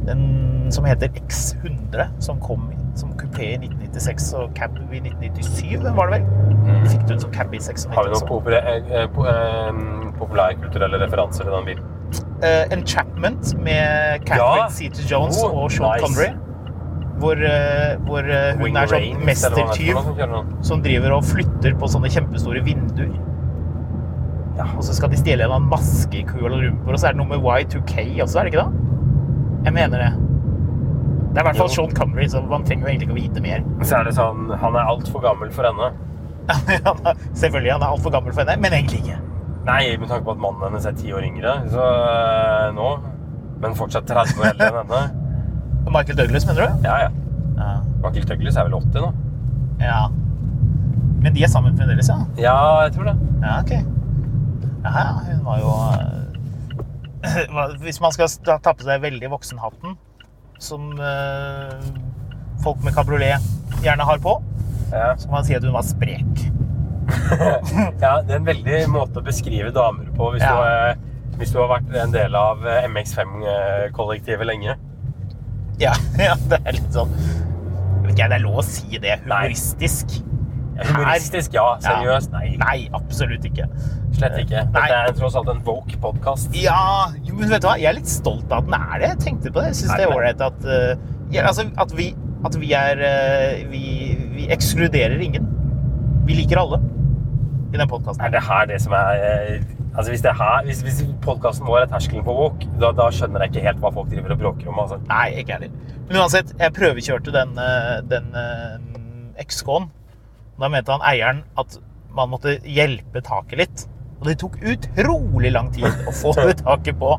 Den 0.04 0.26
som 0.74 0.84
heter 0.88 1.08
X100, 1.22 2.10
som 2.24 2.40
kom 2.44 2.68
som 2.98 3.12
kupé 3.18 3.52
i 3.54 3.58
1996 3.60 4.32
og 4.40 4.50
cab 4.58 4.76
i 4.90 5.00
1997, 5.00 5.84
var 5.96 6.10
det 6.10 6.20
vel? 6.20 6.26
De 6.84 6.90
fikk 6.90 7.04
du 7.06 7.12
den 7.14 7.20
som 7.22 7.32
cab 7.34 7.54
i 7.54 7.58
96. 7.60 7.86
Mm. 7.86 7.94
Har 7.96 8.04
vi 8.08 8.10
noen 8.14 8.28
populære, 8.28 8.74
populær, 8.82 9.00
eh, 9.00 9.08
po- 9.14 9.26
eh, 9.30 10.12
populærkulturelle 10.18 11.00
referanser 11.04 11.44
til 11.46 11.52
den 11.56 11.64
bilen? 11.70 11.84
Uh, 12.40 12.64
Enchapment 12.74 13.52
med 13.62 14.24
Catherine 14.26 14.64
Ja. 14.64 14.68
Zeta-Jones 14.72 15.36
Oh, 15.44 15.58
og 15.64 15.70
Sean 15.70 15.92
nice. 15.92 16.02
Connery. 16.06 16.30
Hvor, 17.20 17.36
uh, 17.36 18.00
hvor 18.08 18.24
uh, 18.24 18.58
hun 18.58 18.76
er 18.80 18.86
sånn 18.90 19.24
mestertyv 19.28 19.98
som 20.64 20.80
driver 20.82 21.12
og 21.18 21.24
flytter 21.28 21.76
på 21.78 21.90
sånne 21.92 22.08
kjempestore 22.10 22.62
vinduer. 22.64 23.12
Ja. 24.56 24.64
Og 24.76 24.82
så 24.82 24.96
skal 24.96 25.12
de 25.12 25.16
stjele 25.20 25.44
en 25.46 25.68
maske 25.70 26.16
i 26.18 26.24
Kuala 26.26 26.56
Lumpur, 26.56 26.92
og 26.96 26.98
så 26.98 27.10
er 27.10 27.14
det 27.14 27.20
noe 27.20 27.28
med 27.28 27.44
Y2K 27.44 28.08
også, 28.24 28.40
er 28.40 28.48
det 28.48 28.54
ikke 28.54 28.64
det? 28.64 28.86
Jeg 29.68 29.72
mener 29.76 29.98
det. 30.06 30.10
Det 31.30 31.38
er 31.38 31.44
i 31.44 31.46
hvert 31.46 31.58
fall 31.60 31.70
Sean 31.70 31.92
Connery, 31.94 32.26
så 32.30 32.40
man 32.42 32.64
trenger 32.66 32.88
jo 32.88 32.90
egentlig 32.90 33.06
ikke 33.06 33.14
å 33.14 33.20
vite 33.20 33.42
mer. 33.44 33.60
Så 33.86 34.00
er 34.00 34.08
det 34.08 34.14
sånn, 34.16 34.48
han 34.58 34.78
er 34.78 34.88
altfor 34.90 35.22
gammel 35.22 35.52
for 35.54 35.68
henne. 35.68 35.92
Selvfølgelig, 37.40 37.70
han 37.76 37.84
er 37.84 37.92
altfor 37.92 38.14
gammel 38.16 38.34
for 38.34 38.42
henne, 38.42 38.56
men 38.64 38.74
egentlig 38.74 39.04
ikke. 39.04 39.18
Nei, 39.68 39.82
med 40.00 40.10
tanke 40.10 40.26
på 40.26 40.34
at 40.34 40.42
mannen 40.42 40.64
hennes 40.66 40.88
er 40.88 40.96
ti 40.98 41.12
år 41.14 41.26
yngre, 41.28 41.52
så 41.70 41.86
eh, 41.86 42.66
nå. 42.74 42.88
Men 43.62 43.76
fortsatt 43.78 44.08
30 44.10 44.40
år 44.40 44.48
eldre 44.54 44.70
enn 44.72 44.80
henne. 44.80 45.02
Michael 45.94 46.18
Douglas, 46.18 46.48
mener 46.48 46.66
du? 46.66 46.88
Ja, 46.88 46.96
ja. 47.06 47.12
Ja. 47.60 47.70
Michael 48.02 48.26
Douglas 48.26 48.58
er 48.58 48.66
vel 48.66 48.78
80 48.80 49.06
nå? 49.06 49.12
ja. 49.84 50.02
Men 51.20 51.34
de 51.36 51.42
er 51.44 51.50
sammen 51.52 51.74
fremdeles, 51.76 52.08
ja? 52.08 52.16
Ja, 52.40 52.58
jeg 52.86 52.94
tror 52.94 53.10
det. 53.10 53.16
Ja, 53.44 53.58
ok. 53.60 53.72
Ja, 54.80 54.92
ja, 54.96 55.08
hun 55.26 55.42
var 55.44 55.58
jo 55.60 55.72
eh, 57.28 57.74
Hvis 57.84 58.00
man 58.00 58.14
skal 58.16 58.30
tappe 58.40 58.62
ta 58.64 58.72
på 58.72 58.86
seg 58.86 59.02
veldig 59.02 59.28
voksenhatten, 59.34 59.98
som 60.60 60.90
eh, 61.00 61.90
folk 62.64 62.82
med 62.84 62.94
kabriolet 62.96 63.40
gjerne 63.84 64.04
har 64.06 64.20
på, 64.22 64.36
Ja. 64.90 65.14
så 65.16 65.28
kan 65.28 65.36
man 65.38 65.44
si 65.46 65.54
at 65.56 65.64
hun 65.64 65.72
var 65.76 65.86
sprek. 65.86 66.46
ja, 68.02 68.20
det 68.22 68.34
er 68.34 68.36
en 68.40 68.46
veldig 68.48 68.80
måte 68.92 69.20
å 69.20 69.24
beskrive 69.26 69.70
damer 69.74 70.10
på 70.16 70.32
hvis, 70.34 70.42
Ja. 70.44 70.94
du, 70.94 71.06
hvis 71.40 71.52
du 71.54 71.58
har 71.62 71.70
vært 71.72 71.94
en 72.04 72.12
del 72.14 72.34
av 72.38 72.62
eh, 72.66 72.86
MX5-kollektivet 72.90 74.46
lenge. 74.50 74.76
Ja, 75.80 75.94
ja, 76.20 76.34
det 76.50 76.60
er 76.64 76.76
litt 76.76 76.92
sånn 76.94 77.12
jeg 77.20 78.16
vet 78.16 78.18
ikke, 78.18 78.28
Det 78.32 78.36
er 78.36 78.42
lov 78.42 78.58
å 78.58 78.62
si 78.66 78.98
det. 78.98 79.16
Humoristisk. 79.24 80.16
Ja, 80.18 80.29
Humoristisk, 80.88 81.52
ja. 81.56 81.64
Seriøst, 81.84 82.30
nei. 82.32 82.56
Nei, 82.60 82.76
absolutt 82.96 83.44
ikke. 83.48 83.66
Slett 84.16 84.38
ikke. 84.42 84.62
Dette 84.74 85.00
er 85.00 85.12
tross 85.18 85.36
alt 85.38 85.48
en 85.52 85.60
woke-podkast. 85.66 86.54
Ja, 86.56 87.10
men 87.28 87.48
vet 87.52 87.62
du 87.62 87.68
hva? 87.68 87.76
Jeg 87.80 87.90
er 87.92 87.98
litt 88.00 88.10
stolt 88.10 88.50
av 88.52 88.64
at 88.64 88.70
den 88.70 88.76
er 88.80 88.94
det. 89.02 89.08
Jeg 89.14 89.18
tenkte 89.26 89.52
på 89.54 89.60
det. 89.64 89.72
Jeg 89.74 89.80
syns 89.82 89.96
det 89.96 90.06
er 90.06 90.14
ålreit 90.14 90.44
at, 90.46 90.64
eh, 90.64 90.94
ja, 91.36 91.44
altså, 91.50 91.66
at, 91.84 91.92
vi, 91.98 92.08
at 92.48 92.56
vi 92.60 92.72
er 92.76 93.02
eh, 93.10 93.66
vi, 93.70 93.82
vi 94.36 94.48
ekskluderer 94.56 95.20
ingen. 95.26 95.46
Vi 96.26 96.38
liker 96.40 96.60
alle 96.64 96.80
i 97.70 97.78
den 97.78 97.86
podkasten. 97.88 98.24
Er 98.26 98.32
det 98.34 98.42
her 98.48 98.66
det 98.72 98.80
som 98.82 98.92
er 98.98 99.20
eh, 99.28 99.60
Altså 99.90 100.12
Hvis, 100.12 100.20
det 100.22 100.30
her- 100.38 100.62
hvis, 100.64 100.80
hvis 100.86 100.98
podkasten 101.24 101.66
vår 101.66 101.80
er 101.82 101.88
terskelen 101.90 102.22
på 102.22 102.30
woke, 102.36 102.66
da, 102.78 102.92
da 102.94 103.08
skjønner 103.10 103.42
jeg 103.42 103.50
ikke 103.50 103.64
helt 103.64 103.80
hva 103.82 103.90
folk 103.92 104.06
driver 104.12 104.30
og 104.36 104.38
bråker 104.38 104.68
om. 104.70 104.78
altså. 104.78 105.00
Nei, 105.08 105.24
ikke 105.40 105.56
heller. 105.56 105.72
Men 106.06 106.20
uansett, 106.20 106.52
jeg 106.60 106.72
prøvekjørte 106.76 107.32
den, 107.34 107.56
eh, 107.58 107.96
den 108.12 108.28
eh, 108.38 109.42
XK-en. 109.42 109.88
Da 110.60 110.68
mente 110.68 110.92
han 110.92 111.04
eieren 111.08 111.44
at 111.60 111.78
man 112.14 112.32
måtte 112.32 112.58
hjelpe 112.68 113.22
taket 113.24 113.62
litt. 113.62 113.86
Og 114.20 114.28
det 114.28 114.36
tok 114.42 114.58
utrolig 114.60 115.52
lang 115.54 115.70
tid 115.72 115.88
å 115.88 116.12
få 116.12 116.34
det 116.36 116.58
taket 116.64 116.98
på. 117.00 117.14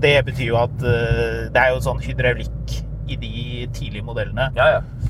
Det 0.00 0.14
betyr 0.28 0.52
jo 0.52 0.60
at 0.60 0.84
eh, 0.86 1.48
det 1.50 1.60
er 1.60 1.74
jo 1.74 1.82
sånn 1.84 2.02
hydraulikk 2.04 2.76
i 3.10 3.18
de 3.18 3.32
tidlige 3.74 4.06
modellene. 4.06 4.52
Ja, 4.56 4.76
ja. 4.76 5.08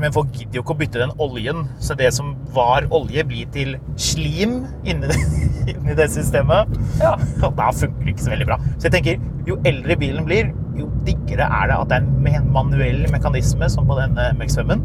Men 0.00 0.10
folk 0.14 0.32
gidder 0.34 0.58
jo 0.58 0.62
ikke 0.64 0.74
å 0.74 0.78
bytte 0.80 1.02
den 1.02 1.12
oljen, 1.22 1.66
så 1.82 1.94
det 1.98 2.08
som 2.14 2.32
var 2.54 2.88
olje, 2.94 3.22
blir 3.28 3.46
til 3.54 3.76
slim 4.00 4.58
inni 4.86 5.10
det, 5.10 5.18
inni 5.72 5.94
det 5.98 6.08
systemet. 6.14 6.72
Ja. 7.02 7.14
Og 7.42 7.54
da 7.58 7.70
funker 7.74 8.02
det 8.02 8.14
ikke 8.14 8.26
så 8.26 8.34
veldig 8.34 8.48
bra. 8.50 8.58
Så 8.76 8.88
jeg 8.88 8.96
tenker, 8.96 9.26
jo 9.46 9.58
eldre 9.68 9.98
bilen 10.00 10.26
blir, 10.26 10.50
jo 10.76 10.90
diggere 11.06 11.46
er 11.46 11.70
det 11.70 11.78
at 11.78 11.90
det 11.92 12.00
er 12.00 12.40
en 12.40 12.50
manuell 12.54 13.06
mekanisme, 13.12 13.70
som 13.72 13.86
på 13.88 13.98
den 13.98 14.18
eh, 14.22 14.34
MX-5-en, 14.38 14.82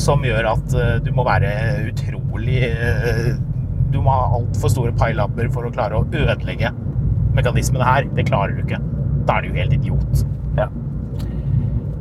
som 0.00 0.24
gjør 0.24 0.48
at 0.54 0.76
eh, 0.76 0.98
du 1.04 1.10
må 1.16 1.24
være 1.28 1.50
utrolig 1.90 2.60
eh, 2.66 3.32
Du 3.92 4.00
må 4.04 4.12
ha 4.14 4.38
altfor 4.38 4.72
store 4.72 4.92
pailabber 4.96 5.50
for 5.54 5.66
å 5.66 5.72
klare 5.74 5.98
å 5.98 6.06
ødelegge 6.06 6.70
mekanismene 7.36 7.86
her. 7.86 8.06
Det 8.16 8.26
klarer 8.28 8.54
du 8.56 8.62
ikke. 8.64 8.78
Da 9.26 9.38
er 9.38 9.44
du 9.44 9.50
jo 9.50 9.58
helt 9.58 9.76
idiot. 9.76 10.24
ja. 10.58 10.70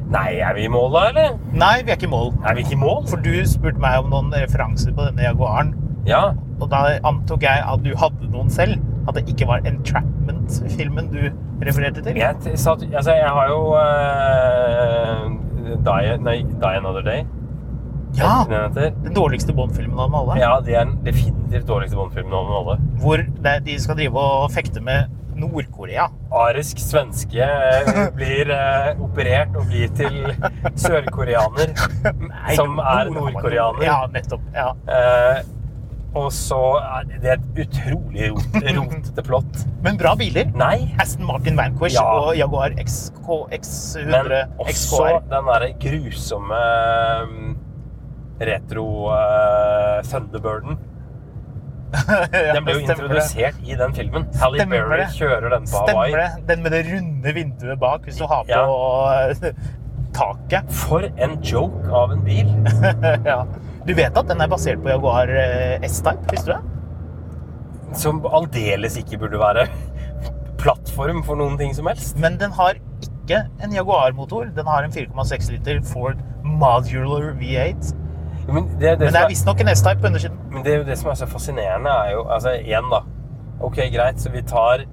Nei, 0.09 0.39
er 0.41 0.55
vi 0.57 0.63
i 0.65 0.69
mål 0.73 0.87
da, 0.95 1.01
eller? 1.11 1.33
Nei, 1.53 1.83
vi 1.85 1.91
er 1.93 1.99
ikke 1.99 2.07
i 2.07 2.09
mål. 2.09 2.31
Er 2.41 2.55
vi 2.57 2.63
ikke 2.63 2.73
i 2.73 2.79
mål? 2.81 3.03
For 3.11 3.21
du 3.21 3.33
spurte 3.45 3.81
meg 3.81 3.99
om 4.01 4.09
noen 4.09 4.31
referanser 4.33 4.95
på 4.97 5.05
denne 5.05 5.27
Jaguaren. 5.27 5.75
Ja. 6.07 6.31
Og 6.57 6.71
da 6.71 6.95
antok 7.05 7.45
jeg 7.45 7.61
at 7.61 7.83
du 7.85 7.91
hadde 7.99 8.29
noen 8.33 8.49
selv. 8.53 8.79
At 9.05 9.19
det 9.19 9.27
ikke 9.29 9.45
var 9.49 9.65
Entrapment-filmen 9.69 11.11
du 11.13 11.21
refererte 11.65 12.01
til. 12.05 12.17
Jeg, 12.17 12.37
altså, 12.41 13.13
jeg 13.13 13.29
har 13.37 13.53
jo 13.53 13.59
uh, 13.77 15.29
die, 15.85 16.17
nei, 16.25 16.39
die 16.49 16.73
Another 16.81 17.05
Day. 17.05 17.25
Ja! 18.17 18.45
Den. 18.73 19.13
Dårligste 19.13 19.53
Bond-filmen 19.53 19.99
av 19.99 20.09
dem 20.09 20.15
alle. 20.15 20.39
Ja, 20.41 20.59
det 20.65 20.75
er 20.75 20.85
den 20.89 20.97
definitivt 21.05 21.67
dårligste 21.69 21.95
Bond-filmen 21.99 22.33
av 22.33 22.45
dem 22.49 22.57
alle. 22.59 22.77
Hvor 23.03 23.23
de 23.67 23.77
skal 23.79 23.95
drive 23.99 24.17
og 24.23 24.51
fekte 24.51 24.81
med 24.83 25.15
Nord-Korea. 25.39 26.09
Arisk 26.35 26.81
svenske 26.83 27.45
eh, 27.45 28.01
blir 28.17 28.49
eh, 28.51 28.89
operert 28.99 29.53
og 29.55 29.69
blir 29.71 29.87
til 29.95 30.17
sørkoreaner, 30.75 31.71
som 32.57 32.75
er 32.83 33.13
nordkoreaner. 33.13 33.85
Ja, 33.87 34.01
nettopp. 34.11 34.43
Ja. 34.57 34.73
Eh, 34.89 35.39
og 36.17 36.31
så 36.33 36.59
er 36.81 37.03
det- 37.05 37.21
det 37.21 37.29
er 37.29 37.37
et 37.37 37.63
utrolig 37.67 38.31
rot, 38.33 38.59
rotete 38.79 39.23
plott. 39.23 39.63
Men 39.85 39.95
bra 40.01 40.15
biler. 40.17 40.49
Nei, 40.57 40.89
Aston 40.99 41.27
Martin 41.29 41.55
Vanquish 41.55 41.95
Ja. 41.95 42.03
og 42.03 42.35
Jaguar 42.35 42.73
XK, 42.81 43.29
X100 43.61 44.09
men 44.09 44.55
også 44.59 44.73
XKR. 44.73 45.19
den 45.29 45.51
derre 45.53 45.71
grusomme 45.85 46.63
um, 48.39 48.45
retro 48.49 48.85
uh, 49.11 49.99
Thunderbirden. 50.07 50.79
Den 52.53 52.63
ble 52.67 52.75
jo 52.75 52.81
introdusert 52.85 53.55
i 53.65 53.73
den 53.77 53.93
filmen. 53.97 54.27
Halle 54.37 54.65
Berry 54.69 55.05
kjører 55.15 55.49
den 55.55 55.63
på 55.65 55.71
Stemmer 55.73 56.03
Hawaii. 56.05 56.13
det. 56.13 56.47
Den 56.51 56.61
med 56.63 56.75
det 56.75 56.83
runde 56.91 57.33
vinduet 57.33 57.79
bak, 57.81 58.03
hvis 58.05 58.19
du 58.21 58.27
har 58.29 58.43
på 58.45 58.53
Ja. 58.53 59.53
taket. 60.19 60.69
For 60.73 61.05
en 61.17 61.37
joke 61.45 61.89
av 61.93 62.11
en 62.13 62.21
bil! 62.25 62.49
ja. 63.31 63.39
Du 63.87 63.93
vet 63.97 64.17
at 64.17 64.29
den 64.29 64.41
er 64.43 64.49
basert 64.51 64.81
på 64.83 64.91
Jaguar 64.91 65.31
eh, 65.33 65.81
S-Type, 65.87 66.29
visste 66.29 66.51
du 66.51 66.55
det? 66.57 67.95
Som 67.97 68.21
aldeles 68.27 68.97
ikke 69.01 69.17
burde 69.23 69.39
være 69.41 69.65
plattform 70.61 71.23
for 71.25 71.39
noen 71.39 71.57
ting 71.57 71.73
som 71.73 71.87
helst. 71.89 72.17
Men 72.21 72.37
den 72.41 72.51
har 72.57 72.77
ikke 73.01 73.45
en 73.63 73.73
Jaguar-motor. 73.73 74.51
Den 74.53 74.67
har 74.69 74.85
en 74.85 74.93
4,6 74.93 75.49
liter 75.55 75.81
Ford 75.87 76.19
Modular 76.43 77.31
V8. 77.39 77.95
Men 78.53 78.67
det, 78.79 78.79
det, 78.79 78.99
Men 78.99 79.13
det 79.13 79.19
er 79.19 79.25
er, 79.25 79.31
visstnok 79.31 79.59
en 79.63 79.71
S-Type 79.73 80.01
på 80.01 80.07
undersiden. 80.07 80.37
men 80.51 80.63
det, 80.63 80.73
er 80.73 80.77
jo 80.81 80.85
det 80.87 80.97
som 80.99 81.09
er 81.11 81.17
så 81.19 81.27
fascinerende, 81.29 81.89
er 81.89 82.13
jo 82.15 82.23
Altså, 82.27 82.53
igjen, 82.59 82.87
da. 82.91 83.01
Ok, 83.59 83.75
greit, 83.93 84.21
så 84.21 84.31
vi 84.31 84.41
tar 84.41 84.85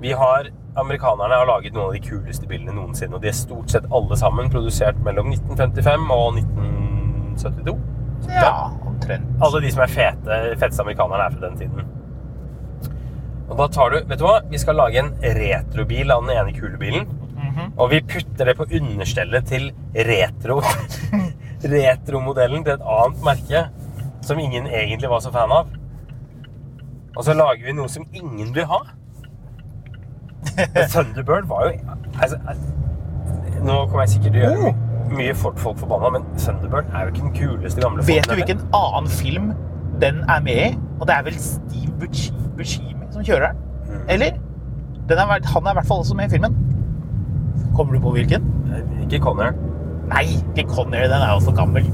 Vi 0.00 0.12
har 0.12 0.50
Amerikanerne 0.76 1.34
har 1.34 1.46
laget 1.48 1.72
noen 1.72 1.86
av 1.88 1.94
de 1.96 2.00
kuleste 2.04 2.46
bilene 2.46 2.74
noensinne, 2.76 3.16
og 3.16 3.22
de 3.22 3.30
er 3.30 3.36
stort 3.36 3.70
sett 3.72 3.86
alle 3.96 4.16
sammen 4.20 4.50
produsert 4.52 4.98
mellom 5.04 5.30
1955 5.32 6.10
og 6.12 6.36
1972. 6.36 7.76
Ja, 8.28 8.50
omtrent. 8.84 9.30
Alle 9.40 9.62
de 9.64 9.70
som 9.72 9.82
er 9.86 9.92
fete, 9.94 10.40
feteste 10.60 10.84
amerikanerne 10.84 11.24
er 11.30 11.32
fra 11.38 11.46
den 11.46 11.56
tiden. 11.56 11.88
Og 13.48 13.56
da 13.56 13.68
tar 13.72 13.94
du 13.94 14.02
Vet 14.10 14.20
du 14.20 14.26
hva? 14.26 14.40
Vi 14.50 14.58
skal 14.60 14.76
lage 14.76 15.00
en 15.00 15.14
retrobil 15.38 16.12
av 16.12 16.26
den 16.26 16.36
ene 16.36 16.52
kulebilen. 16.52 17.08
Og 17.76 17.90
vi 17.90 18.02
putter 18.04 18.50
det 18.50 18.56
på 18.58 18.66
understellet 18.68 19.48
til 19.48 19.70
retro 20.06 20.58
retromodellen 21.70 22.64
til 22.64 22.76
et 22.76 22.86
annet 22.96 23.24
merke 23.26 23.66
som 24.26 24.38
ingen 24.42 24.66
egentlig 24.66 25.10
var 25.10 25.22
så 25.24 25.32
fan 25.34 25.52
av. 25.54 25.70
Og 27.16 27.24
så 27.24 27.34
lager 27.36 27.64
vi 27.64 27.76
noe 27.76 27.88
som 27.88 28.04
ingen 28.12 28.54
vil 28.54 28.66
ha. 28.70 28.82
Og 30.66 30.82
Thunderbird 30.92 31.48
var 31.50 31.66
jo 31.66 31.94
altså, 32.22 32.38
Nå 33.64 33.74
kommer 33.86 34.04
jeg 34.04 34.12
sikkert 34.14 34.36
til 34.36 34.42
å 34.42 34.50
gjøre 34.50 34.74
mye 35.16 35.34
fort 35.38 35.58
folk 35.60 35.78
forbanna, 35.78 36.18
men 36.18 36.24
Thunderbird 36.38 36.88
er 36.92 37.06
jo 37.06 37.12
ikke 37.12 37.24
den 37.24 37.34
kuleste 37.36 37.82
gamle 37.82 38.06
Vet 38.06 38.28
du 38.28 38.34
hvilken 38.34 38.62
annen 38.74 39.10
film 39.10 39.52
den 40.02 40.22
er 40.28 40.42
med 40.44 40.62
i? 40.64 40.70
Og 41.00 41.06
det 41.08 41.14
er 41.14 41.26
vel 41.28 41.38
Steve 41.40 41.92
Buscemi, 42.00 42.48
Buscemi 42.56 43.08
som 43.14 43.24
kjører 43.24 43.52
den? 43.52 43.62
Mm. 43.86 44.02
Eller? 44.16 44.40
Den 45.08 45.22
er, 45.22 45.38
han 45.54 45.66
er 45.66 45.76
i 45.76 45.78
hvert 45.78 45.88
fall 45.88 46.02
også 46.02 46.16
med 46.18 46.28
i 46.28 46.34
filmen. 46.34 46.56
Kommer 47.76 47.94
du 47.94 48.00
på 48.02 48.12
hvilken? 48.16 48.44
Ikke 49.04 49.22
Conner. 49.22 49.54
Nei, 50.10 50.26
ikke 50.54 50.68
Connery. 50.70 51.08
Den 51.10 51.22
er 51.22 51.32
jo 51.34 51.40
for 51.46 51.56
gammel. 51.56 51.86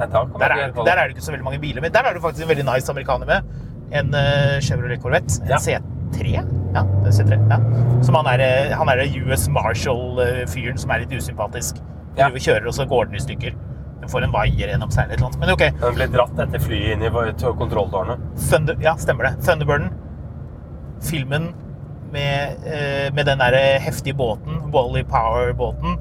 Nei, 0.00 0.06
Der 0.08 0.54
er, 0.54 0.70
der 0.72 0.96
er 0.96 1.02
det 1.08 1.16
ikke 1.16 1.24
så 1.26 1.32
veldig 1.34 1.44
mange 1.44 1.60
biler, 1.60 1.82
men 1.84 1.92
der 1.92 2.06
er 2.08 2.16
det 2.16 2.22
faktisk 2.22 2.46
en 2.46 2.48
veldig 2.48 2.64
nice 2.70 2.92
amerikaner 2.92 3.28
med. 3.28 3.50
En 3.92 4.14
uh, 4.14 4.56
Chevrolet 4.64 5.02
Corvette. 5.02 5.42
En 5.42 5.48
Ja. 5.50 5.58
C3. 5.60 6.36
Ja, 6.74 6.84
er 7.04 7.12
C3. 7.12 7.36
Ja. 7.50 7.58
Som 8.02 8.14
han 8.14 8.26
er, 8.32 8.40
eh, 8.40 8.76
han 8.78 8.88
er 8.88 9.02
US 9.26 9.48
Marshall-fyren 9.48 10.78
som 10.78 10.90
er 10.90 11.04
litt 11.04 11.12
usympatisk. 11.12 11.82
Ja. 12.16 12.28
Du 12.30 12.38
kjører, 12.38 12.66
og 12.66 12.74
så 12.74 12.86
går 12.88 13.10
den 13.10 13.18
i 13.18 13.22
stykker. 13.22 13.56
Den 14.00 14.08
får 14.08 14.24
en 14.24 14.32
vaier 14.32 14.70
gjennom 14.72 14.90
seg 14.90 15.10
eller 15.10 15.26
et. 15.28 15.38
Men 15.42 15.52
ok, 15.52 15.64
Den 15.80 15.94
ble 15.98 16.06
dratt 16.14 16.38
etter 16.46 16.62
flyet 16.62 16.94
inn 16.94 17.02
i 17.04 17.10
kontrolltårnet. 17.58 18.22
Thunder, 18.48 18.78
ja, 18.80 18.94
stemmer 18.96 19.28
det. 19.28 19.34
Thunderbirden. 19.44 19.90
Filmen 21.04 21.50
med, 22.12 22.56
uh, 22.64 23.08
med 23.14 23.26
den 23.26 23.38
der 23.38 23.58
heftige 23.84 24.14
båten, 24.16 24.62
Wally 24.72 25.02
Power-båten. 25.04 25.98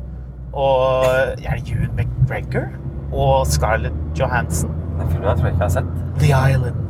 Og 0.53 1.05
er 1.05 1.35
det 1.59 1.71
Ewan 1.71 1.95
McGregor? 1.97 2.69
Og 3.13 3.47
Scarlett 3.47 3.93
Johansson. 4.19 4.71
Den 4.99 5.09
filmen 5.11 5.27
jeg 5.29 5.37
tror 5.37 5.45
jeg 5.49 5.53
ikke 5.55 5.63
jeg 5.63 5.69
har 5.69 5.69
sett. 5.69 5.85
The 6.19 6.31
Island. 6.51 6.85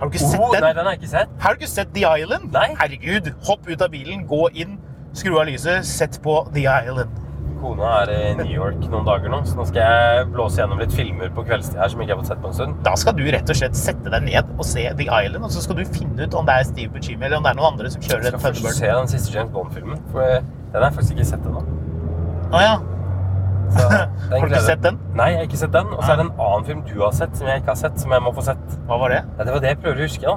Har 0.00 0.06
du 0.08 0.12
ikke 0.12 0.18
sett 0.28 0.40
Oh, 0.40 0.50
den? 0.54 0.62
nei, 0.62 0.72
den 0.76 0.84
har 0.84 0.90
jeg 0.92 1.00
ikke 1.02 1.10
sett. 1.12 1.28
Har 1.40 1.52
du 1.54 1.60
ikke 1.62 1.70
sett 1.72 1.92
The 1.94 2.02
Island? 2.20 2.50
Nei. 2.52 2.66
Herregud, 2.80 3.30
hopp 3.48 3.68
ut 3.68 3.82
av 3.82 3.90
bilen, 3.94 4.26
gå 4.28 4.42
inn, 4.54 4.78
skru 5.16 5.38
av 5.40 5.46
lyset, 5.48 5.86
sett 5.88 6.18
på 6.24 6.34
The 6.54 6.66
Island. 6.68 7.22
Kona 7.56 8.02
er 8.02 8.10
i 8.12 8.34
New 8.36 8.50
York 8.52 8.82
noen 8.92 9.06
dager 9.06 9.32
nå, 9.32 9.38
så 9.48 9.56
nå 9.56 9.64
skal 9.70 9.80
jeg 9.88 10.26
blåse 10.34 10.60
gjennom 10.60 10.78
litt 10.82 10.92
filmer 10.92 11.30
på 11.32 11.40
kveldstid 11.48 11.78
her 11.80 11.88
som 11.88 12.02
jeg 12.02 12.10
ikke 12.10 12.16
har 12.18 12.20
fått 12.20 12.28
sett 12.34 12.42
på 12.42 12.50
en 12.50 12.56
stund. 12.58 12.74
Da 12.84 12.92
skal 13.00 13.16
du 13.16 13.22
rett 13.32 13.48
og 13.48 13.56
slett 13.56 13.78
sette 13.80 14.12
deg 14.12 14.26
ned 14.26 14.50
og 14.58 14.66
se 14.68 14.84
The 14.98 15.06
Island, 15.08 15.40
og 15.48 15.54
så 15.54 15.62
skal 15.64 15.80
du 15.80 15.84
finne 15.88 16.26
ut 16.28 16.36
om 16.36 16.44
det 16.46 16.58
er 16.60 16.68
Steve 16.68 16.92
Buscemi 16.92 17.24
eller 17.24 17.38
om 17.40 17.46
det 17.48 17.54
er 17.54 17.56
noen 17.62 17.70
andre 17.72 17.90
som 17.94 18.02
Jeg 18.04 18.10
kjører 18.12 18.26
skal 18.28 18.36
en 18.36 18.44
først 18.44 18.78
se 18.82 18.92
den 18.92 19.08
siste 19.14 19.32
James 19.38 19.54
Bond-filmen, 19.56 20.04
for 20.12 20.20
den 20.20 20.76
har 20.76 20.84
jeg 20.90 20.98
faktisk 20.98 21.16
ikke 21.16 21.28
sett 21.32 21.48
ennå. 21.48 21.64
Å 22.54 22.60
ja. 22.62 22.74
Så 23.76 23.86
Har 24.30 24.42
du 24.46 24.52
ikke 24.52 24.60
sett 24.66 24.82
den? 24.84 24.98
Nei, 25.18 25.30
jeg 25.32 25.40
har 25.40 25.48
ikke 25.48 25.60
sett 25.62 25.72
den. 25.74 25.88
Og 25.94 26.02
så 26.04 26.12
er 26.14 26.20
det 26.20 26.26
en 26.28 26.34
annen 26.48 26.66
film 26.68 26.82
du 26.86 26.94
har 27.02 27.14
sett, 27.16 27.32
som 27.38 27.48
jeg 27.50 27.62
ikke 27.62 27.72
har 27.72 27.80
sett, 27.80 27.96
som 28.02 28.12
jeg 28.14 28.22
må 28.26 28.32
få 28.36 28.44
sett. 28.46 28.76
Hva 28.86 28.98
var 29.02 29.14
det? 29.14 29.22
Ja, 29.38 29.46
det 29.48 29.56
var 29.56 29.64
det 29.64 29.72
jeg 29.72 29.80
prøver 29.82 30.02
å 30.02 30.06
huske, 30.06 30.34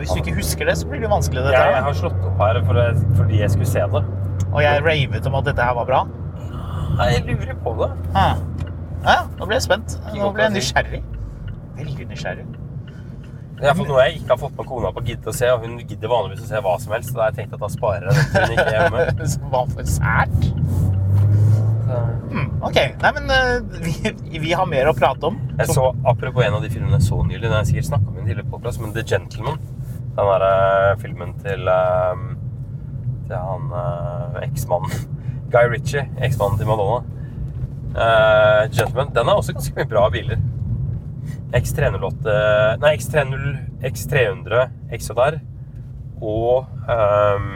Hvis 0.00 0.14
du 0.14 0.22
ikke 0.22 0.34
husker 0.38 0.68
det, 0.70 0.74
så 0.80 0.88
blir 0.88 1.02
det 1.04 1.10
vanskelig 1.12 1.42
dette 1.44 1.58
ja, 1.58 1.74
jeg 1.76 1.84
har 1.84 1.96
slått 1.98 2.22
opp 2.24 2.38
her 2.40 2.58
for, 2.64 2.78
fordi 3.18 3.42
jeg 3.42 3.52
skulle 3.52 3.68
se 3.68 3.82
det. 3.92 4.00
Og 4.48 4.62
jeg 4.64 4.80
ravet 4.86 5.28
om 5.28 5.36
at 5.36 5.50
dette 5.50 5.66
her 5.68 5.76
var 5.76 5.88
bra. 5.90 6.00
Nei, 6.96 7.08
jeg 7.12 7.22
lurer 7.28 7.58
på 7.64 7.74
det. 7.82 7.90
Ja, 8.16 8.30
Ja, 9.02 9.18
nå 9.36 9.46
ble 9.50 9.56
jeg 9.58 9.64
spent. 9.66 9.96
Nå 10.14 10.30
ble 10.32 10.46
jeg 10.46 10.54
nysgjerrig. 10.56 11.02
Veldig 11.76 12.06
nysgjerrig. 12.12 12.44
Det 13.62 13.68
er 13.70 13.78
noe 13.78 14.04
jeg 14.06 14.16
ikke 14.18 14.32
har 14.32 14.40
fått 14.40 14.54
med 14.58 14.66
kona 14.66 14.90
på 14.94 15.02
å 15.02 15.06
gidde 15.06 15.30
å 15.30 15.34
se, 15.36 15.46
og 15.54 15.62
hun 15.66 15.76
gidder 15.84 16.10
vanligvis 16.10 16.42
å 16.46 16.48
se 16.48 16.62
hva 16.64 16.72
som 16.82 16.94
helst, 16.96 17.12
så 17.12 17.18
da 17.18 17.26
har 17.26 17.30
jeg 17.34 17.42
tenkt 17.42 17.56
at 17.58 17.62
da 17.62 17.68
sparer 17.70 18.08
jeg 18.08 18.16
den 18.16 18.32
til 18.32 18.42
hun 18.42 18.54
ikke 18.56 18.64
er 18.64 18.78
hjemme. 18.80 19.28
Hva 19.52 19.62
for 19.74 19.92
sært. 19.92 20.48
Hmm, 22.32 22.48
ok, 22.64 22.78
nei, 23.02 23.10
men 23.16 23.30
uh, 23.30 23.80
vi, 23.82 23.94
vi 24.44 24.52
har 24.56 24.68
mer 24.70 24.90
å 24.90 24.94
prate 24.96 25.28
om. 25.28 25.38
Jeg 25.58 25.72
så, 25.74 25.88
apropos 26.08 26.44
en 26.44 26.58
av 26.58 26.64
de 26.64 26.70
filmene 26.72 26.98
jeg 26.98 27.08
så 27.08 27.20
nylig, 27.26 27.44
den 27.44 27.54
har 27.54 27.64
jeg 27.64 27.72
sikkert 27.72 27.90
snakket 27.90 28.10
om 28.10 28.16
i 28.16 28.22
en 28.22 28.28
tidligere 28.30 28.52
podcast, 28.52 28.82
men 28.82 28.94
The 28.96 29.04
Gentleman. 29.06 29.60
Den 30.12 30.28
derre 30.28 30.52
eh, 30.92 30.94
filmen 31.00 31.34
til, 31.40 31.68
um, 31.72 32.24
til 33.28 33.36
han 33.36 33.68
uh, 33.72 34.40
eksmannen. 34.44 35.20
Guy 35.52 35.68
Ritchie, 35.72 36.06
eksmannen 36.24 36.60
til 36.60 36.68
Madonna. 36.68 37.02
Uh, 37.92 38.64
Gentleman. 38.72 39.12
Den 39.16 39.28
har 39.28 39.40
også 39.40 39.56
ganske 39.56 39.76
mye 39.76 39.88
bra 39.88 40.08
biler. 40.12 40.40
X308 41.52 42.34
Nei, 42.80 42.94
X30, 42.96 43.42
X300 43.84 44.62
XJR 44.96 45.36
og 46.22 46.64
um, 46.88 47.48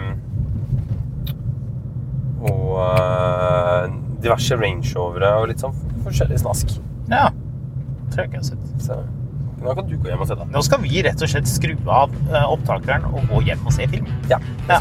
Og 2.46 2.76
eh, 2.82 3.86
diverse 4.24 4.56
Range 4.58 4.94
Rovere 4.96 5.32
og 5.40 5.50
litt 5.50 5.62
sånn 5.62 5.76
forskjellig 6.06 6.40
snask. 6.42 6.76
Ja, 7.10 7.28
tror 8.12 8.24
jeg 8.24 8.30
ikke 8.30 8.40
jeg 8.40 8.42
har 8.42 8.48
sett. 8.50 8.72
Så 8.86 9.00
nå 9.62 9.74
kan 9.74 9.88
du 9.88 9.96
gå 9.96 10.10
hjem 10.12 10.22
og 10.24 10.30
se 10.30 10.36
da. 10.38 10.46
Nå 10.52 10.62
skal 10.66 10.82
vi 10.84 11.02
rett 11.06 11.22
og 11.22 11.32
slett 11.32 11.48
skru 11.50 11.74
av 11.86 12.12
eh, 12.30 12.44
opptakeren 12.44 13.06
og 13.12 13.26
gå 13.32 13.44
hjem 13.48 13.64
og 13.66 13.74
se 13.76 13.88
film. 13.92 14.08
Ja. 14.30 14.40
Ja. 14.70 14.80